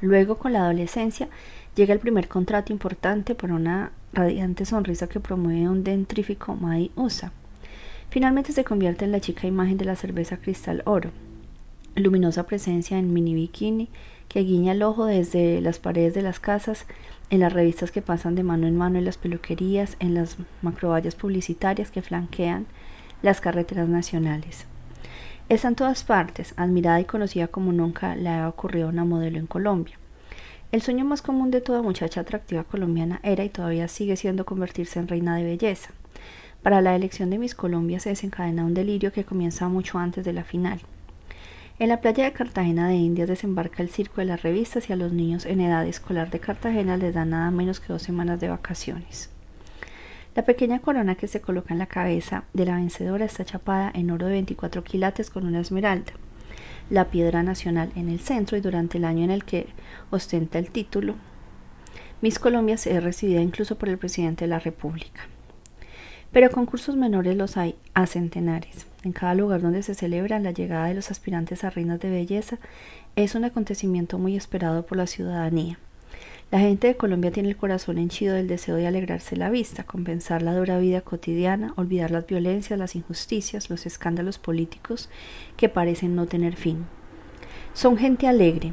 Luego, 0.00 0.38
con 0.38 0.52
la 0.52 0.60
adolescencia, 0.60 1.28
llega 1.74 1.92
el 1.92 2.00
primer 2.00 2.28
contrato 2.28 2.72
importante 2.72 3.34
por 3.34 3.52
una 3.52 3.92
radiante 4.12 4.64
sonrisa 4.64 5.08
que 5.08 5.20
promueve 5.20 5.68
un 5.68 5.84
dentrífico 5.84 6.54
Mai 6.54 6.90
USA. 6.96 7.32
Finalmente 8.08 8.52
se 8.52 8.64
convierte 8.64 9.04
en 9.04 9.12
la 9.12 9.20
chica 9.20 9.46
imagen 9.46 9.78
de 9.78 9.84
la 9.84 9.96
cerveza 9.96 10.36
Cristal 10.36 10.82
Oro. 10.84 11.10
Luminosa 11.94 12.44
presencia 12.44 12.98
en 12.98 13.12
mini 13.12 13.34
bikini 13.34 13.88
que 14.30 14.44
guiña 14.44 14.72
el 14.72 14.84
ojo 14.84 15.06
desde 15.06 15.60
las 15.60 15.80
paredes 15.80 16.14
de 16.14 16.22
las 16.22 16.38
casas 16.38 16.86
en 17.30 17.40
las 17.40 17.52
revistas 17.52 17.90
que 17.90 18.00
pasan 18.00 18.36
de 18.36 18.44
mano 18.44 18.68
en 18.68 18.76
mano 18.76 18.96
en 18.96 19.04
las 19.04 19.18
peluquerías, 19.18 19.96
en 19.98 20.14
las 20.14 20.36
macrovallas 20.62 21.16
publicitarias 21.16 21.90
que 21.90 22.00
flanquean 22.00 22.66
las 23.22 23.40
carreteras 23.40 23.88
nacionales. 23.88 24.66
Está 25.48 25.66
en 25.66 25.74
todas 25.74 26.04
partes, 26.04 26.54
admirada 26.56 27.00
y 27.00 27.06
conocida 27.06 27.48
como 27.48 27.72
nunca 27.72 28.14
le 28.14 28.28
ha 28.28 28.48
ocurrido 28.48 28.86
a 28.86 28.90
una 28.90 29.04
modelo 29.04 29.36
en 29.36 29.48
Colombia. 29.48 29.98
El 30.70 30.80
sueño 30.80 31.04
más 31.04 31.22
común 31.22 31.50
de 31.50 31.60
toda 31.60 31.82
muchacha 31.82 32.20
atractiva 32.20 32.62
colombiana 32.62 33.18
era 33.24 33.42
y 33.42 33.48
todavía 33.48 33.88
sigue 33.88 34.14
siendo 34.14 34.44
convertirse 34.44 35.00
en 35.00 35.08
reina 35.08 35.34
de 35.34 35.42
belleza. 35.42 35.90
Para 36.62 36.80
la 36.80 36.94
elección 36.94 37.30
de 37.30 37.38
Miss 37.38 37.56
Colombia 37.56 37.98
se 37.98 38.10
desencadena 38.10 38.64
un 38.64 38.74
delirio 38.74 39.10
que 39.10 39.24
comienza 39.24 39.66
mucho 39.68 39.98
antes 39.98 40.24
de 40.24 40.32
la 40.32 40.44
final. 40.44 40.80
En 41.80 41.88
la 41.88 42.02
playa 42.02 42.24
de 42.24 42.34
Cartagena 42.34 42.88
de 42.88 42.96
Indias 42.96 43.26
desembarca 43.26 43.82
el 43.82 43.88
circo 43.88 44.20
de 44.20 44.26
las 44.26 44.42
revistas 44.42 44.90
y 44.90 44.92
a 44.92 44.96
los 44.96 45.14
niños 45.14 45.46
en 45.46 45.62
edad 45.62 45.86
escolar 45.86 46.30
de 46.30 46.38
Cartagena 46.38 46.98
les 46.98 47.14
dan 47.14 47.30
nada 47.30 47.50
menos 47.50 47.80
que 47.80 47.90
dos 47.90 48.02
semanas 48.02 48.38
de 48.38 48.50
vacaciones. 48.50 49.30
La 50.34 50.44
pequeña 50.44 50.80
corona 50.80 51.14
que 51.14 51.26
se 51.26 51.40
coloca 51.40 51.72
en 51.72 51.78
la 51.78 51.86
cabeza 51.86 52.44
de 52.52 52.66
la 52.66 52.74
vencedora 52.74 53.24
está 53.24 53.46
chapada 53.46 53.90
en 53.94 54.10
oro 54.10 54.26
de 54.26 54.32
24 54.32 54.84
quilates 54.84 55.30
con 55.30 55.46
una 55.46 55.60
esmeralda, 55.60 56.12
la 56.90 57.06
piedra 57.06 57.42
nacional 57.42 57.90
en 57.96 58.10
el 58.10 58.20
centro 58.20 58.58
y 58.58 58.60
durante 58.60 58.98
el 58.98 59.06
año 59.06 59.24
en 59.24 59.30
el 59.30 59.44
que 59.44 59.68
ostenta 60.10 60.58
el 60.58 60.70
título. 60.70 61.14
Miss 62.20 62.38
Colombia 62.38 62.76
se 62.76 62.94
es 62.94 63.02
recibida 63.02 63.40
incluso 63.40 63.78
por 63.78 63.88
el 63.88 63.96
presidente 63.96 64.44
de 64.44 64.48
la 64.48 64.58
República. 64.58 65.22
Pero 66.32 66.50
concursos 66.50 66.96
menores 66.96 67.36
los 67.36 67.56
hay 67.56 67.74
a 67.94 68.06
centenares. 68.06 68.86
En 69.02 69.12
cada 69.12 69.34
lugar 69.34 69.62
donde 69.62 69.82
se 69.82 69.94
celebra 69.94 70.38
la 70.38 70.52
llegada 70.52 70.86
de 70.86 70.94
los 70.94 71.10
aspirantes 71.10 71.64
a 71.64 71.70
reinas 71.70 72.00
de 72.00 72.10
belleza 72.10 72.58
es 73.16 73.34
un 73.34 73.44
acontecimiento 73.44 74.18
muy 74.18 74.36
esperado 74.36 74.86
por 74.86 74.98
la 74.98 75.06
ciudadanía. 75.06 75.78
La 76.50 76.58
gente 76.58 76.88
de 76.88 76.96
Colombia 76.96 77.30
tiene 77.30 77.48
el 77.48 77.56
corazón 77.56 77.96
henchido 77.98 78.34
del 78.34 78.48
deseo 78.48 78.74
de 78.74 78.86
alegrarse 78.86 79.36
la 79.36 79.50
vista, 79.50 79.84
compensar 79.84 80.42
la 80.42 80.54
dura 80.54 80.78
vida 80.78 81.00
cotidiana, 81.00 81.72
olvidar 81.76 82.10
las 82.10 82.26
violencias, 82.26 82.78
las 82.78 82.96
injusticias, 82.96 83.70
los 83.70 83.86
escándalos 83.86 84.38
políticos 84.38 85.08
que 85.56 85.68
parecen 85.68 86.16
no 86.16 86.26
tener 86.26 86.56
fin. 86.56 86.86
Son 87.72 87.96
gente 87.96 88.26
alegre, 88.26 88.72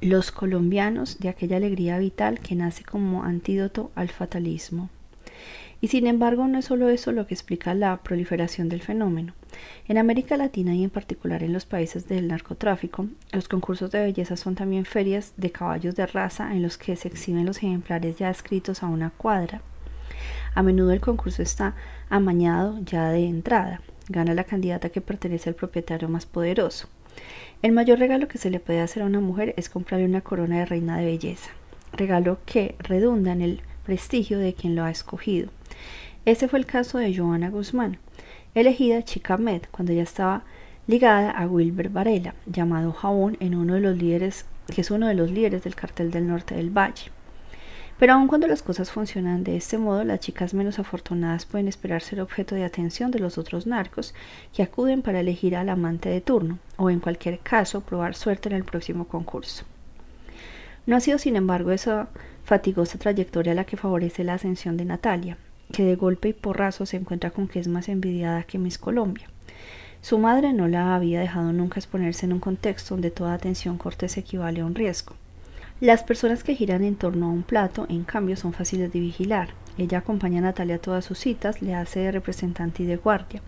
los 0.00 0.32
colombianos 0.32 1.18
de 1.20 1.28
aquella 1.28 1.56
alegría 1.56 1.98
vital 1.98 2.40
que 2.40 2.56
nace 2.56 2.84
como 2.84 3.22
antídoto 3.22 3.92
al 3.94 4.10
fatalismo. 4.10 4.90
Y 5.84 5.88
sin 5.88 6.06
embargo, 6.06 6.48
no 6.48 6.60
es 6.60 6.64
solo 6.64 6.88
eso 6.88 7.12
lo 7.12 7.26
que 7.26 7.34
explica 7.34 7.74
la 7.74 7.98
proliferación 7.98 8.70
del 8.70 8.80
fenómeno. 8.80 9.34
En 9.86 9.98
América 9.98 10.38
Latina 10.38 10.74
y 10.74 10.82
en 10.82 10.88
particular 10.88 11.42
en 11.42 11.52
los 11.52 11.66
países 11.66 12.08
del 12.08 12.26
narcotráfico, 12.26 13.06
los 13.32 13.48
concursos 13.48 13.90
de 13.90 14.00
belleza 14.00 14.38
son 14.38 14.54
también 14.54 14.86
ferias 14.86 15.34
de 15.36 15.50
caballos 15.50 15.94
de 15.94 16.06
raza 16.06 16.54
en 16.54 16.62
los 16.62 16.78
que 16.78 16.96
se 16.96 17.08
exhiben 17.08 17.44
los 17.44 17.58
ejemplares 17.58 18.16
ya 18.16 18.30
escritos 18.30 18.82
a 18.82 18.86
una 18.86 19.10
cuadra. 19.10 19.60
A 20.54 20.62
menudo 20.62 20.90
el 20.90 21.02
concurso 21.02 21.42
está 21.42 21.74
amañado 22.08 22.78
ya 22.82 23.10
de 23.10 23.26
entrada. 23.26 23.82
Gana 24.08 24.32
la 24.32 24.44
candidata 24.44 24.88
que 24.88 25.02
pertenece 25.02 25.50
al 25.50 25.54
propietario 25.54 26.08
más 26.08 26.24
poderoso. 26.24 26.88
El 27.60 27.72
mayor 27.72 27.98
regalo 27.98 28.26
que 28.26 28.38
se 28.38 28.48
le 28.48 28.58
puede 28.58 28.80
hacer 28.80 29.02
a 29.02 29.06
una 29.06 29.20
mujer 29.20 29.52
es 29.58 29.68
comprarle 29.68 30.06
una 30.06 30.22
corona 30.22 30.60
de 30.60 30.64
reina 30.64 30.96
de 30.96 31.04
belleza, 31.04 31.50
regalo 31.92 32.38
que 32.46 32.74
redunda 32.78 33.32
en 33.32 33.42
el 33.42 33.60
prestigio 33.84 34.38
de 34.38 34.54
quien 34.54 34.76
lo 34.76 34.84
ha 34.84 34.90
escogido. 34.90 35.50
Ese 36.24 36.48
fue 36.48 36.58
el 36.58 36.66
caso 36.66 36.98
de 36.98 37.14
Joana 37.14 37.50
Guzmán, 37.50 37.98
elegida 38.54 39.02
chica 39.02 39.36
Med 39.36 39.62
cuando 39.70 39.92
ya 39.92 40.02
estaba 40.02 40.44
ligada 40.86 41.30
a 41.30 41.46
Wilber 41.46 41.88
Varela, 41.88 42.34
llamado 42.46 42.92
Jabón 42.92 43.36
en 43.40 43.54
uno 43.54 43.74
de 43.74 43.80
los 43.80 43.96
líderes, 43.96 44.46
que 44.74 44.80
es 44.80 44.90
uno 44.90 45.06
de 45.08 45.14
los 45.14 45.30
líderes 45.30 45.64
del 45.64 45.74
cartel 45.74 46.10
del 46.10 46.28
norte 46.28 46.54
del 46.54 46.70
Valle. 46.70 47.10
Pero 47.98 48.14
aun 48.14 48.26
cuando 48.26 48.48
las 48.48 48.62
cosas 48.62 48.90
funcionan 48.90 49.44
de 49.44 49.56
este 49.56 49.78
modo, 49.78 50.02
las 50.04 50.20
chicas 50.20 50.52
menos 50.52 50.78
afortunadas 50.78 51.46
pueden 51.46 51.68
esperar 51.68 52.02
ser 52.02 52.20
objeto 52.20 52.54
de 52.54 52.64
atención 52.64 53.10
de 53.10 53.20
los 53.20 53.38
otros 53.38 53.66
narcos 53.66 54.14
que 54.52 54.62
acuden 54.62 55.02
para 55.02 55.20
elegir 55.20 55.54
al 55.54 55.68
amante 55.68 56.08
de 56.08 56.20
turno, 56.20 56.58
o 56.76 56.90
en 56.90 57.00
cualquier 57.00 57.38
caso 57.38 57.82
probar 57.82 58.14
suerte 58.16 58.48
en 58.48 58.56
el 58.56 58.64
próximo 58.64 59.06
concurso. 59.06 59.64
No 60.86 60.96
ha 60.96 61.00
sido, 61.00 61.18
sin 61.18 61.36
embargo, 61.36 61.70
esa 61.70 62.08
fatigosa 62.44 62.98
trayectoria 62.98 63.54
la 63.54 63.64
que 63.64 63.76
favorece 63.76 64.24
la 64.24 64.34
ascensión 64.34 64.76
de 64.76 64.84
Natalia, 64.84 65.38
que 65.72 65.84
de 65.84 65.96
golpe 65.96 66.28
y 66.28 66.32
porrazo 66.32 66.86
se 66.86 66.96
encuentra 66.96 67.30
con 67.30 67.48
que 67.48 67.60
es 67.60 67.68
más 67.68 67.88
envidiada 67.88 68.44
que 68.44 68.58
Miss 68.58 68.78
Colombia. 68.78 69.28
Su 70.00 70.18
madre 70.18 70.52
no 70.52 70.68
la 70.68 70.94
había 70.94 71.20
dejado 71.20 71.52
nunca 71.52 71.80
exponerse 71.80 72.26
en 72.26 72.34
un 72.34 72.40
contexto 72.40 72.94
donde 72.94 73.10
toda 73.10 73.32
atención 73.32 73.78
cortés 73.78 74.16
equivale 74.18 74.60
a 74.60 74.66
un 74.66 74.74
riesgo. 74.74 75.14
Las 75.80 76.02
personas 76.02 76.44
que 76.44 76.54
giran 76.54 76.84
en 76.84 76.94
torno 76.94 77.26
a 77.26 77.30
un 77.30 77.42
plato, 77.42 77.86
en 77.88 78.04
cambio, 78.04 78.36
son 78.36 78.52
fáciles 78.52 78.92
de 78.92 79.00
vigilar. 79.00 79.48
Ella 79.76 79.98
acompaña 79.98 80.38
a 80.38 80.42
Natalia 80.42 80.76
a 80.76 80.78
todas 80.78 81.04
sus 81.04 81.18
citas, 81.18 81.62
le 81.62 81.74
hace 81.74 82.00
de 82.00 82.12
representante 82.12 82.82
y 82.82 82.86
de 82.86 82.96
guardia. 82.96 83.42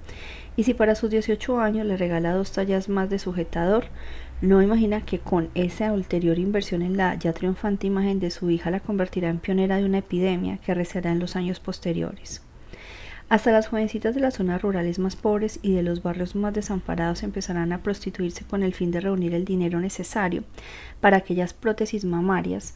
Y 0.56 0.64
si 0.64 0.74
para 0.74 0.94
sus 0.94 1.10
18 1.10 1.60
años 1.60 1.86
le 1.86 1.96
regala 1.96 2.34
dos 2.34 2.50
tallas 2.52 2.88
más 2.88 3.10
de 3.10 3.18
sujetador, 3.18 3.84
no 4.42 4.60
imagina 4.60 5.00
que 5.00 5.18
con 5.18 5.48
esa 5.54 5.92
ulterior 5.92 6.38
inversión 6.38 6.82
en 6.82 6.98
la 6.98 7.14
ya 7.14 7.32
triunfante 7.32 7.86
imagen 7.86 8.20
de 8.20 8.30
su 8.30 8.50
hija 8.50 8.70
la 8.70 8.80
convertirá 8.80 9.30
en 9.30 9.38
pionera 9.38 9.78
de 9.78 9.86
una 9.86 9.98
epidemia 9.98 10.58
que 10.58 10.72
arreciará 10.72 11.10
en 11.10 11.20
los 11.20 11.36
años 11.36 11.58
posteriores. 11.58 12.42
Hasta 13.30 13.50
las 13.50 13.68
jovencitas 13.68 14.14
de 14.14 14.20
las 14.20 14.34
zonas 14.34 14.60
rurales 14.60 14.98
más 14.98 15.16
pobres 15.16 15.58
y 15.62 15.72
de 15.72 15.82
los 15.82 16.02
barrios 16.02 16.36
más 16.36 16.52
desamparados 16.52 17.22
empezarán 17.22 17.72
a 17.72 17.82
prostituirse 17.82 18.44
con 18.44 18.62
el 18.62 18.74
fin 18.74 18.90
de 18.90 19.00
reunir 19.00 19.34
el 19.34 19.46
dinero 19.46 19.80
necesario 19.80 20.44
para 21.00 21.16
aquellas 21.16 21.54
prótesis 21.54 22.04
mamarias, 22.04 22.74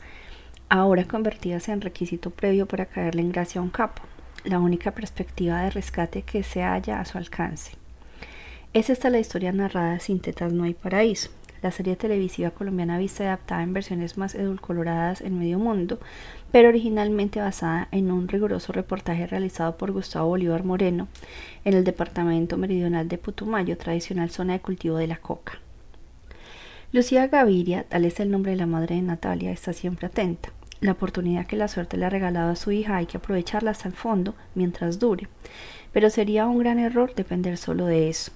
ahora 0.70 1.04
convertidas 1.04 1.68
en 1.68 1.82
requisito 1.82 2.30
previo 2.30 2.66
para 2.66 2.86
caerle 2.86 3.20
en 3.20 3.32
gracia 3.32 3.60
a 3.60 3.64
un 3.64 3.70
capo, 3.70 4.02
la 4.44 4.60
única 4.60 4.92
perspectiva 4.92 5.60
de 5.60 5.70
rescate 5.70 6.22
que 6.22 6.42
se 6.42 6.62
halla 6.62 7.00
a 7.00 7.04
su 7.04 7.18
alcance. 7.18 7.72
Es 8.72 8.88
esta 8.88 9.10
la 9.10 9.18
historia 9.18 9.52
narrada 9.52 10.00
sin 10.00 10.20
tetas 10.20 10.52
no 10.52 10.64
hay 10.64 10.74
paraíso 10.74 11.30
la 11.62 11.70
serie 11.70 11.96
televisiva 11.96 12.50
colombiana 12.50 12.98
vista 12.98 13.24
adaptada 13.24 13.62
en 13.62 13.72
versiones 13.72 14.16
más 14.18 14.34
edulcoloradas 14.34 15.20
en 15.20 15.38
medio 15.38 15.58
mundo, 15.58 15.98
pero 16.52 16.68
originalmente 16.68 17.40
basada 17.40 17.88
en 17.90 18.10
un 18.10 18.28
riguroso 18.28 18.72
reportaje 18.72 19.26
realizado 19.26 19.76
por 19.76 19.92
Gustavo 19.92 20.28
Bolívar 20.28 20.64
Moreno 20.64 21.08
en 21.64 21.74
el 21.74 21.84
departamento 21.84 22.56
meridional 22.56 23.08
de 23.08 23.18
Putumayo, 23.18 23.76
tradicional 23.76 24.30
zona 24.30 24.54
de 24.54 24.60
cultivo 24.60 24.96
de 24.96 25.06
la 25.06 25.16
coca. 25.16 25.58
Lucía 26.92 27.28
Gaviria, 27.28 27.84
tal 27.84 28.04
es 28.04 28.18
el 28.18 28.30
nombre 28.30 28.50
de 28.52 28.56
la 28.56 28.66
madre 28.66 28.96
de 28.96 29.02
Natalia, 29.02 29.52
está 29.52 29.72
siempre 29.72 30.08
atenta. 30.08 30.50
La 30.80 30.92
oportunidad 30.92 31.46
que 31.46 31.56
la 31.56 31.68
suerte 31.68 31.96
le 31.96 32.06
ha 32.06 32.10
regalado 32.10 32.50
a 32.50 32.56
su 32.56 32.72
hija 32.72 32.96
hay 32.96 33.06
que 33.06 33.18
aprovecharla 33.18 33.70
hasta 33.70 33.86
el 33.86 33.94
fondo 33.94 34.34
mientras 34.54 34.98
dure, 34.98 35.28
pero 35.92 36.08
sería 36.08 36.46
un 36.46 36.58
gran 36.58 36.78
error 36.78 37.14
depender 37.14 37.58
solo 37.58 37.86
de 37.86 38.08
eso. 38.08 38.32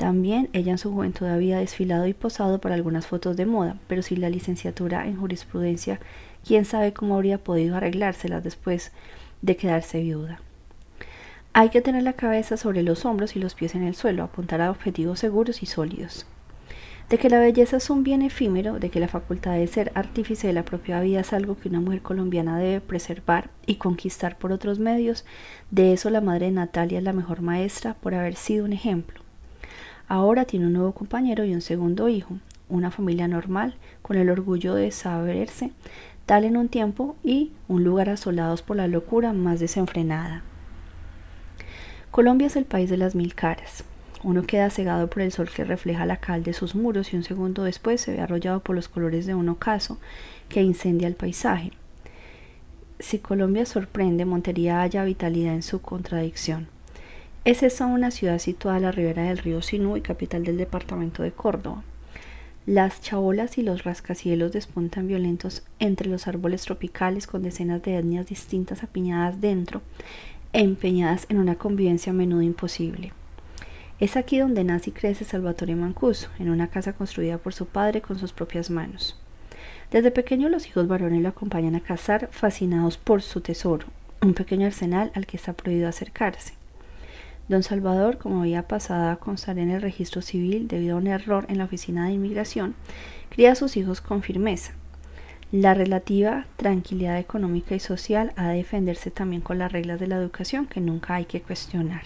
También 0.00 0.48
ella 0.54 0.72
en 0.72 0.78
su 0.78 0.90
juventud 0.90 1.26
había 1.26 1.58
desfilado 1.58 2.06
y 2.06 2.14
posado 2.14 2.58
para 2.58 2.74
algunas 2.74 3.06
fotos 3.06 3.36
de 3.36 3.44
moda, 3.44 3.76
pero 3.86 4.00
sin 4.00 4.22
la 4.22 4.30
licenciatura 4.30 5.06
en 5.06 5.20
jurisprudencia, 5.20 6.00
quién 6.42 6.64
sabe 6.64 6.94
cómo 6.94 7.16
habría 7.16 7.36
podido 7.36 7.76
arreglárselas 7.76 8.42
después 8.42 8.92
de 9.42 9.56
quedarse 9.58 10.00
viuda. 10.00 10.40
Hay 11.52 11.68
que 11.68 11.82
tener 11.82 12.02
la 12.02 12.14
cabeza 12.14 12.56
sobre 12.56 12.82
los 12.82 13.04
hombros 13.04 13.36
y 13.36 13.40
los 13.40 13.54
pies 13.54 13.74
en 13.74 13.82
el 13.82 13.94
suelo, 13.94 14.24
apuntar 14.24 14.62
a 14.62 14.70
objetivos 14.70 15.18
seguros 15.18 15.62
y 15.62 15.66
sólidos. 15.66 16.24
De 17.10 17.18
que 17.18 17.28
la 17.28 17.38
belleza 17.38 17.76
es 17.76 17.90
un 17.90 18.02
bien 18.02 18.22
efímero, 18.22 18.78
de 18.78 18.88
que 18.88 19.00
la 19.00 19.08
facultad 19.08 19.56
de 19.56 19.66
ser 19.66 19.92
artífice 19.94 20.46
de 20.46 20.54
la 20.54 20.64
propia 20.64 21.02
vida 21.02 21.20
es 21.20 21.34
algo 21.34 21.58
que 21.58 21.68
una 21.68 21.80
mujer 21.80 22.00
colombiana 22.00 22.58
debe 22.58 22.80
preservar 22.80 23.50
y 23.66 23.74
conquistar 23.74 24.38
por 24.38 24.50
otros 24.50 24.78
medios, 24.78 25.26
de 25.70 25.92
eso 25.92 26.08
la 26.08 26.22
madre 26.22 26.46
de 26.46 26.52
Natalia 26.52 26.96
es 26.96 27.04
la 27.04 27.12
mejor 27.12 27.42
maestra 27.42 27.92
por 27.92 28.14
haber 28.14 28.36
sido 28.36 28.64
un 28.64 28.72
ejemplo. 28.72 29.19
Ahora 30.10 30.44
tiene 30.44 30.66
un 30.66 30.72
nuevo 30.72 30.90
compañero 30.90 31.44
y 31.44 31.54
un 31.54 31.60
segundo 31.60 32.08
hijo, 32.08 32.36
una 32.68 32.90
familia 32.90 33.28
normal, 33.28 33.76
con 34.02 34.16
el 34.16 34.28
orgullo 34.28 34.74
de 34.74 34.90
saberse 34.90 35.70
tal 36.26 36.42
en 36.42 36.56
un 36.56 36.68
tiempo 36.68 37.14
y 37.22 37.52
un 37.68 37.84
lugar 37.84 38.08
asolados 38.08 38.60
por 38.60 38.76
la 38.76 38.88
locura 38.88 39.32
más 39.32 39.60
desenfrenada. 39.60 40.42
Colombia 42.10 42.48
es 42.48 42.56
el 42.56 42.64
país 42.64 42.90
de 42.90 42.96
las 42.96 43.14
mil 43.14 43.36
caras. 43.36 43.84
Uno 44.24 44.42
queda 44.42 44.70
cegado 44.70 45.08
por 45.08 45.22
el 45.22 45.30
sol 45.30 45.48
que 45.48 45.62
refleja 45.62 46.04
la 46.06 46.16
cal 46.16 46.42
de 46.42 46.54
sus 46.54 46.74
muros 46.74 47.12
y 47.12 47.16
un 47.16 47.22
segundo 47.22 47.62
después 47.62 48.00
se 48.00 48.10
ve 48.10 48.20
arrollado 48.20 48.58
por 48.64 48.74
los 48.74 48.88
colores 48.88 49.26
de 49.26 49.36
un 49.36 49.48
ocaso 49.48 50.00
que 50.48 50.60
incendia 50.60 51.06
el 51.06 51.14
paisaje. 51.14 51.70
Si 52.98 53.20
Colombia 53.20 53.64
sorprende, 53.64 54.24
Montería 54.24 54.80
halla 54.80 55.04
vitalidad 55.04 55.54
en 55.54 55.62
su 55.62 55.80
contradicción. 55.80 56.66
Es 57.42 57.62
esa 57.62 57.86
una 57.86 58.10
ciudad 58.10 58.38
situada 58.38 58.76
a 58.76 58.80
la 58.80 58.92
ribera 58.92 59.22
del 59.22 59.38
río 59.38 59.62
Sinú 59.62 59.96
y 59.96 60.02
capital 60.02 60.44
del 60.44 60.58
departamento 60.58 61.22
de 61.22 61.32
Córdoba. 61.32 61.82
Las 62.66 63.00
chabolas 63.00 63.56
y 63.56 63.62
los 63.62 63.84
rascacielos 63.84 64.52
despuntan 64.52 65.08
violentos 65.08 65.62
entre 65.78 66.10
los 66.10 66.26
árboles 66.26 66.62
tropicales 66.62 67.26
con 67.26 67.42
decenas 67.42 67.82
de 67.82 67.96
etnias 67.96 68.26
distintas 68.26 68.82
apiñadas 68.82 69.40
dentro 69.40 69.80
empeñadas 70.52 71.24
en 71.30 71.38
una 71.38 71.54
convivencia 71.54 72.10
a 72.10 72.14
menudo 72.14 72.42
imposible. 72.42 73.12
Es 74.00 74.16
aquí 74.16 74.38
donde 74.38 74.64
nace 74.64 74.90
y 74.90 74.92
crece 74.92 75.24
Salvatore 75.24 75.76
Mancuso, 75.76 76.28
en 76.38 76.50
una 76.50 76.68
casa 76.68 76.92
construida 76.92 77.38
por 77.38 77.54
su 77.54 77.66
padre 77.66 78.02
con 78.02 78.18
sus 78.18 78.32
propias 78.32 78.68
manos. 78.68 79.18
Desde 79.90 80.10
pequeño 80.10 80.50
los 80.50 80.66
hijos 80.66 80.88
varones 80.88 81.22
lo 81.22 81.28
acompañan 81.30 81.74
a 81.74 81.80
cazar, 81.80 82.28
fascinados 82.32 82.98
por 82.98 83.22
su 83.22 83.40
tesoro, 83.40 83.86
un 84.20 84.34
pequeño 84.34 84.66
arsenal 84.66 85.10
al 85.14 85.26
que 85.26 85.36
está 85.38 85.54
prohibido 85.54 85.88
acercarse. 85.88 86.59
Don 87.50 87.64
Salvador, 87.64 88.18
como 88.18 88.42
había 88.42 88.68
pasado 88.68 89.10
a 89.10 89.16
constar 89.16 89.58
en 89.58 89.72
el 89.72 89.82
registro 89.82 90.22
civil 90.22 90.68
debido 90.68 90.94
a 90.94 90.98
un 90.98 91.08
error 91.08 91.46
en 91.48 91.58
la 91.58 91.64
oficina 91.64 92.06
de 92.06 92.12
inmigración, 92.12 92.76
cría 93.28 93.50
a 93.50 93.54
sus 93.56 93.76
hijos 93.76 94.00
con 94.00 94.22
firmeza. 94.22 94.74
La 95.50 95.74
relativa 95.74 96.46
tranquilidad 96.54 97.18
económica 97.18 97.74
y 97.74 97.80
social 97.80 98.32
ha 98.36 98.50
de 98.50 98.58
defenderse 98.58 99.10
también 99.10 99.42
con 99.42 99.58
las 99.58 99.72
reglas 99.72 99.98
de 99.98 100.06
la 100.06 100.14
educación 100.14 100.66
que 100.66 100.80
nunca 100.80 101.16
hay 101.16 101.24
que 101.24 101.42
cuestionar. 101.42 102.02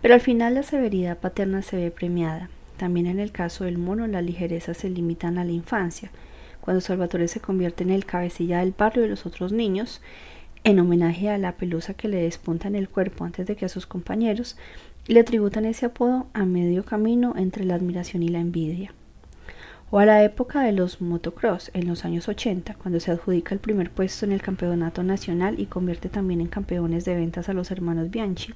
Pero 0.00 0.14
al 0.14 0.20
final 0.20 0.54
la 0.54 0.62
severidad 0.62 1.18
paterna 1.18 1.62
se 1.62 1.76
ve 1.76 1.90
premiada. 1.90 2.50
También 2.76 3.08
en 3.08 3.18
el 3.18 3.32
caso 3.32 3.64
del 3.64 3.78
mono 3.78 4.06
las 4.06 4.22
ligerezas 4.22 4.76
se 4.76 4.90
limitan 4.90 5.38
a 5.38 5.44
la 5.44 5.50
infancia. 5.50 6.12
Cuando 6.60 6.80
Salvatore 6.80 7.26
se 7.26 7.40
convierte 7.40 7.82
en 7.82 7.90
el 7.90 8.06
cabecilla 8.06 8.60
del 8.60 8.74
barrio 8.78 9.02
de 9.02 9.08
los 9.08 9.26
otros 9.26 9.50
niños, 9.50 10.00
en 10.64 10.78
homenaje 10.78 11.30
a 11.30 11.38
la 11.38 11.52
pelusa 11.52 11.94
que 11.94 12.08
le 12.08 12.22
despunta 12.22 12.68
en 12.68 12.74
el 12.74 12.88
cuerpo 12.88 13.24
antes 13.24 13.46
de 13.46 13.56
que 13.56 13.64
a 13.64 13.70
sus 13.70 13.86
compañeros 13.86 14.56
le 15.06 15.24
tributan 15.24 15.64
ese 15.64 15.86
apodo 15.86 16.26
a 16.34 16.44
medio 16.44 16.84
camino 16.84 17.34
entre 17.36 17.64
la 17.64 17.74
admiración 17.74 18.22
y 18.22 18.28
la 18.28 18.40
envidia. 18.40 18.92
O 19.90 19.98
a 19.98 20.06
la 20.06 20.22
época 20.22 20.62
de 20.62 20.70
los 20.70 21.00
motocross, 21.00 21.70
en 21.74 21.88
los 21.88 22.04
años 22.04 22.28
80, 22.28 22.74
cuando 22.74 23.00
se 23.00 23.10
adjudica 23.10 23.54
el 23.54 23.60
primer 23.60 23.90
puesto 23.90 24.24
en 24.24 24.30
el 24.30 24.40
campeonato 24.40 25.02
nacional 25.02 25.58
y 25.58 25.66
convierte 25.66 26.08
también 26.08 26.40
en 26.40 26.46
campeones 26.46 27.04
de 27.04 27.16
ventas 27.16 27.48
a 27.48 27.54
los 27.54 27.72
hermanos 27.72 28.10
Bianchi, 28.10 28.54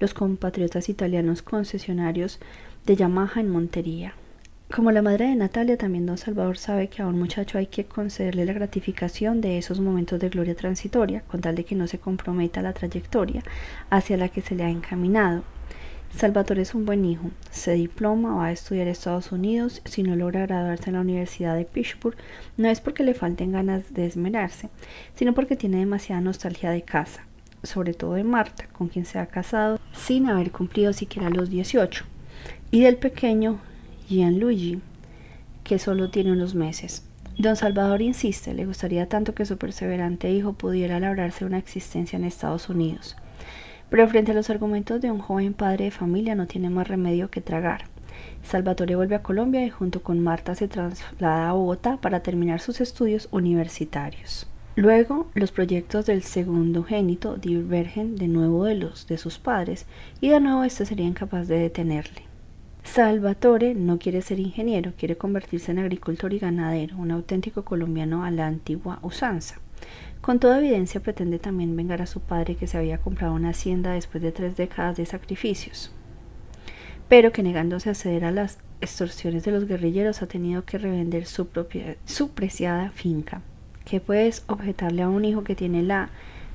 los 0.00 0.12
compatriotas 0.12 0.90
italianos 0.90 1.40
concesionarios 1.40 2.40
de 2.84 2.96
Yamaha 2.96 3.40
en 3.40 3.48
Montería. 3.48 4.14
Como 4.72 4.92
la 4.92 5.02
madre 5.02 5.26
de 5.26 5.34
Natalia, 5.34 5.76
también 5.76 6.06
don 6.06 6.16
Salvador 6.16 6.56
sabe 6.56 6.86
que 6.86 7.02
a 7.02 7.06
un 7.08 7.18
muchacho 7.18 7.58
hay 7.58 7.66
que 7.66 7.86
concederle 7.86 8.44
la 8.44 8.52
gratificación 8.52 9.40
de 9.40 9.58
esos 9.58 9.80
momentos 9.80 10.20
de 10.20 10.28
gloria 10.28 10.54
transitoria, 10.54 11.22
con 11.22 11.40
tal 11.40 11.56
de 11.56 11.64
que 11.64 11.74
no 11.74 11.88
se 11.88 11.98
comprometa 11.98 12.62
la 12.62 12.72
trayectoria 12.72 13.42
hacia 13.90 14.16
la 14.16 14.28
que 14.28 14.42
se 14.42 14.54
le 14.54 14.62
ha 14.62 14.70
encaminado. 14.70 15.42
Salvatore 16.16 16.62
es 16.62 16.72
un 16.72 16.86
buen 16.86 17.04
hijo, 17.04 17.32
se 17.50 17.72
diploma, 17.72 18.36
va 18.36 18.46
a 18.46 18.52
estudiar 18.52 18.86
a 18.86 18.92
Estados 18.92 19.32
Unidos, 19.32 19.82
si 19.86 20.04
no 20.04 20.14
logra 20.14 20.46
graduarse 20.46 20.90
en 20.90 20.94
la 20.94 21.00
Universidad 21.00 21.56
de 21.56 21.64
Pittsburgh, 21.64 22.16
no 22.56 22.68
es 22.68 22.80
porque 22.80 23.02
le 23.02 23.14
falten 23.14 23.50
ganas 23.50 23.92
de 23.92 24.06
esmerarse, 24.06 24.68
sino 25.16 25.34
porque 25.34 25.56
tiene 25.56 25.78
demasiada 25.78 26.20
nostalgia 26.20 26.70
de 26.70 26.82
casa, 26.82 27.26
sobre 27.64 27.92
todo 27.92 28.14
de 28.14 28.22
Marta, 28.24 28.68
con 28.72 28.86
quien 28.86 29.04
se 29.04 29.18
ha 29.18 29.26
casado 29.26 29.80
sin 29.92 30.28
haber 30.28 30.52
cumplido 30.52 30.92
siquiera 30.92 31.28
los 31.28 31.50
18, 31.50 32.04
y 32.70 32.82
del 32.82 32.98
pequeño 32.98 33.58
Gianluigi, 34.10 34.80
que 35.62 35.78
solo 35.78 36.10
tiene 36.10 36.32
unos 36.32 36.56
meses. 36.56 37.06
Don 37.38 37.54
Salvador 37.54 38.02
insiste, 38.02 38.54
le 38.54 38.66
gustaría 38.66 39.08
tanto 39.08 39.36
que 39.36 39.46
su 39.46 39.56
perseverante 39.56 40.32
hijo 40.32 40.52
pudiera 40.54 40.98
labrarse 40.98 41.44
una 41.44 41.58
existencia 41.58 42.16
en 42.16 42.24
Estados 42.24 42.68
Unidos. 42.68 43.16
Pero 43.88 44.08
frente 44.08 44.32
a 44.32 44.34
los 44.34 44.50
argumentos 44.50 45.00
de 45.00 45.12
un 45.12 45.20
joven 45.20 45.54
padre 45.54 45.84
de 45.84 45.90
familia 45.92 46.34
no 46.34 46.48
tiene 46.48 46.70
más 46.70 46.88
remedio 46.88 47.30
que 47.30 47.40
tragar. 47.40 47.84
Salvatore 48.42 48.96
vuelve 48.96 49.14
a 49.14 49.22
Colombia 49.22 49.64
y 49.64 49.70
junto 49.70 50.02
con 50.02 50.18
Marta 50.18 50.56
se 50.56 50.66
traslada 50.66 51.48
a 51.48 51.52
Bogotá 51.52 51.98
para 51.98 52.20
terminar 52.20 52.60
sus 52.60 52.80
estudios 52.80 53.28
universitarios. 53.30 54.48
Luego, 54.74 55.28
los 55.34 55.52
proyectos 55.52 56.06
del 56.06 56.24
segundo 56.24 56.82
génito 56.82 57.36
divergen 57.36 58.16
de 58.16 58.26
nuevo 58.26 58.64
de 58.64 58.74
los 58.74 59.06
de 59.06 59.18
sus 59.18 59.38
padres 59.38 59.86
y 60.20 60.30
de 60.30 60.40
nuevo 60.40 60.64
éste 60.64 60.84
sería 60.84 61.06
incapaz 61.06 61.46
de 61.46 61.58
detenerle. 61.60 62.29
Salvatore 62.84 63.74
no 63.74 63.98
quiere 63.98 64.22
ser 64.22 64.40
ingeniero, 64.40 64.92
quiere 64.96 65.16
convertirse 65.16 65.70
en 65.70 65.78
agricultor 65.78 66.32
y 66.32 66.38
ganadero, 66.38 66.96
un 66.96 67.10
auténtico 67.10 67.64
colombiano 67.64 68.24
a 68.24 68.30
la 68.30 68.46
antigua 68.46 68.98
usanza. 69.02 69.60
Con 70.20 70.38
toda 70.38 70.58
evidencia 70.58 71.00
pretende 71.00 71.38
también 71.38 71.76
vengar 71.76 72.02
a 72.02 72.06
su 72.06 72.20
padre 72.20 72.56
que 72.56 72.66
se 72.66 72.78
había 72.78 72.98
comprado 72.98 73.34
una 73.34 73.50
hacienda 73.50 73.92
después 73.92 74.22
de 74.22 74.32
tres 74.32 74.56
décadas 74.56 74.96
de 74.96 75.06
sacrificios, 75.06 75.92
pero 77.08 77.32
que 77.32 77.42
negándose 77.42 77.90
a 77.90 77.94
ceder 77.94 78.24
a 78.24 78.30
las 78.30 78.58
extorsiones 78.80 79.44
de 79.44 79.52
los 79.52 79.66
guerrilleros 79.66 80.22
ha 80.22 80.26
tenido 80.26 80.64
que 80.64 80.78
revender 80.78 81.26
su, 81.26 81.48
su 82.04 82.30
preciada 82.30 82.90
finca. 82.90 83.42
¿Qué 83.84 84.00
puedes 84.00 84.44
objetarle 84.46 85.02
a 85.02 85.08
un 85.08 85.24
hijo 85.24 85.42
que 85.42 85.54
tiene 85.54 85.82
la 85.82 86.10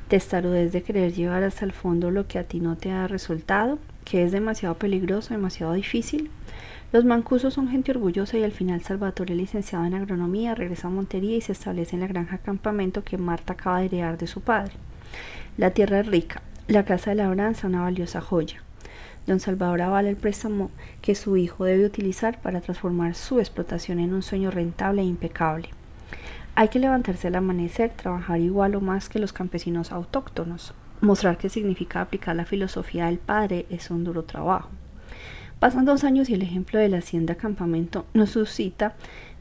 testarudez 0.07 0.71
de 0.71 0.83
querer 0.83 1.13
llevar 1.13 1.43
hasta 1.43 1.65
el 1.65 1.71
fondo 1.71 2.11
lo 2.11 2.27
que 2.27 2.39
a 2.39 2.43
ti 2.43 2.59
no 2.59 2.75
te 2.75 2.91
ha 2.91 3.07
resultado? 3.07 3.79
que 4.05 4.23
es 4.23 4.31
demasiado 4.31 4.75
peligroso, 4.75 5.33
demasiado 5.33 5.73
difícil. 5.73 6.29
Los 6.93 7.03
mancusos 7.03 7.55
son 7.55 7.67
gente 7.67 7.91
orgullosa 7.91 8.37
y 8.37 8.43
al 8.43 8.51
final 8.51 8.81
Salvatore, 8.81 9.35
licenciado 9.35 9.83
en 9.85 9.95
agronomía, 9.95 10.55
regresa 10.55 10.87
a 10.87 10.91
Montería 10.91 11.35
y 11.35 11.41
se 11.41 11.51
establece 11.51 11.95
en 11.95 12.01
la 12.01 12.07
granja 12.07 12.37
campamento 12.37 13.03
que 13.03 13.17
Marta 13.17 13.53
acaba 13.53 13.79
de 13.79 13.87
heredar 13.87 14.17
de 14.17 14.27
su 14.27 14.41
padre. 14.41 14.73
La 15.57 15.71
tierra 15.71 15.99
es 15.99 16.07
rica, 16.07 16.41
la 16.67 16.85
casa 16.85 17.09
de 17.09 17.17
labranza 17.17 17.67
una 17.67 17.81
valiosa 17.81 18.21
joya. 18.21 18.61
Don 19.25 19.39
Salvador 19.39 19.81
avala 19.81 20.09
el 20.09 20.15
préstamo 20.15 20.69
que 21.01 21.15
su 21.15 21.35
hijo 21.35 21.65
debe 21.65 21.85
utilizar 21.85 22.39
para 22.39 22.61
transformar 22.61 23.15
su 23.15 23.39
explotación 23.39 23.99
en 23.99 24.13
un 24.13 24.21
sueño 24.21 24.51
rentable 24.51 25.01
e 25.01 25.05
impecable. 25.05 25.69
Hay 26.57 26.69
que 26.69 26.79
levantarse 26.79 27.27
al 27.27 27.35
amanecer, 27.35 27.91
trabajar 27.91 28.39
igual 28.39 28.75
o 28.75 28.81
más 28.81 29.09
que 29.09 29.19
los 29.19 29.33
campesinos 29.33 29.91
autóctonos. 29.91 30.73
Mostrar 31.01 31.37
qué 31.37 31.49
significa 31.49 31.99
aplicar 31.99 32.33
la 32.33 32.45
filosofía 32.45 33.07
del 33.07 33.17
padre 33.17 33.65
es 33.69 33.91
un 33.91 34.05
duro 34.05 34.23
trabajo. 34.23 34.69
Pasan 35.59 35.83
dos 35.83 36.05
años 36.05 36.29
y 36.29 36.33
el 36.33 36.43
ejemplo 36.43 36.79
de 36.79 36.87
la 36.87 36.99
hacienda 36.99 37.35
campamento 37.35 38.05
no 38.13 38.25
suscita 38.25 38.95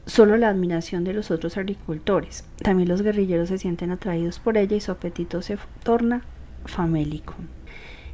solo 0.05 0.35
la 0.35 0.49
admiración 0.49 1.05
de 1.05 1.13
los 1.13 1.31
otros 1.31 1.55
agricultores. 1.55 2.43
También 2.61 2.89
los 2.89 3.01
guerrilleros 3.01 3.47
se 3.47 3.59
sienten 3.59 3.91
atraídos 3.91 4.39
por 4.39 4.57
ella 4.57 4.75
y 4.75 4.81
su 4.81 4.91
apetito 4.91 5.41
se 5.41 5.57
torna 5.83 6.21
famélico. 6.65 7.33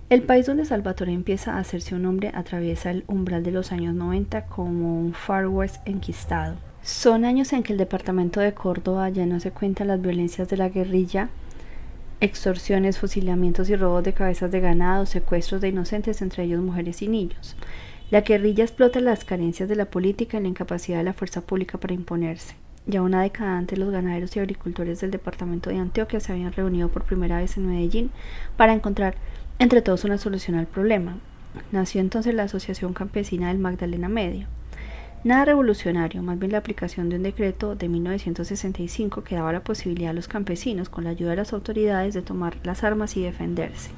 El 0.10 0.22
país 0.22 0.45
donde 0.45 0.66
Salvatore 0.66 1.12
empieza 1.12 1.56
a 1.56 1.60
hacerse 1.60 1.95
un 1.95 2.06
hombre 2.06 2.32
atraviesa 2.36 2.91
el 2.91 3.04
umbral 3.08 3.41
de 3.43 3.52
los 3.52 3.72
años 3.72 3.95
90 3.95 4.45
como 4.45 4.99
un 4.99 5.14
Far 5.14 5.47
West 5.47 5.78
enquistado. 5.88 6.56
Son 6.84 7.25
años 7.25 7.53
en 7.53 7.63
que 7.63 7.73
el 7.73 7.79
departamento 7.79 8.39
de 8.39 8.53
Córdoba 8.53 9.09
ya 9.09 9.25
no 9.25 9.39
se 9.39 9.51
cuenta 9.51 9.86
las 9.86 10.01
violencias 10.01 10.49
de 10.49 10.57
la 10.57 10.69
guerrilla 10.69 11.29
extorsiones, 12.21 12.99
fusilamientos 12.99 13.69
y 13.69 13.75
robos 13.75 14.03
de 14.03 14.13
cabezas 14.13 14.51
de 14.51 14.59
ganado, 14.59 15.05
secuestros 15.07 15.59
de 15.59 15.69
inocentes, 15.69 16.21
entre 16.21 16.43
ellos 16.43 16.61
mujeres 16.61 17.01
y 17.01 17.07
niños. 17.07 17.55
La 18.11 18.21
guerrilla 18.21 18.63
explota 18.63 18.99
las 18.99 19.25
carencias 19.25 19.67
de 19.67 19.75
la 19.75 19.86
política 19.86 20.38
y 20.38 20.41
la 20.41 20.47
incapacidad 20.47 20.99
de 20.99 21.03
la 21.03 21.13
fuerza 21.13 21.41
pública 21.41 21.79
para 21.79 21.95
imponerse. 21.95 22.55
Ya 22.86 23.01
una 23.01 23.23
década 23.23 23.57
antes, 23.57 23.77
los 23.77 23.91
ganaderos 23.91 24.36
y 24.36 24.39
agricultores 24.39 25.01
del 25.01 25.11
departamento 25.11 25.69
de 25.69 25.77
Antioquia 25.77 26.19
se 26.19 26.32
habían 26.32 26.53
reunido 26.53 26.89
por 26.89 27.03
primera 27.03 27.38
vez 27.38 27.57
en 27.57 27.67
Medellín 27.67 28.11
para 28.55 28.73
encontrar 28.73 29.15
entre 29.59 29.82
todos 29.82 30.03
una 30.03 30.17
solución 30.17 30.57
al 30.57 30.67
problema. 30.67 31.17
Nació 31.71 32.01
entonces 32.01 32.36
la 32.36 32.43
Asociación 32.43 32.93
Campesina 32.93 33.47
del 33.47 33.57
Magdalena 33.57 34.09
Medio. 34.09 34.47
Nada 35.24 35.45
revolucionario, 35.45 36.24
más 36.24 36.39
bien 36.39 36.51
la 36.51 36.57
aplicación 36.57 37.09
de 37.09 37.17
un 37.17 37.22
decreto 37.22 37.76
de 37.76 37.88
1965 37.88 39.24
que 39.24 39.36
daba 39.36 39.53
la 39.53 39.63
posibilidad 39.63 40.09
a 40.09 40.13
los 40.13 40.28
campesinos, 40.28 40.89
con 40.89 41.03
la 41.03 41.11
ayuda 41.11 41.30
de 41.30 41.36
las 41.36 41.53
autoridades, 41.53 42.15
de 42.15 42.24
tomar 42.24 42.57
las 42.63 42.84
armas 42.84 43.15
y 43.15 43.22
defenderse. 43.22 43.91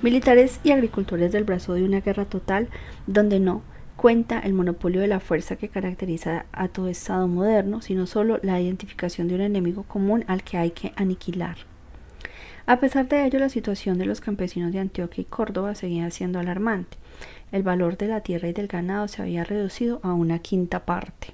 Militares 0.00 0.58
y 0.64 0.70
agricultores 0.70 1.32
del 1.32 1.44
brazo 1.44 1.74
de 1.74 1.84
una 1.84 2.00
guerra 2.00 2.24
total 2.24 2.68
donde 3.06 3.40
no 3.40 3.60
cuenta 3.96 4.38
el 4.38 4.54
monopolio 4.54 5.02
de 5.02 5.06
la 5.06 5.20
fuerza 5.20 5.56
que 5.56 5.68
caracteriza 5.68 6.46
a 6.50 6.68
todo 6.68 6.88
Estado 6.88 7.28
moderno, 7.28 7.82
sino 7.82 8.06
solo 8.06 8.40
la 8.42 8.58
identificación 8.58 9.28
de 9.28 9.34
un 9.34 9.42
enemigo 9.42 9.82
común 9.82 10.24
al 10.28 10.42
que 10.44 10.56
hay 10.56 10.70
que 10.70 10.94
aniquilar. 10.96 11.58
A 12.64 12.80
pesar 12.80 13.06
de 13.06 13.26
ello, 13.26 13.38
la 13.38 13.50
situación 13.50 13.98
de 13.98 14.06
los 14.06 14.22
campesinos 14.22 14.72
de 14.72 14.78
Antioquia 14.78 15.20
y 15.20 15.26
Córdoba 15.26 15.74
seguía 15.74 16.10
siendo 16.10 16.38
alarmante 16.38 17.01
el 17.52 17.62
valor 17.62 17.96
de 17.96 18.08
la 18.08 18.22
tierra 18.22 18.48
y 18.48 18.52
del 18.52 18.66
ganado 18.66 19.06
se 19.08 19.22
había 19.22 19.44
reducido 19.44 20.00
a 20.02 20.12
una 20.12 20.40
quinta 20.40 20.84
parte. 20.84 21.28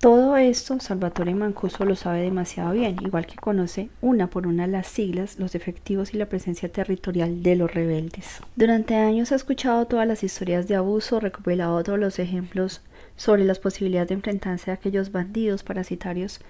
Todo 0.00 0.38
esto 0.38 0.80
Salvatore 0.80 1.34
Mancuso 1.34 1.84
lo 1.84 1.94
sabe 1.94 2.22
demasiado 2.22 2.72
bien, 2.72 2.96
igual 3.02 3.26
que 3.26 3.36
conoce 3.36 3.90
una 4.00 4.30
por 4.30 4.46
una 4.46 4.66
las 4.66 4.86
siglas, 4.86 5.38
los 5.38 5.54
efectivos 5.54 6.14
y 6.14 6.16
la 6.16 6.24
presencia 6.24 6.72
territorial 6.72 7.42
de 7.42 7.54
los 7.54 7.74
rebeldes. 7.74 8.40
Durante 8.56 8.94
años 8.94 9.30
ha 9.30 9.34
escuchado 9.34 9.84
todas 9.84 10.08
las 10.08 10.24
historias 10.24 10.66
de 10.68 10.76
abuso, 10.76 11.20
recopilado 11.20 11.82
todos 11.82 11.98
los 11.98 12.18
ejemplos 12.18 12.80
sobre 13.16 13.44
las 13.44 13.58
posibilidades 13.58 14.08
de 14.08 14.14
enfrentarse 14.14 14.70
a 14.70 14.74
aquellos 14.74 15.12
bandidos 15.12 15.64
parasitarios 15.64 16.40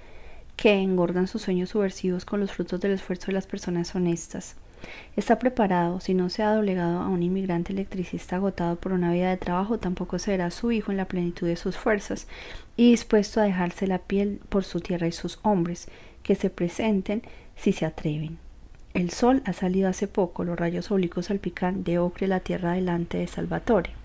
que 0.54 0.74
engordan 0.74 1.26
sus 1.26 1.42
sueños 1.42 1.70
subversivos 1.70 2.24
con 2.24 2.38
los 2.38 2.52
frutos 2.52 2.78
del 2.78 2.92
esfuerzo 2.92 3.26
de 3.26 3.32
las 3.32 3.48
personas 3.48 3.96
honestas. 3.96 4.54
Está 5.16 5.38
preparado, 5.38 6.00
si 6.00 6.14
no 6.14 6.30
se 6.30 6.42
ha 6.42 6.54
doblegado 6.54 7.00
a 7.00 7.08
un 7.08 7.22
inmigrante 7.22 7.72
electricista 7.72 8.36
agotado 8.36 8.76
por 8.76 8.92
una 8.92 9.12
vida 9.12 9.30
de 9.30 9.36
trabajo, 9.36 9.78
tampoco 9.78 10.18
será 10.18 10.50
su 10.50 10.72
hijo 10.72 10.90
en 10.90 10.96
la 10.96 11.04
plenitud 11.04 11.46
de 11.46 11.56
sus 11.56 11.76
fuerzas 11.76 12.26
y 12.76 12.90
dispuesto 12.90 13.40
a 13.40 13.44
dejarse 13.44 13.86
la 13.86 13.98
piel 13.98 14.40
por 14.48 14.64
su 14.64 14.80
tierra 14.80 15.06
y 15.06 15.12
sus 15.12 15.38
hombres, 15.42 15.88
que 16.22 16.34
se 16.34 16.50
presenten 16.50 17.22
si 17.56 17.72
se 17.72 17.86
atreven. 17.86 18.38
El 18.92 19.10
sol 19.10 19.42
ha 19.44 19.52
salido 19.52 19.88
hace 19.88 20.08
poco, 20.08 20.44
los 20.44 20.58
rayos 20.58 20.90
oblicuos 20.90 21.26
salpican 21.26 21.84
de 21.84 21.98
ocre 21.98 22.26
la 22.26 22.40
tierra 22.40 22.72
delante 22.72 23.18
de 23.18 23.26
Salvatore. 23.26 23.99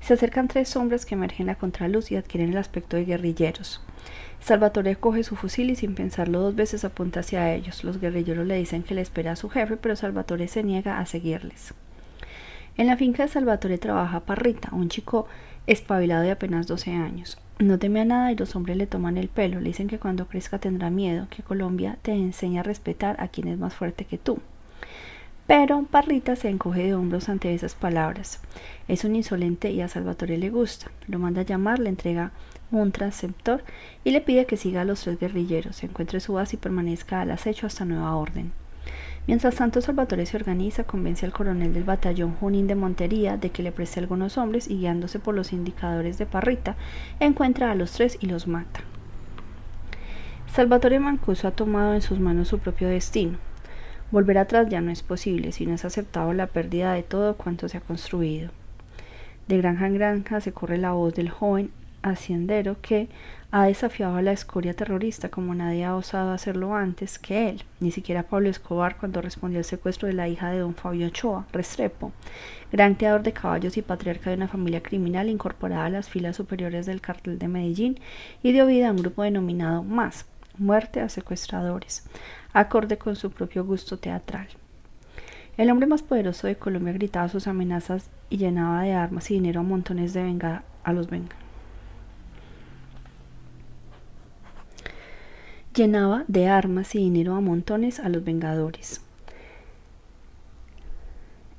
Se 0.00 0.14
acercan 0.14 0.48
tres 0.48 0.68
sombras 0.68 1.04
que 1.04 1.14
emergen 1.14 1.50
a 1.50 1.56
contraluz 1.56 2.10
y 2.10 2.16
adquieren 2.16 2.50
el 2.50 2.58
aspecto 2.58 2.96
de 2.96 3.04
guerrilleros. 3.04 3.80
Salvatore 4.40 4.96
coge 4.96 5.24
su 5.24 5.36
fusil 5.36 5.70
y 5.70 5.76
sin 5.76 5.94
pensarlo 5.94 6.40
dos 6.40 6.54
veces 6.54 6.84
apunta 6.84 7.20
hacia 7.20 7.52
ellos. 7.52 7.84
Los 7.84 8.00
guerrilleros 8.00 8.46
le 8.46 8.56
dicen 8.56 8.82
que 8.82 8.94
le 8.94 9.02
espera 9.02 9.32
a 9.32 9.36
su 9.36 9.48
jefe, 9.48 9.76
pero 9.76 9.96
Salvatore 9.96 10.48
se 10.48 10.62
niega 10.62 10.98
a 10.98 11.06
seguirles. 11.06 11.74
En 12.76 12.86
la 12.86 12.96
finca 12.96 13.24
de 13.24 13.28
Salvatore 13.28 13.76
trabaja 13.76 14.20
Parrita, 14.20 14.68
un 14.72 14.88
chico 14.88 15.26
espabilado 15.66 16.22
de 16.22 16.30
apenas 16.30 16.68
12 16.68 16.92
años. 16.92 17.38
No 17.58 17.78
teme 17.78 18.00
a 18.00 18.04
nada 18.04 18.30
y 18.30 18.36
los 18.36 18.54
hombres 18.54 18.76
le 18.76 18.86
toman 18.86 19.18
el 19.18 19.28
pelo. 19.28 19.58
Le 19.58 19.70
dicen 19.70 19.88
que 19.88 19.98
cuando 19.98 20.28
crezca 20.28 20.60
tendrá 20.60 20.88
miedo, 20.88 21.26
que 21.28 21.42
Colombia 21.42 21.98
te 22.02 22.12
enseña 22.12 22.60
a 22.60 22.64
respetar 22.64 23.16
a 23.18 23.28
quien 23.28 23.48
es 23.48 23.58
más 23.58 23.74
fuerte 23.74 24.04
que 24.04 24.16
tú. 24.16 24.38
Pero 25.48 25.82
Parrita 25.90 26.36
se 26.36 26.50
encoge 26.50 26.82
de 26.82 26.94
hombros 26.94 27.30
ante 27.30 27.54
esas 27.54 27.74
palabras. 27.74 28.38
Es 28.86 29.04
un 29.04 29.16
insolente 29.16 29.70
y 29.70 29.80
a 29.80 29.88
Salvatore 29.88 30.36
le 30.36 30.50
gusta. 30.50 30.90
Lo 31.06 31.18
manda 31.18 31.40
a 31.40 31.44
llamar, 31.44 31.78
le 31.78 31.88
entrega 31.88 32.32
un 32.70 32.92
transceptor 32.92 33.64
y 34.04 34.10
le 34.10 34.20
pide 34.20 34.44
que 34.44 34.58
siga 34.58 34.82
a 34.82 34.84
los 34.84 35.00
tres 35.00 35.18
guerrilleros, 35.18 35.82
encuentre 35.82 36.20
su 36.20 36.34
base 36.34 36.56
y 36.56 36.58
permanezca 36.58 37.22
al 37.22 37.30
acecho 37.30 37.66
hasta 37.66 37.86
nueva 37.86 38.14
orden. 38.14 38.52
Mientras 39.26 39.54
tanto, 39.54 39.80
Salvatore 39.80 40.26
se 40.26 40.36
organiza, 40.36 40.84
convence 40.84 41.24
al 41.24 41.32
coronel 41.32 41.72
del 41.72 41.84
batallón 41.84 42.34
Junín 42.34 42.66
de 42.66 42.74
Montería 42.74 43.38
de 43.38 43.48
que 43.48 43.62
le 43.62 43.72
preste 43.72 44.00
algunos 44.00 44.36
hombres 44.36 44.68
y 44.68 44.76
guiándose 44.76 45.18
por 45.18 45.34
los 45.34 45.54
indicadores 45.54 46.18
de 46.18 46.26
Parrita, 46.26 46.76
encuentra 47.20 47.70
a 47.70 47.74
los 47.74 47.92
tres 47.92 48.18
y 48.20 48.26
los 48.26 48.48
mata. 48.48 48.80
Salvatore 50.52 51.00
Mancuso 51.00 51.48
ha 51.48 51.52
tomado 51.52 51.94
en 51.94 52.02
sus 52.02 52.20
manos 52.20 52.48
su 52.48 52.58
propio 52.58 52.88
destino. 52.88 53.47
Volver 54.10 54.38
atrás 54.38 54.68
ya 54.68 54.80
no 54.80 54.90
es 54.90 55.02
posible. 55.02 55.52
Si 55.52 55.66
no 55.66 55.74
es 55.74 55.84
aceptado 55.84 56.32
la 56.32 56.46
pérdida 56.46 56.92
de 56.92 57.02
todo 57.02 57.36
cuanto 57.36 57.68
se 57.68 57.78
ha 57.78 57.80
construido. 57.80 58.50
De 59.46 59.58
granja 59.58 59.86
en 59.86 59.94
granja 59.94 60.40
se 60.40 60.52
corre 60.52 60.78
la 60.78 60.92
voz 60.92 61.14
del 61.14 61.30
joven 61.30 61.70
haciendero 62.02 62.76
que 62.80 63.08
ha 63.50 63.64
desafiado 63.64 64.16
a 64.16 64.22
la 64.22 64.32
escoria 64.32 64.74
terrorista 64.74 65.30
como 65.30 65.54
nadie 65.54 65.84
ha 65.84 65.96
osado 65.96 66.32
hacerlo 66.32 66.74
antes 66.74 67.18
que 67.18 67.48
él, 67.48 67.64
ni 67.80 67.90
siquiera 67.90 68.24
Pablo 68.24 68.50
Escobar 68.50 68.98
cuando 68.98 69.22
respondió 69.22 69.58
al 69.58 69.64
secuestro 69.64 70.06
de 70.06 70.14
la 70.14 70.28
hija 70.28 70.50
de 70.50 70.58
don 70.58 70.74
Fabio 70.74 71.06
Ochoa, 71.06 71.46
Restrepo, 71.52 72.12
gran 72.70 72.94
criador 72.94 73.22
de 73.22 73.32
caballos 73.32 73.76
y 73.76 73.82
patriarca 73.82 74.30
de 74.30 74.36
una 74.36 74.48
familia 74.48 74.82
criminal 74.82 75.28
incorporada 75.28 75.86
a 75.86 75.90
las 75.90 76.08
filas 76.08 76.36
superiores 76.36 76.84
del 76.86 77.00
cartel 77.00 77.38
de 77.38 77.48
Medellín 77.48 77.98
y 78.42 78.52
dio 78.52 78.66
vida 78.66 78.88
a 78.88 78.92
un 78.92 78.98
grupo 78.98 79.22
denominado 79.22 79.82
Más, 79.82 80.26
Muerte 80.58 81.00
a 81.00 81.08
Secuestradores, 81.08 82.04
acorde 82.52 82.98
con 82.98 83.16
su 83.16 83.30
propio 83.30 83.64
gusto 83.64 83.98
teatral. 83.98 84.48
El 85.56 85.70
hombre 85.70 85.86
más 85.86 86.02
poderoso 86.02 86.46
de 86.46 86.56
Colombia 86.56 86.92
gritaba 86.92 87.28
sus 87.28 87.46
amenazas 87.46 88.10
y 88.30 88.36
llenaba 88.36 88.82
de 88.82 88.92
armas 88.92 89.30
y 89.30 89.34
dinero 89.34 89.60
a 89.60 89.64
montones 89.64 90.12
de 90.12 90.22
venga 90.22 90.62
a 90.84 90.92
los 90.92 91.08
llenaba 95.78 96.24
de 96.26 96.48
armas 96.48 96.96
y 96.96 96.98
dinero 96.98 97.36
a 97.36 97.40
montones 97.40 98.00
a 98.00 98.08
los 98.08 98.24
vengadores. 98.24 99.00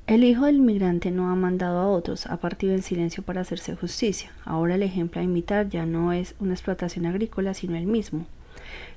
El 0.07 0.25
hijo 0.25 0.45
del 0.45 0.57
inmigrante 0.57 1.09
no 1.11 1.29
ha 1.29 1.35
mandado 1.35 1.79
a 1.79 1.87
otros, 1.87 2.25
ha 2.25 2.37
partido 2.37 2.73
en 2.73 2.81
silencio 2.81 3.23
para 3.23 3.41
hacerse 3.41 3.75
justicia. 3.75 4.31
Ahora 4.43 4.75
el 4.75 4.83
ejemplo 4.83 5.21
a 5.21 5.23
imitar 5.23 5.69
ya 5.69 5.85
no 5.85 6.11
es 6.11 6.35
una 6.39 6.53
explotación 6.53 7.05
agrícola, 7.05 7.53
sino 7.53 7.77
el 7.77 7.85
mismo. 7.85 8.25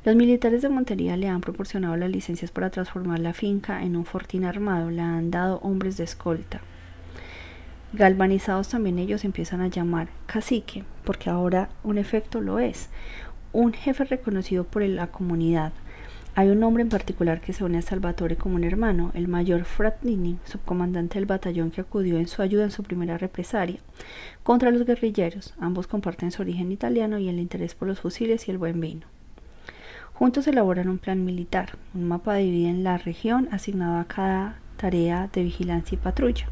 Los 0.05 0.17
militares 0.17 0.63
de 0.63 0.69
Montería 0.69 1.17
le 1.17 1.29
han 1.29 1.41
proporcionado 1.41 1.97
las 1.97 2.11
licencias 2.11 2.51
para 2.51 2.71
transformar 2.71 3.21
la 3.21 3.33
finca 3.33 3.83
en 3.83 3.97
un 3.97 4.05
fortín 4.05 4.45
armado, 4.45 4.91
le 4.91 5.03
han 5.03 5.31
dado 5.31 5.59
hombres 5.59 5.97
de 5.97 6.05
escolta. 6.05 6.61
Galvanizados 7.93 8.69
también 8.69 8.99
ellos 8.99 9.25
empiezan 9.25 9.61
a 9.61 9.69
llamar 9.69 10.09
cacique, 10.27 10.85
porque 11.05 11.31
ahora 11.31 11.69
un 11.85 11.99
efecto 11.99 12.41
lo 12.41 12.59
es 12.59 12.89
un 13.53 13.73
jefe 13.75 14.05
reconocido 14.05 14.65
por 14.65 14.83
la 14.83 15.09
comunidad. 15.09 15.73
Hay 16.35 16.49
un 16.49 16.63
hombre 16.63 16.83
en 16.83 16.89
particular 16.89 17.43
que 17.43 17.53
se 17.53 17.63
une 17.63 17.77
a 17.77 17.83
Salvatore 17.83 18.37
como 18.37 18.55
un 18.55 18.65
hermano, 18.65 19.11
el 19.13 19.29
mayor 19.29 19.65
Fratnini, 19.65 20.39
subcomandante 20.45 21.19
del 21.19 21.27
batallón 21.27 21.71
que 21.71 21.83
acudió 21.83 22.17
en 22.17 22.27
su 22.27 22.41
ayuda 22.41 22.65
en 22.65 22.71
su 22.71 22.83
primera 22.83 23.19
represalia 23.19 23.81
contra 24.43 24.71
los 24.71 24.87
guerrilleros. 24.87 25.53
Ambos 25.61 25.87
comparten 25.87 26.31
su 26.31 26.41
origen 26.41 26.73
italiano 26.73 27.19
y 27.19 27.29
el 27.29 27.39
interés 27.39 27.75
por 27.75 27.89
los 27.89 28.01
fusiles 28.01 28.49
y 28.49 28.51
el 28.51 28.57
buen 28.57 28.81
vino. 28.81 29.07
Juntos 30.23 30.47
elaboran 30.47 30.89
un 30.89 30.99
plan 30.99 31.25
militar. 31.25 31.71
Un 31.95 32.07
mapa 32.07 32.37
divide 32.37 32.73
la 32.75 32.97
región 32.97 33.49
asignado 33.51 33.99
a 33.99 34.05
cada 34.05 34.55
tarea 34.77 35.29
de 35.33 35.43
vigilancia 35.43 35.97
y 35.97 35.99
patrulla. 35.99 36.47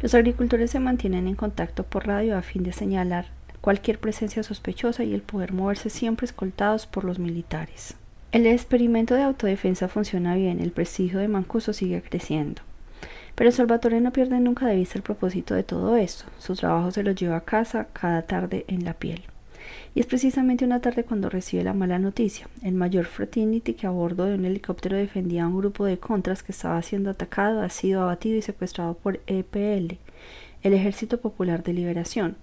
Los 0.00 0.14
agricultores 0.14 0.70
se 0.70 0.78
mantienen 0.78 1.26
en 1.26 1.34
contacto 1.34 1.82
por 1.82 2.06
radio 2.06 2.38
a 2.38 2.42
fin 2.42 2.62
de 2.62 2.72
señalar 2.72 3.26
cualquier 3.60 3.98
presencia 3.98 4.44
sospechosa 4.44 5.02
y 5.02 5.14
el 5.14 5.22
poder 5.22 5.52
moverse 5.52 5.90
siempre 5.90 6.26
escoltados 6.26 6.86
por 6.86 7.02
los 7.02 7.18
militares. 7.18 7.96
El 8.30 8.46
experimento 8.46 9.16
de 9.16 9.24
autodefensa 9.24 9.88
funciona 9.88 10.36
bien, 10.36 10.60
el 10.60 10.70
prestigio 10.70 11.18
de 11.18 11.26
Mancuso 11.26 11.72
sigue 11.72 12.02
creciendo. 12.02 12.62
Pero 13.34 13.50
Salvatore 13.50 14.00
no 14.00 14.12
pierde 14.12 14.38
nunca 14.38 14.64
de 14.66 14.76
vista 14.76 14.96
el 14.96 15.02
propósito 15.02 15.56
de 15.56 15.64
todo 15.64 15.96
esto. 15.96 16.26
Su 16.38 16.54
trabajo 16.54 16.92
se 16.92 17.02
lo 17.02 17.10
lleva 17.10 17.38
a 17.38 17.44
casa 17.44 17.88
cada 17.92 18.22
tarde 18.22 18.64
en 18.68 18.84
la 18.84 18.94
piel. 18.94 19.24
Y 19.96 20.00
es 20.00 20.06
precisamente 20.06 20.66
una 20.66 20.82
tarde 20.82 21.04
cuando 21.04 21.30
recibe 21.30 21.64
la 21.64 21.72
mala 21.72 21.98
noticia. 21.98 22.48
El 22.62 22.74
mayor 22.74 23.06
Fraternity 23.06 23.72
que 23.72 23.86
a 23.86 23.90
bordo 23.90 24.26
de 24.26 24.34
un 24.34 24.44
helicóptero 24.44 24.94
defendía 24.94 25.44
a 25.44 25.46
un 25.48 25.56
grupo 25.56 25.86
de 25.86 25.98
contras 25.98 26.42
que 26.42 26.52
estaba 26.52 26.82
siendo 26.82 27.08
atacado 27.08 27.62
ha 27.62 27.70
sido 27.70 28.02
abatido 28.02 28.36
y 28.36 28.42
secuestrado 28.42 28.92
por 28.92 29.20
EPL, 29.26 29.96
el 30.62 30.74
Ejército 30.74 31.18
Popular 31.18 31.62
de 31.62 31.72
Liberación, 31.72 32.36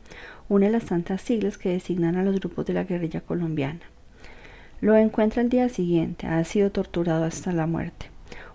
una 0.49 0.65
de 0.65 0.71
las 0.71 0.85
tantas 0.85 1.21
siglas 1.21 1.59
que 1.59 1.69
designan 1.69 2.15
a 2.15 2.23
los 2.23 2.39
grupos 2.39 2.65
de 2.65 2.73
la 2.73 2.85
guerrilla 2.85 3.21
colombiana. 3.21 3.81
Lo 4.81 4.95
encuentra 4.97 5.43
el 5.43 5.49
día 5.49 5.69
siguiente, 5.69 6.25
ha 6.25 6.43
sido 6.45 6.71
torturado 6.71 7.23
hasta 7.23 7.51
la 7.51 7.67
muerte. 7.67 8.07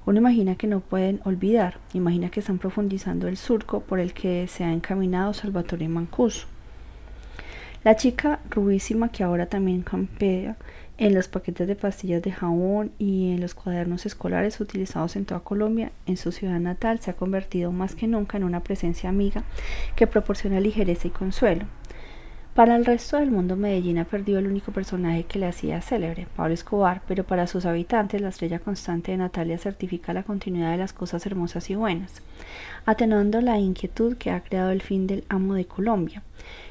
Uno 0.06 0.18
imagina 0.18 0.56
que 0.56 0.66
no 0.66 0.80
pueden 0.80 1.20
olvidar, 1.24 1.78
imagina 1.92 2.30
que 2.30 2.40
están 2.40 2.58
profundizando 2.58 3.28
el 3.28 3.36
surco 3.36 3.78
por 3.78 4.00
el 4.00 4.12
que 4.12 4.48
se 4.48 4.64
ha 4.64 4.72
encaminado 4.72 5.34
Salvatore 5.34 5.86
Mancuso. 5.86 6.48
La 7.88 7.96
chica 7.96 8.40
rubísima 8.50 9.10
que 9.10 9.24
ahora 9.24 9.46
también 9.46 9.80
campea 9.80 10.58
en 10.98 11.14
los 11.14 11.26
paquetes 11.26 11.66
de 11.66 11.74
pastillas 11.74 12.20
de 12.20 12.32
jabón 12.32 12.92
y 12.98 13.32
en 13.32 13.40
los 13.40 13.54
cuadernos 13.54 14.04
escolares 14.04 14.60
utilizados 14.60 15.16
en 15.16 15.24
toda 15.24 15.40
Colombia, 15.40 15.90
en 16.04 16.18
su 16.18 16.30
ciudad 16.30 16.60
natal 16.60 17.00
se 17.00 17.10
ha 17.10 17.16
convertido 17.16 17.72
más 17.72 17.94
que 17.94 18.06
nunca 18.06 18.36
en 18.36 18.44
una 18.44 18.62
presencia 18.62 19.08
amiga 19.08 19.42
que 19.96 20.06
proporciona 20.06 20.60
ligereza 20.60 21.08
y 21.08 21.12
consuelo. 21.12 21.64
Para 22.52 22.76
el 22.76 22.84
resto 22.84 23.16
del 23.16 23.30
mundo, 23.30 23.56
Medellín 23.56 23.98
ha 23.98 24.04
perdido 24.04 24.38
el 24.40 24.48
único 24.48 24.70
personaje 24.70 25.24
que 25.24 25.38
le 25.38 25.46
hacía 25.46 25.80
célebre, 25.80 26.26
Pablo 26.36 26.52
Escobar, 26.52 27.00
pero 27.08 27.24
para 27.24 27.46
sus 27.46 27.64
habitantes, 27.64 28.20
la 28.20 28.28
estrella 28.28 28.58
constante 28.58 29.12
de 29.12 29.16
Natalia 29.16 29.56
certifica 29.56 30.12
la 30.12 30.24
continuidad 30.24 30.72
de 30.72 30.76
las 30.76 30.92
cosas 30.92 31.24
hermosas 31.24 31.70
y 31.70 31.76
buenas, 31.76 32.20
atenuando 32.84 33.40
la 33.40 33.58
inquietud 33.58 34.18
que 34.18 34.30
ha 34.30 34.42
creado 34.42 34.72
el 34.72 34.82
fin 34.82 35.06
del 35.06 35.24
amo 35.30 35.54
de 35.54 35.66
Colombia. 35.66 36.22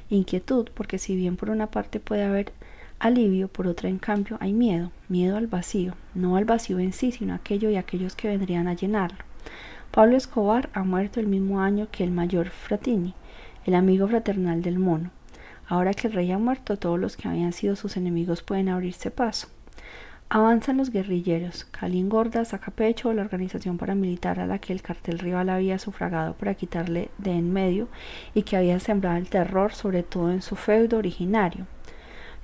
Inquietud 0.10 0.70
porque 0.74 0.98
si 0.98 1.16
bien 1.16 1.36
por 1.36 1.50
una 1.50 1.68
parte 1.68 2.00
puede 2.00 2.24
haber 2.24 2.54
alivio, 3.00 3.48
por 3.48 3.68
otra 3.68 3.90
en 3.90 4.00
cambio 4.00 4.38
hay 4.40 4.54
miedo, 4.54 4.92
miedo 5.10 5.38
al 5.38 5.48
vacío, 5.48 5.96
no 6.16 6.36
al 6.36 6.46
vacío 6.46 6.80
en 6.80 6.94
sí, 6.94 7.12
sino 7.12 7.34
aquello 7.34 7.70
y 7.70 7.76
aquellos 7.76 8.16
que 8.16 8.28
vendrían 8.28 8.68
a 8.68 8.74
llenarlo. 8.74 9.20
Pablo 9.92 10.18
Escobar 10.18 10.70
ha 10.74 10.84
muerto 10.84 11.20
el 11.20 11.28
mismo 11.28 11.62
año 11.62 11.88
que 11.92 12.04
el 12.04 12.12
mayor 12.12 12.50
Fratini, 12.50 13.14
el 13.66 13.76
amigo 13.76 14.08
fraternal 14.08 14.62
del 14.62 14.80
mono. 14.80 15.12
Ahora 15.68 15.94
que 15.94 16.08
el 16.08 16.14
rey 16.14 16.32
ha 16.32 16.38
muerto, 16.38 16.78
todos 16.78 17.00
los 17.00 17.18
que 17.18 17.28
habían 17.28 17.52
sido 17.52 17.76
sus 17.76 17.98
enemigos 17.98 18.42
pueden 18.42 18.70
abrirse 18.70 19.12
paso. 19.12 19.50
Avanzan 20.30 20.78
los 20.78 20.92
guerrilleros. 20.92 21.66
Cali 21.66 22.04
Gorda 22.04 22.44
saca 22.46 22.72
pecho 22.72 23.14
la 23.14 23.22
organización 23.22 23.78
paramilitar 23.78 24.40
a 24.40 24.46
la 24.46 24.60
que 24.60 24.74
el 24.74 24.82
cartel 24.82 25.20
rival 25.20 25.50
había 25.50 25.80
sufragado 25.80 26.34
para 26.34 26.56
quitarle 26.56 27.10
de 27.18 27.32
en 27.32 27.54
medio 27.54 27.88
y 28.34 28.44
que 28.44 28.58
había 28.58 28.80
sembrado 28.80 29.18
el 29.18 29.30
terror, 29.30 29.74
sobre 29.74 30.04
todo 30.04 30.32
en 30.32 30.42
su 30.42 30.56
feudo 30.56 30.98
originario 30.98 31.66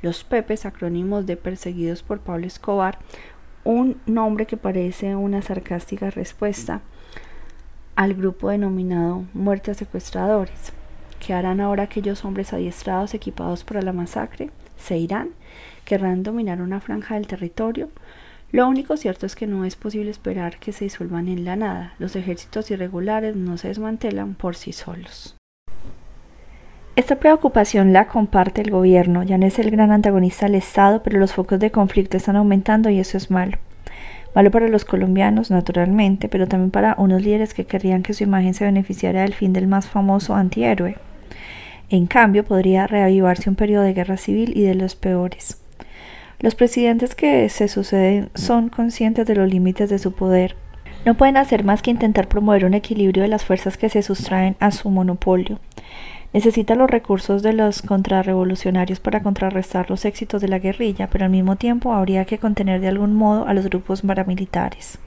los 0.04 0.26
Pepes, 0.26 0.66
acrónimos 0.66 1.26
de 1.26 1.38
perseguidos 1.38 2.04
por 2.04 2.20
Pablo 2.20 2.46
Escobar, 2.46 3.00
un 3.64 4.02
nombre 4.06 4.46
que 4.46 4.58
parece 4.58 5.16
una 5.16 5.42
sarcástica 5.42 6.10
respuesta 6.10 6.82
al 7.96 8.14
grupo 8.14 8.50
denominado 8.50 9.24
Muerte 9.34 9.72
a 9.72 9.76
Secuestradores. 9.76 10.74
¿Qué 11.26 11.34
harán 11.34 11.62
ahora 11.62 11.84
aquellos 11.84 12.26
hombres 12.26 12.52
adiestrados 12.52 13.14
equipados 13.14 13.64
para 13.64 13.82
la 13.82 13.94
masacre? 13.94 14.50
¿Se 14.76 14.98
irán? 14.98 15.30
¿Querrán 15.86 16.24
dominar 16.24 16.62
una 16.62 16.80
franja 16.80 17.16
del 17.16 17.28
territorio? 17.28 17.90
Lo 18.52 18.68
único 18.68 18.96
cierto 18.98 19.26
es 19.26 19.36
que 19.36 19.48
no 19.48 19.66
es 19.66 19.76
posible 19.76 20.12
esperar 20.12 20.60
que 20.60 20.72
se 20.72 20.86
disuelvan 20.86 21.28
en 21.28 21.44
la 21.44 21.56
nada. 21.56 21.96
Los 22.00 22.16
ejércitos 22.16 22.70
irregulares 22.72 23.36
no 23.36 23.58
se 23.58 23.68
desmantelan 23.70 24.36
por 24.36 24.56
sí 24.56 24.72
solos. 24.72 25.36
Esta 26.96 27.16
preocupación 27.16 27.92
la 27.92 28.08
comparte 28.08 28.62
el 28.62 28.70
gobierno, 28.70 29.24
ya 29.24 29.40
no 29.40 29.48
es 29.48 29.58
el 29.58 29.72
gran 29.72 29.92
antagonista 29.92 30.46
del 30.46 30.56
Estado, 30.56 31.02
pero 31.02 31.18
los 31.18 31.34
focos 31.34 31.60
de 31.60 31.72
conflicto 31.72 32.16
están 32.16 32.36
aumentando 32.36 32.92
y 32.92 33.00
eso 33.00 33.18
es 33.18 33.32
malo. 33.32 33.58
Malo 34.36 34.52
para 34.52 34.68
los 34.68 34.86
colombianos, 34.86 35.50
naturalmente, 35.50 36.30
pero 36.30 36.48
también 36.48 36.70
para 36.70 36.96
unos 37.00 37.24
líderes 37.24 37.56
que 37.56 37.66
querrían 37.66 38.04
que 38.04 38.14
su 38.14 38.24
imagen 38.24 38.54
se 38.54 38.66
beneficiara 38.66 39.22
del 39.22 39.34
fin 39.34 39.54
del 39.54 39.68
más 39.68 39.88
famoso 39.88 40.36
antihéroe. 40.36 40.98
En 41.90 42.06
cambio, 42.06 42.46
podría 42.46 42.86
reavivarse 42.86 43.50
un 43.50 43.56
periodo 43.56 43.84
de 43.84 43.94
guerra 43.94 44.18
civil 44.18 44.54
y 44.56 44.62
de 44.62 44.76
los 44.76 44.96
peores. 44.96 45.63
Los 46.44 46.56
presidentes 46.56 47.16
que 47.16 47.48
se 47.48 47.70
suceden 47.70 48.30
son 48.36 48.68
conscientes 48.68 49.26
de 49.26 49.34
los 49.34 49.50
límites 49.50 49.90
de 49.90 49.98
su 49.98 50.12
poder. 50.12 50.58
No 51.06 51.16
pueden 51.16 51.38
hacer 51.38 51.64
más 51.64 51.82
que 51.82 51.90
intentar 51.90 52.28
promover 52.28 52.66
un 52.66 52.74
equilibrio 52.74 53.24
de 53.24 53.30
las 53.30 53.46
fuerzas 53.46 53.78
que 53.78 53.88
se 53.88 54.02
sustraen 54.02 54.58
a 54.60 54.72
su 54.72 54.90
monopolio. 54.90 55.60
Necesita 56.34 56.76
los 56.76 56.90
recursos 56.90 57.44
de 57.44 57.54
los 57.54 57.82
contrarrevolucionarios 57.82 59.00
para 59.00 59.24
contrarrestar 59.24 59.90
los 59.90 60.04
éxitos 60.04 60.42
de 60.42 60.50
la 60.50 60.60
guerrilla, 60.60 61.10
pero 61.10 61.24
al 61.24 61.32
mismo 61.32 61.56
tiempo 61.56 61.94
habría 61.94 62.26
que 62.26 62.40
contener 62.40 62.82
de 62.82 62.90
algún 62.90 63.14
modo 63.14 63.48
a 63.48 63.54
los 63.54 63.64
grupos 63.68 64.02
paramilitares. 64.02 65.00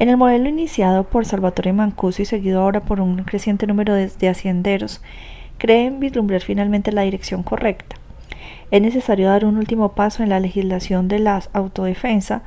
En 0.00 0.08
el 0.08 0.16
modelo 0.16 0.48
iniciado 0.48 1.04
por 1.04 1.24
Salvatore 1.24 1.72
Mancuso 1.72 2.20
y 2.20 2.24
seguido 2.24 2.62
ahora 2.62 2.80
por 2.80 3.00
un 3.00 3.22
creciente 3.22 3.68
número 3.68 3.94
de, 3.94 4.08
de 4.08 4.28
hacienderos, 4.28 5.02
creen 5.58 6.00
vislumbrar 6.00 6.40
finalmente 6.40 6.90
la 6.90 7.02
dirección 7.02 7.44
correcta. 7.44 8.01
Es 8.72 8.80
necesario 8.80 9.28
dar 9.28 9.44
un 9.44 9.58
último 9.58 9.90
paso 9.90 10.22
en 10.22 10.30
la 10.30 10.40
legislación 10.40 11.06
de 11.06 11.18
la 11.18 11.42
autodefensa, 11.52 12.40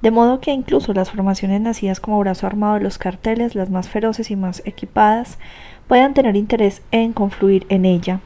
de 0.00 0.10
modo 0.10 0.40
que 0.40 0.50
incluso 0.50 0.94
las 0.94 1.10
formaciones 1.10 1.60
nacidas 1.60 2.00
como 2.00 2.18
brazo 2.18 2.46
armado 2.46 2.76
de 2.76 2.80
los 2.80 2.96
carteles, 2.96 3.54
las 3.54 3.68
más 3.68 3.90
feroces 3.90 4.30
y 4.30 4.36
más 4.36 4.62
equipadas, 4.64 5.36
puedan 5.86 6.14
tener 6.14 6.34
interés 6.34 6.80
en 6.92 7.12
confluir 7.12 7.66
en 7.68 7.84
ella. 7.84 8.20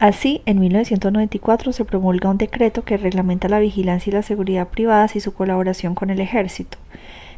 Así, 0.00 0.42
en 0.44 0.58
1994 0.58 1.72
se 1.72 1.84
promulga 1.84 2.30
un 2.30 2.36
decreto 2.36 2.82
que 2.82 2.96
reglamenta 2.96 3.48
la 3.48 3.60
vigilancia 3.60 4.10
y 4.10 4.14
la 4.14 4.22
seguridad 4.22 4.66
privadas 4.66 5.14
y 5.14 5.20
su 5.20 5.32
colaboración 5.34 5.94
con 5.94 6.10
el 6.10 6.20
ejército, 6.20 6.78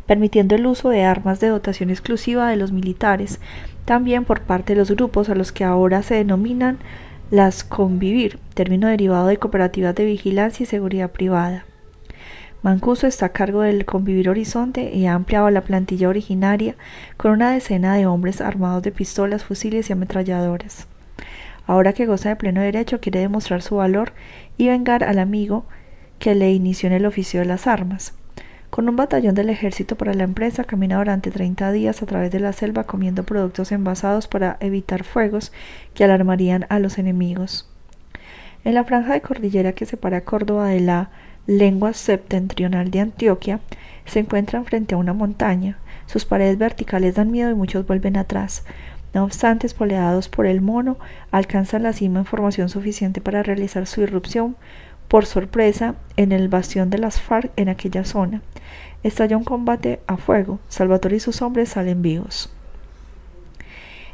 permitiendo 0.06 0.54
el 0.54 0.66
uso 0.66 0.88
de 0.88 1.04
armas 1.04 1.38
de 1.38 1.48
dotación 1.48 1.90
exclusiva 1.90 2.48
de 2.48 2.56
los 2.56 2.72
militares, 2.72 3.40
también 3.84 4.24
por 4.24 4.40
parte 4.40 4.72
de 4.72 4.78
los 4.78 4.90
grupos 4.90 5.28
a 5.28 5.34
los 5.34 5.52
que 5.52 5.64
ahora 5.64 6.02
se 6.02 6.14
denominan 6.14 6.78
las 7.30 7.62
convivir, 7.62 8.38
término 8.54 8.88
derivado 8.88 9.26
de 9.26 9.36
cooperativas 9.36 9.94
de 9.94 10.06
vigilancia 10.06 10.64
y 10.64 10.66
seguridad 10.66 11.10
privada. 11.10 11.66
Mancuso 12.62 13.06
está 13.06 13.26
a 13.26 13.32
cargo 13.32 13.60
del 13.60 13.84
Convivir 13.84 14.30
Horizonte 14.30 14.92
y 14.94 15.06
ha 15.06 15.14
ampliado 15.14 15.48
la 15.50 15.60
plantilla 15.60 16.08
originaria 16.08 16.74
con 17.16 17.30
una 17.32 17.52
decena 17.52 17.94
de 17.94 18.06
hombres 18.06 18.40
armados 18.40 18.82
de 18.82 18.92
pistolas, 18.92 19.44
fusiles 19.44 19.88
y 19.88 19.92
ametralladoras. 19.92 20.88
Ahora 21.66 21.92
que 21.92 22.06
goza 22.06 22.30
de 22.30 22.36
pleno 22.36 22.62
derecho, 22.62 23.00
quiere 23.00 23.20
demostrar 23.20 23.62
su 23.62 23.76
valor 23.76 24.12
y 24.56 24.68
vengar 24.68 25.04
al 25.04 25.18
amigo 25.18 25.66
que 26.18 26.34
le 26.34 26.50
inició 26.52 26.88
en 26.88 26.94
el 26.94 27.06
oficio 27.06 27.40
de 27.40 27.46
las 27.46 27.66
armas. 27.66 28.17
Con 28.70 28.88
un 28.88 28.96
batallón 28.96 29.34
del 29.34 29.48
ejército 29.48 29.96
para 29.96 30.14
la 30.14 30.24
empresa, 30.24 30.64
camina 30.64 30.98
durante 30.98 31.30
30 31.30 31.72
días 31.72 32.02
a 32.02 32.06
través 32.06 32.30
de 32.30 32.38
la 32.38 32.52
selva 32.52 32.84
comiendo 32.84 33.24
productos 33.24 33.72
envasados 33.72 34.28
para 34.28 34.56
evitar 34.60 35.04
fuegos 35.04 35.52
que 35.94 36.04
alarmarían 36.04 36.66
a 36.68 36.78
los 36.78 36.98
enemigos. 36.98 37.68
En 38.64 38.74
la 38.74 38.84
franja 38.84 39.14
de 39.14 39.22
cordillera 39.22 39.72
que 39.72 39.86
separa 39.86 40.20
Córdoba 40.20 40.68
de 40.68 40.80
la 40.80 41.10
lengua 41.46 41.94
septentrional 41.94 42.90
de 42.90 43.00
Antioquia, 43.00 43.60
se 44.04 44.20
encuentran 44.20 44.66
frente 44.66 44.94
a 44.94 44.98
una 44.98 45.14
montaña. 45.14 45.78
Sus 46.06 46.24
paredes 46.24 46.58
verticales 46.58 47.14
dan 47.14 47.30
miedo 47.30 47.50
y 47.50 47.54
muchos 47.54 47.86
vuelven 47.86 48.16
atrás. 48.16 48.64
No 49.14 49.24
obstante, 49.24 49.66
espoleados 49.66 50.28
por 50.28 50.44
el 50.44 50.60
mono, 50.60 50.98
alcanzan 51.30 51.82
la 51.82 51.94
cima 51.94 52.20
en 52.20 52.26
formación 52.26 52.68
suficiente 52.68 53.22
para 53.22 53.42
realizar 53.42 53.86
su 53.86 54.02
irrupción 54.02 54.56
por 55.08 55.24
sorpresa 55.24 55.94
en 56.16 56.32
el 56.32 56.48
bastión 56.48 56.90
de 56.90 56.98
las 56.98 57.20
FARC 57.20 57.50
en 57.56 57.70
aquella 57.70 58.04
zona. 58.04 58.42
Estalla 59.02 59.36
un 59.36 59.44
combate 59.44 60.00
a 60.06 60.16
fuego. 60.16 60.58
Salvatore 60.68 61.16
y 61.16 61.20
sus 61.20 61.40
hombres 61.42 61.70
salen 61.70 62.02
vivos. 62.02 62.50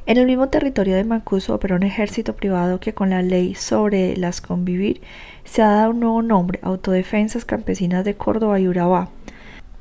En 0.06 0.18
el 0.18 0.26
mismo 0.26 0.50
territorio 0.50 0.96
de 0.96 1.04
Mancuso 1.04 1.54
opera 1.54 1.76
un 1.76 1.82
ejército 1.82 2.36
privado 2.36 2.78
que 2.78 2.92
con 2.92 3.08
la 3.08 3.22
ley 3.22 3.54
sobre 3.54 4.14
las 4.18 4.42
convivir 4.42 5.00
se 5.44 5.62
ha 5.62 5.70
dado 5.70 5.90
un 5.92 6.00
nuevo 6.00 6.20
nombre, 6.20 6.60
Autodefensas 6.62 7.46
Campesinas 7.46 8.04
de 8.04 8.14
Córdoba 8.14 8.60
y 8.60 8.68
Urabá, 8.68 9.08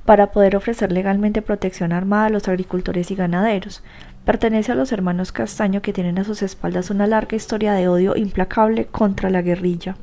para 0.05 0.31
poder 0.31 0.55
ofrecer 0.55 0.93
legalmente 0.93 1.41
protección 1.41 1.91
armada 1.91 2.27
a 2.27 2.29
los 2.29 2.47
agricultores 2.47 3.11
y 3.11 3.15
ganaderos. 3.15 3.83
Pertenece 4.23 4.71
a 4.71 4.75
los 4.75 4.93
hermanos 4.93 5.33
Castaño 5.33 5.81
que 5.81 5.91
tienen 5.91 6.17
a 6.17 6.23
sus 6.23 6.41
espaldas 6.41 6.89
una 6.89 7.05
larga 7.05 7.35
historia 7.35 7.73
de 7.73 7.89
odio 7.89 8.15
implacable 8.15 8.85
contra 8.85 9.29
la 9.29 9.41
guerrilla. 9.41 9.97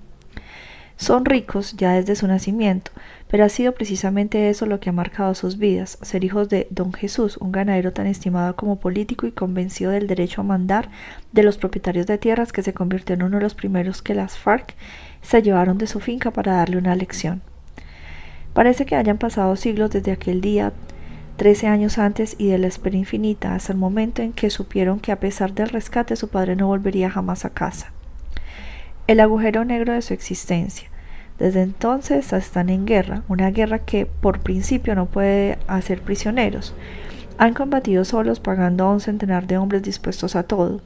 Son 1.01 1.25
ricos 1.25 1.77
ya 1.79 1.93
desde 1.93 2.15
su 2.15 2.27
nacimiento, 2.27 2.91
pero 3.27 3.43
ha 3.43 3.49
sido 3.49 3.73
precisamente 3.73 4.51
eso 4.51 4.67
lo 4.67 4.81
que 4.81 4.91
ha 4.91 4.93
marcado 4.93 5.35
sus 5.35 5.57
vidas, 5.57 5.97
ser 6.03 6.25
hijos 6.25 6.51
de 6.51 6.67
don 6.69 6.93
Jesús, 6.93 7.39
un 7.39 7.53
ganadero 7.53 7.95
tan 7.95 8.07
estimado 8.07 8.55
como 8.55 8.79
político 8.79 9.27
y 9.27 9.33
convencido 9.33 9.93
del 9.93 10.07
derecho 10.07 10.43
a 10.43 10.45
mandar 10.45 10.91
de 11.33 11.43
los 11.43 11.57
propietarios 11.57 12.07
de 12.07 12.19
tierras 12.19 12.53
que 12.53 12.63
se 12.63 12.75
convirtió 12.75 13.15
en 13.15 13.23
uno 13.23 13.39
de 13.39 13.43
los 13.45 13.55
primeros 13.55 14.03
que 14.03 14.15
las 14.15 14.37
FARC 14.37 14.75
se 15.23 15.41
llevaron 15.41 15.79
de 15.79 15.87
su 15.87 16.01
finca 16.01 16.33
para 16.33 16.57
darle 16.57 16.77
una 16.77 16.95
lección. 16.95 17.41
Parece 18.53 18.85
que 18.85 18.95
hayan 18.95 19.17
pasado 19.17 19.57
siglos 19.57 19.93
desde 19.93 20.13
aquel 20.13 20.43
día, 20.43 20.75
trece 21.37 21.67
años 21.67 21.97
antes 21.97 22.37
y 22.37 22.49
de 22.49 22.59
la 22.59 22.67
espera 22.67 22.99
infinita, 22.99 23.55
hasta 23.55 23.73
el 23.73 23.79
momento 23.79 24.21
en 24.21 24.35
que 24.35 24.51
supieron 24.51 25.01
que 25.01 25.13
a 25.13 25.21
pesar 25.21 25.55
del 25.55 25.71
rescate 25.71 26.15
su 26.15 26.29
padre 26.29 26.57
no 26.57 26.67
volvería 26.67 27.09
jamás 27.09 27.47
a 27.47 27.51
casa. 27.55 27.91
El 29.07 29.21
agujero 29.21 29.65
negro 29.65 29.93
de 29.93 30.03
su 30.03 30.15
existencia, 30.15 30.89
desde 31.39 31.63
entonces 31.63 32.33
están 32.33 32.69
en 32.69 32.87
guerra, 32.87 33.23
una 33.29 33.51
guerra 33.51 33.81
que 33.81 34.07
por 34.07 34.41
principio 34.41 34.95
no 34.95 35.07
puede 35.07 35.59
hacer 35.67 36.03
prisioneros. 36.03 36.75
Han 37.39 37.55
combatido 37.55 38.05
solos 38.05 38.41
pagando 38.41 38.85
a 38.85 38.93
un 38.93 39.01
centenar 39.01 39.47
de 39.47 39.57
hombres 39.57 39.83
dispuestos 39.83 40.37
a 40.37 40.43
todo. 40.43 40.83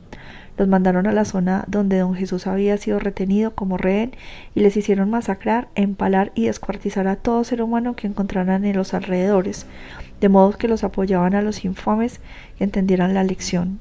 Los 0.57 0.69
mandaron 0.69 1.09
a 1.09 1.13
la 1.13 1.25
zona 1.25 1.65
donde 1.67 1.99
don 1.99 2.15
Jesús 2.15 2.47
había 2.47 2.77
sido 2.79 3.01
retenido 3.01 3.57
como 3.57 3.77
rehén 3.77 4.13
y 4.55 4.61
les 4.61 4.77
hicieron 4.77 5.11
masacrar, 5.11 5.67
empalar 5.75 6.31
y 6.37 6.47
descuartizar 6.47 7.09
a 7.09 7.17
todo 7.17 7.43
ser 7.43 7.61
humano 7.61 7.97
que 7.97 8.07
encontraran 8.07 8.65
en 8.65 8.77
los 8.77 8.95
alrededores, 8.95 9.67
de 10.21 10.29
modo 10.29 10.53
que 10.53 10.69
los 10.69 10.85
apoyaban 10.85 11.35
a 11.35 11.43
los 11.43 11.65
infames 11.65 12.21
que 12.57 12.63
entendieran 12.63 13.15
la 13.15 13.25
lección. 13.25 13.81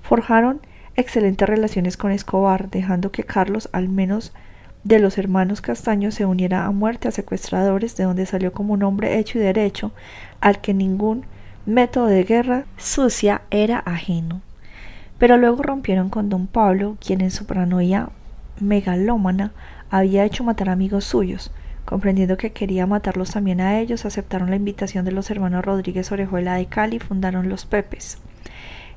Forjaron 0.00 0.62
excelentes 0.96 1.48
relaciones 1.48 1.96
con 1.96 2.10
Escobar, 2.12 2.70
dejando 2.70 3.10
que 3.12 3.24
Carlos 3.24 3.68
al 3.72 3.88
menos 3.88 4.32
de 4.84 4.98
los 4.98 5.18
hermanos 5.18 5.60
Castaño 5.60 6.10
se 6.10 6.24
uniera 6.24 6.64
a 6.64 6.70
muerte 6.70 7.08
a 7.08 7.10
secuestradores, 7.10 7.96
de 7.96 8.04
donde 8.04 8.26
salió 8.26 8.52
como 8.52 8.74
un 8.74 8.82
hombre 8.82 9.18
hecho 9.18 9.38
y 9.38 9.42
derecho, 9.42 9.92
al 10.40 10.60
que 10.60 10.74
ningún 10.74 11.24
método 11.66 12.06
de 12.06 12.24
guerra 12.24 12.64
sucia 12.76 13.42
era 13.50 13.78
ajeno. 13.78 14.40
Pero 15.18 15.36
luego 15.36 15.62
rompieron 15.62 16.08
con 16.08 16.30
don 16.30 16.46
Pablo, 16.46 16.96
quien 17.04 17.20
en 17.20 17.30
su 17.30 17.44
paranoia 17.44 18.08
megalómana 18.58 19.52
había 19.90 20.24
hecho 20.24 20.44
matar 20.44 20.70
amigos 20.70 21.04
suyos. 21.04 21.52
Comprendiendo 21.84 22.36
que 22.36 22.52
quería 22.52 22.86
matarlos 22.86 23.32
también 23.32 23.60
a 23.60 23.78
ellos, 23.80 24.04
aceptaron 24.04 24.50
la 24.50 24.56
invitación 24.56 25.04
de 25.04 25.12
los 25.12 25.30
hermanos 25.30 25.64
Rodríguez 25.64 26.10
Orejuela 26.12 26.54
de 26.54 26.66
Cali 26.66 26.96
y 26.96 27.00
fundaron 27.00 27.48
los 27.48 27.66
Pepes. 27.66 28.18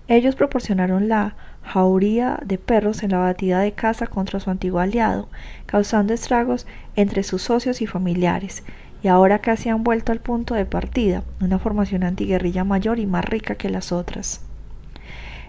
Ellos 0.07 0.35
proporcionaron 0.35 1.09
la 1.09 1.35
jauría 1.63 2.39
de 2.45 2.57
perros 2.57 3.03
en 3.03 3.11
la 3.11 3.19
batida 3.19 3.59
de 3.59 3.71
casa 3.71 4.07
contra 4.07 4.39
su 4.39 4.49
antiguo 4.49 4.79
aliado, 4.79 5.29
causando 5.65 6.13
estragos 6.13 6.67
entre 6.95 7.23
sus 7.23 7.41
socios 7.41 7.81
y 7.81 7.87
familiares, 7.87 8.63
y 9.01 9.07
ahora 9.07 9.39
casi 9.39 9.69
han 9.69 9.83
vuelto 9.83 10.11
al 10.11 10.19
punto 10.19 10.53
de 10.53 10.65
partida, 10.65 11.23
una 11.41 11.59
formación 11.59 12.03
antiguerrilla 12.03 12.63
mayor 12.63 12.99
y 12.99 13.05
más 13.05 13.25
rica 13.25 13.55
que 13.55 13.69
las 13.69 13.91
otras. 13.91 14.41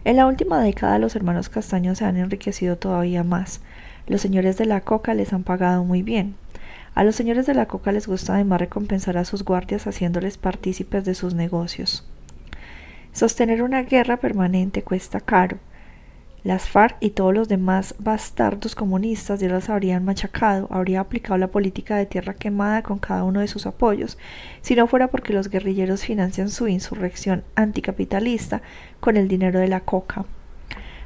En 0.04 0.16
la 0.16 0.26
última 0.26 0.60
década 0.60 0.98
los 0.98 1.16
hermanos 1.16 1.48
Castaños 1.48 1.98
se 1.98 2.04
han 2.04 2.16
enriquecido 2.16 2.76
todavía 2.76 3.24
más. 3.24 3.60
Los 4.06 4.20
señores 4.20 4.58
de 4.58 4.66
la 4.66 4.82
coca 4.82 5.14
les 5.14 5.32
han 5.32 5.44
pagado 5.44 5.82
muy 5.84 6.02
bien. 6.02 6.34
A 6.94 7.04
los 7.04 7.16
señores 7.16 7.46
de 7.46 7.54
la 7.54 7.66
coca 7.66 7.90
les 7.90 8.06
gusta 8.06 8.34
además 8.34 8.60
recompensar 8.60 9.16
a 9.16 9.24
sus 9.24 9.44
guardias 9.44 9.86
haciéndoles 9.86 10.36
partícipes 10.36 11.04
de 11.04 11.14
sus 11.14 11.34
negocios. 11.34 12.06
Sostener 13.12 13.62
una 13.62 13.82
guerra 13.82 14.18
permanente 14.18 14.82
cuesta 14.82 15.20
caro. 15.20 15.58
Las 16.44 16.68
FARC 16.68 16.98
y 17.00 17.08
todos 17.08 17.32
los 17.32 17.48
demás 17.48 17.94
bastardos 17.98 18.74
comunistas 18.74 19.40
ya 19.40 19.48
las 19.48 19.70
habrían 19.70 20.04
machacado, 20.04 20.68
habría 20.70 21.00
aplicado 21.00 21.38
la 21.38 21.48
política 21.48 21.96
de 21.96 22.04
tierra 22.04 22.34
quemada 22.34 22.82
con 22.82 22.98
cada 22.98 23.24
uno 23.24 23.40
de 23.40 23.48
sus 23.48 23.64
apoyos, 23.64 24.18
si 24.60 24.74
no 24.74 24.86
fuera 24.86 25.08
porque 25.08 25.32
los 25.32 25.48
guerrilleros 25.48 26.04
financian 26.04 26.50
su 26.50 26.68
insurrección 26.68 27.44
anticapitalista 27.54 28.60
con 29.00 29.16
el 29.16 29.26
dinero 29.26 29.58
de 29.58 29.68
la 29.68 29.80
coca. 29.80 30.26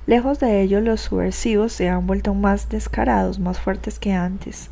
Lejos 0.06 0.40
de 0.40 0.60
ello, 0.60 0.80
los 0.80 1.02
subversivos 1.02 1.72
se 1.72 1.88
han 1.88 2.08
vuelto 2.08 2.34
más 2.34 2.68
descarados, 2.68 3.38
más 3.38 3.60
fuertes 3.60 4.00
que 4.00 4.14
antes. 4.14 4.70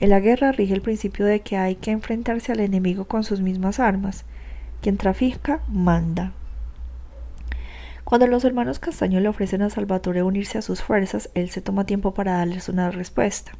En 0.00 0.10
la 0.10 0.18
guerra 0.18 0.50
rige 0.50 0.74
el 0.74 0.82
principio 0.82 1.26
de 1.26 1.42
que 1.42 1.58
hay 1.58 1.76
que 1.76 1.92
enfrentarse 1.92 2.50
al 2.50 2.58
enemigo 2.58 3.04
con 3.04 3.22
sus 3.22 3.40
mismas 3.40 3.78
armas. 3.78 4.24
Quien 4.80 4.96
trafica, 4.96 5.60
manda. 5.68 6.32
Cuando 8.12 8.26
los 8.26 8.44
hermanos 8.44 8.78
Castaño 8.78 9.20
le 9.20 9.28
ofrecen 9.30 9.62
a 9.62 9.70
Salvatore 9.70 10.22
unirse 10.22 10.58
a 10.58 10.60
sus 10.60 10.82
fuerzas, 10.82 11.30
él 11.32 11.48
se 11.48 11.62
toma 11.62 11.86
tiempo 11.86 12.12
para 12.12 12.32
darles 12.32 12.68
una 12.68 12.90
respuesta. 12.90 13.52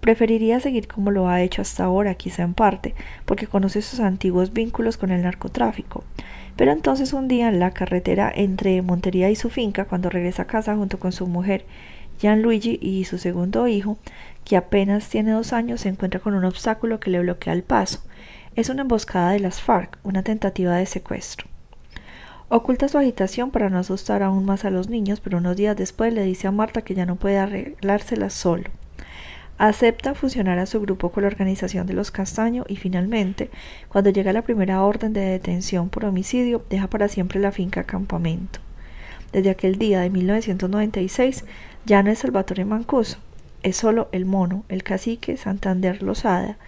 Preferiría 0.00 0.58
seguir 0.58 0.88
como 0.88 1.12
lo 1.12 1.28
ha 1.28 1.42
hecho 1.42 1.62
hasta 1.62 1.84
ahora, 1.84 2.16
quizá 2.16 2.42
en 2.42 2.54
parte, 2.54 2.96
porque 3.24 3.46
conoce 3.46 3.80
sus 3.80 4.00
antiguos 4.00 4.52
vínculos 4.52 4.96
con 4.96 5.12
el 5.12 5.22
narcotráfico. 5.22 6.02
Pero 6.56 6.72
entonces 6.72 7.12
un 7.12 7.28
día 7.28 7.46
en 7.50 7.60
la 7.60 7.70
carretera 7.70 8.32
entre 8.34 8.82
Montería 8.82 9.30
y 9.30 9.36
su 9.36 9.48
finca, 9.48 9.84
cuando 9.84 10.10
regresa 10.10 10.42
a 10.42 10.46
casa 10.48 10.74
junto 10.74 10.98
con 10.98 11.12
su 11.12 11.28
mujer, 11.28 11.64
Gianluigi 12.18 12.80
y 12.82 13.04
su 13.04 13.16
segundo 13.16 13.68
hijo, 13.68 13.96
que 14.44 14.56
apenas 14.56 15.08
tiene 15.08 15.30
dos 15.30 15.52
años, 15.52 15.82
se 15.82 15.88
encuentra 15.88 16.18
con 16.18 16.34
un 16.34 16.44
obstáculo 16.44 16.98
que 16.98 17.10
le 17.10 17.20
bloquea 17.20 17.52
el 17.52 17.62
paso. 17.62 18.02
Es 18.56 18.70
una 18.70 18.82
emboscada 18.82 19.30
de 19.30 19.38
las 19.38 19.60
FARC, 19.60 19.98
una 20.02 20.24
tentativa 20.24 20.74
de 20.74 20.86
secuestro. 20.86 21.51
Oculta 22.54 22.86
su 22.86 22.98
agitación 22.98 23.50
para 23.50 23.70
no 23.70 23.78
asustar 23.78 24.22
aún 24.22 24.44
más 24.44 24.66
a 24.66 24.70
los 24.70 24.90
niños, 24.90 25.20
pero 25.20 25.38
unos 25.38 25.56
días 25.56 25.74
después 25.74 26.12
le 26.12 26.22
dice 26.22 26.48
a 26.48 26.50
Marta 26.50 26.82
que 26.82 26.94
ya 26.94 27.06
no 27.06 27.16
puede 27.16 27.38
arreglársela 27.38 28.28
solo. 28.28 28.64
Acepta 29.56 30.14
fusionar 30.14 30.58
a 30.58 30.66
su 30.66 30.78
grupo 30.82 31.08
con 31.12 31.22
la 31.22 31.28
organización 31.28 31.86
de 31.86 31.94
los 31.94 32.10
Castaño 32.10 32.66
y 32.68 32.76
finalmente, 32.76 33.48
cuando 33.88 34.10
llega 34.10 34.34
la 34.34 34.42
primera 34.42 34.82
orden 34.82 35.14
de 35.14 35.22
detención 35.22 35.88
por 35.88 36.04
homicidio, 36.04 36.62
deja 36.68 36.88
para 36.88 37.08
siempre 37.08 37.40
la 37.40 37.52
finca 37.52 37.84
campamento. 37.84 38.60
Desde 39.32 39.48
aquel 39.48 39.78
día 39.78 40.02
de 40.02 40.10
1996 40.10 41.46
ya 41.86 42.02
no 42.02 42.10
es 42.10 42.18
Salvatore 42.18 42.66
Mancuso, 42.66 43.16
es 43.62 43.78
solo 43.78 44.10
el 44.12 44.26
mono, 44.26 44.64
el 44.68 44.82
cacique 44.82 45.38
Santander 45.38 46.02
Lozada, 46.02 46.58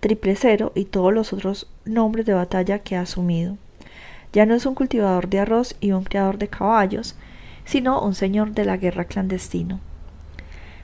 triple 0.00 0.36
cero 0.36 0.72
y 0.74 0.84
todos 0.84 1.14
los 1.14 1.32
otros 1.32 1.70
nombres 1.86 2.26
de 2.26 2.34
batalla 2.34 2.80
que 2.80 2.96
ha 2.96 3.00
asumido. 3.00 3.56
Ya 4.32 4.46
no 4.46 4.54
es 4.54 4.64
un 4.64 4.74
cultivador 4.74 5.28
de 5.28 5.40
arroz 5.40 5.76
y 5.80 5.92
un 5.92 6.04
criador 6.04 6.38
de 6.38 6.48
caballos, 6.48 7.16
sino 7.64 8.00
un 8.00 8.14
señor 8.14 8.52
de 8.52 8.64
la 8.64 8.76
guerra 8.76 9.04
clandestino. 9.04 9.80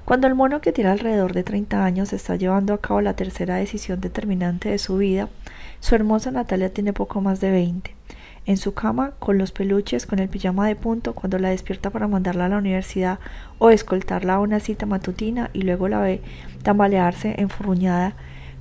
Cuando 0.04 0.26
el 0.26 0.34
mono 0.34 0.60
que 0.60 0.72
tiene 0.72 0.90
alrededor 0.90 1.34
de 1.34 1.44
30 1.44 1.84
años 1.84 2.12
está 2.12 2.36
llevando 2.36 2.72
a 2.72 2.80
cabo 2.80 3.00
la 3.00 3.14
tercera 3.14 3.56
decisión 3.56 4.00
determinante 4.00 4.70
de 4.70 4.78
su 4.78 4.96
vida, 4.96 5.28
su 5.80 5.94
hermosa 5.94 6.30
Natalia 6.30 6.72
tiene 6.72 6.92
poco 6.92 7.20
más 7.20 7.40
de 7.40 7.50
20. 7.50 7.94
En 8.46 8.56
su 8.56 8.72
cama, 8.72 9.12
con 9.18 9.36
los 9.36 9.52
peluches, 9.52 10.06
con 10.06 10.18
el 10.18 10.30
pijama 10.30 10.66
de 10.66 10.76
punto, 10.76 11.14
cuando 11.14 11.38
la 11.38 11.50
despierta 11.50 11.90
para 11.90 12.08
mandarla 12.08 12.46
a 12.46 12.48
la 12.48 12.56
universidad 12.56 13.18
o 13.58 13.68
escoltarla 13.68 14.36
a 14.36 14.40
una 14.40 14.60
cita 14.60 14.86
matutina 14.86 15.50
y 15.52 15.62
luego 15.62 15.88
la 15.88 16.00
ve 16.00 16.22
tambalearse 16.62 17.34
enfurruñada 17.36 18.14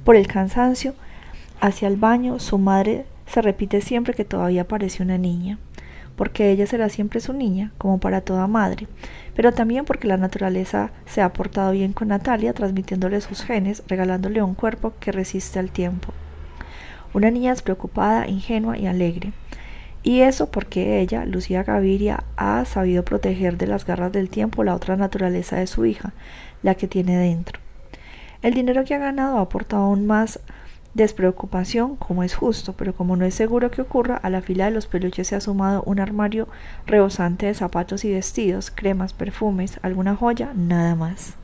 por 0.03 0.17
el 0.17 0.27
cansancio, 0.27 0.95
hacia 1.61 1.88
el 1.88 1.95
baño, 1.95 2.39
su 2.39 2.57
madre 2.57 3.05
se 3.28 3.41
repite 3.41 3.82
siempre 3.82 4.13
que 4.13 4.25
todavía 4.25 4.67
parece 4.67 5.03
una 5.03 5.17
niña, 5.17 5.59
porque 6.15 6.49
ella 6.49 6.65
será 6.65 6.89
siempre 6.89 7.19
su 7.19 7.34
niña, 7.34 7.71
como 7.78 7.99
para 7.99 8.21
toda 8.21 8.47
madre, 8.47 8.88
pero 9.36 9.53
también 9.53 9.86
porque 9.86 10.07
la 10.07 10.17
naturaleza 10.17 10.91
se 11.05 11.21
ha 11.21 11.32
portado 11.32 11.71
bien 11.71 11.93
con 11.93 12.07
Natalia, 12.07 12.53
transmitiéndole 12.53 13.21
sus 13.21 13.43
genes, 13.43 13.84
regalándole 13.88 14.41
un 14.41 14.55
cuerpo 14.55 14.93
que 14.99 15.11
resiste 15.11 15.59
al 15.59 15.69
tiempo. 15.69 16.13
Una 17.13 17.30
niña 17.30 17.51
despreocupada, 17.51 18.28
ingenua 18.28 18.78
y 18.78 18.88
alegre. 18.88 19.32
Y 20.03 20.21
eso 20.21 20.49
porque 20.51 20.99
ella, 20.99 21.25
Lucía 21.25 21.63
Gaviria, 21.63 22.23
ha 22.36 22.63
sabido 22.65 23.03
proteger 23.03 23.57
de 23.57 23.67
las 23.67 23.86
garras 23.86 24.11
del 24.11 24.30
tiempo 24.30 24.63
la 24.63 24.73
otra 24.73 24.95
naturaleza 24.95 25.57
de 25.57 25.67
su 25.67 25.86
hija, 25.86 26.13
la 26.63 26.75
que 26.75 26.88
tiene 26.88 27.17
dentro. 27.17 27.59
El 28.41 28.53
dinero 28.53 28.86
que 28.86 28.95
ha 28.95 28.99
ganado 28.99 29.38
ha 29.38 29.41
aportado 29.41 29.84
aún 29.84 30.05
más 30.07 30.39
despreocupación, 30.97 31.95
como 31.95 32.23
es 32.23 32.35
justo, 32.35 32.73
pero 32.73 32.93
como 32.93 33.15
no 33.15 33.23
es 33.23 33.35
seguro 33.35 33.71
que 33.71 33.81
ocurra, 33.81 34.17
a 34.17 34.29
la 34.29 34.41
fila 34.41 34.65
de 34.65 34.71
los 34.71 34.87
peluches 34.87 35.27
se 35.27 35.35
ha 35.35 35.39
sumado 35.39 35.83
un 35.83 35.99
armario 35.99 36.49
rebosante 36.85 37.45
de 37.45 37.53
zapatos 37.53 38.03
y 38.03 38.11
vestidos, 38.11 38.71
cremas, 38.71 39.13
perfumes, 39.13 39.79
alguna 39.83 40.15
joya, 40.15 40.51
nada 40.55 40.95
más. 40.95 41.35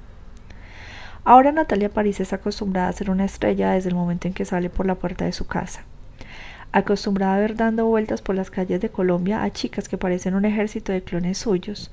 Ahora 1.24 1.54
Natalia 1.54 1.89
París 1.89 2.20
es 2.20 2.34
acostumbrada 2.34 2.89
a 2.89 2.93
ser 2.93 3.10
una 3.10 3.24
estrella 3.24 3.72
desde 3.72 3.89
el 3.89 3.95
momento 3.95 4.28
en 4.28 4.34
que 4.34 4.43
sale 4.43 4.70
por 4.70 4.86
la 4.86 4.95
puerta 4.95 5.24
de 5.24 5.32
su 5.32 5.47
casa. 5.47 5.84
Acostumbrada 6.74 7.36
a 7.36 7.39
ver 7.39 7.56
dando 7.56 7.86
vueltas 7.86 8.22
por 8.22 8.36
las 8.36 8.49
calles 8.49 8.82
de 8.82 8.89
Colombia 8.89 9.43
a 9.43 9.51
chicas 9.51 9.88
que 9.88 9.97
parecen 9.97 10.36
un 10.36 10.43
ejército 10.43 10.91
de 10.91 11.04
clones 11.04 11.38
suyos, 11.38 11.91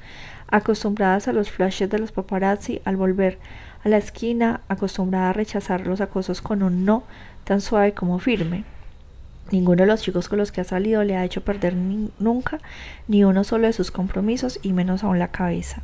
acostumbradas 0.48 1.28
a 1.28 1.32
los 1.32 1.50
flashes 1.50 1.90
de 1.90 1.98
los 1.98 2.10
paparazzi 2.10 2.80
al 2.84 2.96
volver 2.96 3.38
a 3.84 3.88
la 3.88 3.98
esquina, 3.98 4.62
acostumbrada 4.68 5.30
a 5.30 5.32
rechazar 5.34 5.86
los 5.86 6.00
acosos 6.00 6.40
con 6.40 6.62
un 6.62 6.84
no 6.84 7.04
tan 7.44 7.60
suave 7.60 7.92
como 7.92 8.18
firme. 8.18 8.64
Ninguno 9.50 9.82
de 9.82 9.86
los 9.86 10.02
chicos 10.02 10.28
con 10.28 10.38
los 10.38 10.52
que 10.52 10.60
ha 10.60 10.64
salido 10.64 11.02
le 11.02 11.16
ha 11.16 11.24
hecho 11.24 11.42
perder 11.42 11.74
nunca 11.74 12.60
ni 13.08 13.24
uno 13.24 13.42
solo 13.42 13.66
de 13.66 13.72
sus 13.72 13.90
compromisos 13.90 14.60
y 14.62 14.72
menos 14.72 15.02
aún 15.02 15.18
la 15.18 15.28
cabeza. 15.28 15.82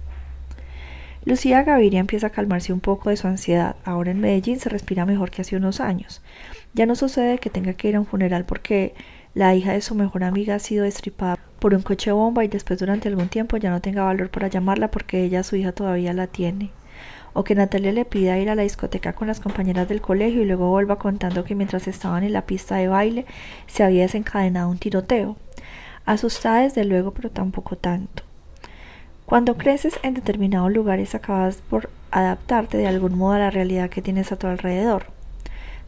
Lucía 1.25 1.65
Gaviria 1.65 1.99
empieza 1.99 2.29
a 2.29 2.31
calmarse 2.31 2.73
un 2.73 2.79
poco 2.79 3.11
de 3.11 3.17
su 3.17 3.27
ansiedad. 3.27 3.75
Ahora 3.85 4.13
en 4.13 4.21
Medellín 4.21 4.61
se 4.61 4.69
respira 4.69 5.05
mejor 5.05 5.33
que 5.33 5.43
hace 5.43 5.57
unos 5.57 5.81
años. 5.81 6.23
Ya 6.75 6.87
no 6.87 6.95
sucede 6.95 7.39
que 7.39 7.51
tenga 7.51 7.73
que 7.73 7.89
ir 7.89 7.97
a 7.97 8.01
un 8.01 8.07
funeral 8.07 8.45
porque 8.45 8.95
la 9.35 9.53
hija 9.57 9.73
de 9.73 9.81
su 9.81 9.97
mejor 9.97 10.23
amiga 10.23 10.55
ha 10.55 10.61
sido 10.61 10.85
destripada 10.85 11.37
por 11.59 11.75
un 11.75 11.83
coche 11.83 12.13
bomba 12.13 12.45
y 12.45 12.49
después 12.49 12.79
durante 12.79 13.09
algún 13.09 13.29
tiempo 13.29 13.57
ya 13.57 13.71
no 13.71 13.81
tenga 13.81 14.05
valor 14.05 14.31
para 14.31 14.47
llamarla 14.47 14.93
porque 14.93 15.25
ella, 15.25 15.43
su 15.43 15.57
hija, 15.57 15.73
todavía 15.73 16.13
la 16.13 16.29
tiene 16.29 16.71
o 17.39 17.45
que 17.45 17.55
Natalia 17.55 17.93
le 17.93 18.07
pida 18.07 18.39
ir 18.39 18.49
a 18.49 18.55
la 18.55 18.63
discoteca 18.63 19.13
con 19.13 19.29
las 19.29 19.41
compañeras 19.41 19.87
del 19.91 20.01
colegio 20.01 20.41
y 20.41 20.47
luego 20.47 20.71
vuelva 20.71 20.99
contando 20.99 21.45
que 21.45 21.55
mientras 21.55 21.87
estaban 21.87 22.25
en 22.25 22.33
la 22.33 22.47
pista 22.47 22.77
de 22.77 22.89
baile 22.89 23.27
se 23.67 23.85
había 23.85 24.05
desencadenado 24.05 24.71
un 24.71 24.79
tiroteo. 24.79 25.37
Asustada 26.07 26.63
desde 26.63 26.85
luego, 26.85 27.11
pero 27.11 27.31
tampoco 27.31 27.77
tanto. 27.77 28.23
Cuando 29.27 29.59
creces 29.59 30.01
en 30.03 30.15
determinados 30.15 30.73
lugares 30.73 31.15
acabas 31.15 31.57
por 31.69 31.91
adaptarte 32.11 32.79
de 32.79 32.87
algún 32.87 33.19
modo 33.19 33.33
a 33.33 33.39
la 33.39 33.51
realidad 33.51 33.91
que 33.91 34.01
tienes 34.01 34.33
a 34.33 34.39
tu 34.39 34.47
alrededor. 34.47 35.05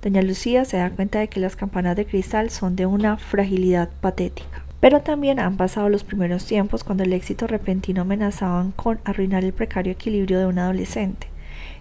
Doña 0.02 0.20
Lucía 0.20 0.66
se 0.66 0.76
da 0.76 0.90
cuenta 0.90 1.18
de 1.18 1.28
que 1.28 1.40
las 1.40 1.56
campanas 1.56 1.96
de 1.96 2.04
cristal 2.04 2.50
son 2.50 2.76
de 2.76 2.84
una 2.84 3.16
fragilidad 3.16 3.88
patética. 4.02 4.64
Pero 4.80 5.00
también 5.00 5.40
han 5.40 5.56
pasado 5.56 5.88
los 5.88 6.04
primeros 6.04 6.44
tiempos 6.44 6.84
cuando 6.84 7.04
el 7.04 7.12
éxito 7.14 7.46
repentino 7.46 8.02
amenazaban 8.02 8.72
con 8.72 9.00
arruinar 9.06 9.44
el 9.44 9.54
precario 9.54 9.94
equilibrio 9.94 10.40
de 10.40 10.46
un 10.46 10.58
adolescente. 10.58 11.28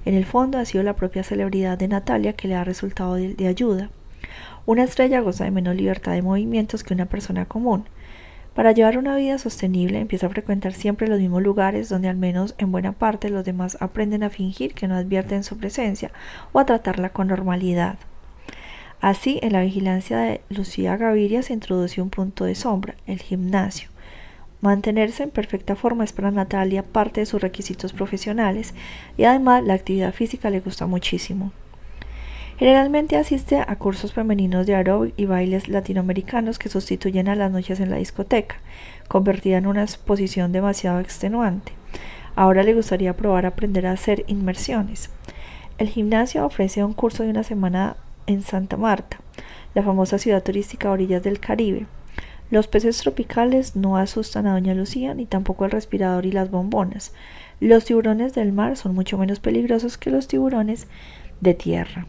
En 0.05 0.13
el 0.15 0.25
fondo 0.25 0.57
ha 0.57 0.65
sido 0.65 0.83
la 0.83 0.95
propia 0.95 1.23
celebridad 1.23 1.77
de 1.77 1.87
Natalia 1.87 2.33
que 2.33 2.47
le 2.47 2.55
ha 2.55 2.63
resultado 2.63 3.15
de, 3.15 3.47
ayuda. 3.47 3.89
Una 4.65 4.83
estrella 4.83 5.21
goza 5.21 5.45
de 5.45 5.51
menos 5.51 5.75
libertad 5.75 6.13
de 6.13 6.21
movimientos 6.21 6.83
que 6.83 6.93
una 6.93 7.05
persona 7.05 7.45
común, 7.45 7.85
Para 8.53 8.71
llevar 8.71 8.97
una 8.97 9.15
vida 9.15 9.37
sostenible 9.37 9.99
empieza 9.99 10.25
a 10.25 10.31
frecuentar 10.31 10.73
siempre 10.73 11.07
los 11.07 11.19
mismos 11.19 11.43
lugares 11.43 11.89
donde 11.89 12.09
al 12.09 12.17
menos 12.17 12.55
en 12.57 12.71
buena 12.71 12.91
parte 12.91 13.29
los 13.29 13.45
demás 13.45 13.77
aprenden 13.79 14.23
a 14.23 14.31
fingir 14.31 14.73
que 14.73 14.87
no 14.87 14.95
advierten 14.95 15.43
su 15.43 15.57
presencia 15.57 16.11
o 16.53 16.59
a 16.59 16.65
tratarla 16.65 17.09
con 17.09 17.27
normalidad. 17.27 17.99
Así, 18.99 19.39
en 19.43 19.53
la 19.53 19.61
vigilancia 19.61 20.17
de 20.17 20.41
Lucía 20.49 20.97
Gaviria 20.97 21.43
se 21.43 21.53
introduce 21.53 22.01
un 22.01 22.09
punto 22.09 22.45
de 22.45 22.55
sombra, 22.55 22.95
el 23.05 23.21
gimnasio. 23.21 23.89
Mantenerse 24.61 25.23
en 25.23 25.29
perfecta 25.29 25.75
forma 25.75 26.03
es 26.03 26.13
para 26.13 26.31
Natalia 26.31 26.83
parte 26.83 27.19
de 27.19 27.25
sus 27.27 27.41
requisitos 27.41 27.93
profesionales 27.93 28.73
y 29.15 29.25
además 29.25 29.63
la 29.63 29.75
actividad 29.75 30.13
física 30.13 30.49
le 30.49 30.61
gusta 30.61 30.87
muchísimo. 30.87 31.51
Generalmente 32.57 33.17
asiste 33.17 33.59
a 33.59 33.75
cursos 33.75 34.13
femeninos 34.13 34.65
de 34.65 34.73
aeróbic 34.73 35.13
y 35.15 35.25
bailes 35.25 35.67
latinoamericanos 35.67 36.57
que 36.57 36.69
sustituyen 36.69 37.29
a 37.29 37.35
las 37.35 37.51
noches 37.51 37.79
en 37.79 37.91
la 37.91 37.97
discoteca, 37.97 38.55
convertida 39.07 39.57
en 39.57 39.67
una 39.67 39.83
exposición 39.83 40.51
demasiado 40.51 40.99
extenuante. 40.99 41.73
Ahora 42.35 42.63
le 42.63 42.73
gustaría 42.73 43.15
probar 43.15 43.45
aprender 43.45 43.85
a 43.85 43.91
hacer 43.91 44.23
inmersiones. 44.25 45.11
El 45.77 45.89
gimnasio 45.89 46.43
ofrece 46.43 46.83
un 46.83 46.93
curso 46.93 47.21
de 47.21 47.29
una 47.29 47.43
semana 47.43 47.95
en 48.25 48.41
Santa 48.41 48.75
Marta, 48.75 49.17
la 49.75 49.83
famosa 49.83 50.17
ciudad 50.17 50.41
turística 50.41 50.87
a 50.87 50.93
orillas 50.93 51.21
del 51.21 51.39
Caribe. 51.39 51.85
Los 52.49 52.67
peces 52.67 52.97
tropicales 52.99 53.75
no 53.75 53.97
asustan 53.97 54.47
a 54.47 54.53
Doña 54.53 54.73
Lucía 54.73 55.13
ni 55.13 55.25
tampoco 55.25 55.65
el 55.65 55.71
respirador 55.71 56.25
y 56.25 56.31
las 56.31 56.49
bombonas. 56.49 57.13
Los 57.59 57.85
tiburones 57.85 58.33
del 58.33 58.53
mar 58.53 58.77
son 58.77 58.95
mucho 58.95 59.17
menos 59.17 59.39
peligrosos 59.39 59.97
que 59.97 60.11
los 60.11 60.27
tiburones 60.27 60.87
de 61.41 61.53
tierra. 61.53 62.07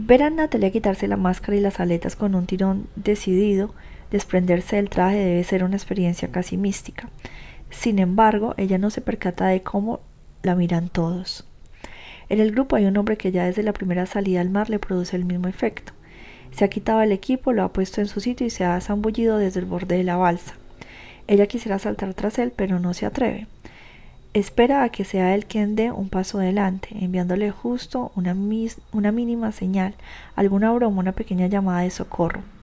Ver 0.00 0.22
a 0.22 0.30
Natalia 0.30 0.70
quitarse 0.70 1.08
la 1.08 1.16
máscara 1.16 1.56
y 1.56 1.60
las 1.60 1.80
aletas 1.80 2.14
con 2.14 2.36
un 2.36 2.46
tirón 2.46 2.86
decidido, 2.94 3.74
desprenderse 4.12 4.76
del 4.76 4.90
traje 4.90 5.16
debe 5.16 5.42
ser 5.42 5.64
una 5.64 5.76
experiencia 5.76 6.28
casi 6.30 6.56
mística. 6.56 7.08
Sin 7.70 7.98
embargo, 7.98 8.54
ella 8.56 8.78
no 8.78 8.90
se 8.90 9.00
percata 9.00 9.48
de 9.48 9.62
cómo 9.62 10.00
la 10.42 10.54
miran 10.54 10.88
todos. 10.88 11.46
En 12.28 12.40
el 12.40 12.52
grupo 12.52 12.76
hay 12.76 12.86
un 12.86 12.96
hombre 12.96 13.16
que 13.16 13.32
ya 13.32 13.46
desde 13.46 13.62
la 13.62 13.72
primera 13.72 14.06
salida 14.06 14.40
al 14.40 14.50
mar 14.50 14.70
le 14.70 14.78
produce 14.78 15.16
el 15.16 15.24
mismo 15.24 15.48
efecto. 15.48 15.92
Se 16.52 16.64
ha 16.64 16.68
quitado 16.68 17.02
el 17.02 17.12
equipo, 17.12 17.52
lo 17.52 17.62
ha 17.62 17.72
puesto 17.72 18.00
en 18.00 18.08
su 18.08 18.20
sitio 18.20 18.46
y 18.46 18.50
se 18.50 18.64
ha 18.64 18.80
zambullido 18.80 19.38
desde 19.38 19.60
el 19.60 19.66
borde 19.66 19.96
de 19.96 20.04
la 20.04 20.16
balsa. 20.16 20.54
Ella 21.26 21.46
quisiera 21.46 21.78
saltar 21.78 22.14
tras 22.14 22.38
él, 22.38 22.52
pero 22.54 22.80
no 22.80 22.94
se 22.94 23.06
atreve. 23.06 23.46
Espera 24.34 24.82
a 24.82 24.88
que 24.90 25.04
sea 25.04 25.34
él 25.34 25.46
quien 25.46 25.74
dé 25.74 25.90
un 25.90 26.08
paso 26.08 26.38
adelante, 26.38 26.88
enviándole 27.00 27.50
justo 27.50 28.12
una, 28.14 28.36
una 28.92 29.12
mínima 29.12 29.52
señal, 29.52 29.94
alguna 30.36 30.70
broma, 30.72 31.00
una 31.00 31.12
pequeña 31.12 31.46
llamada 31.46 31.80
de 31.80 31.90
socorro. 31.90 32.42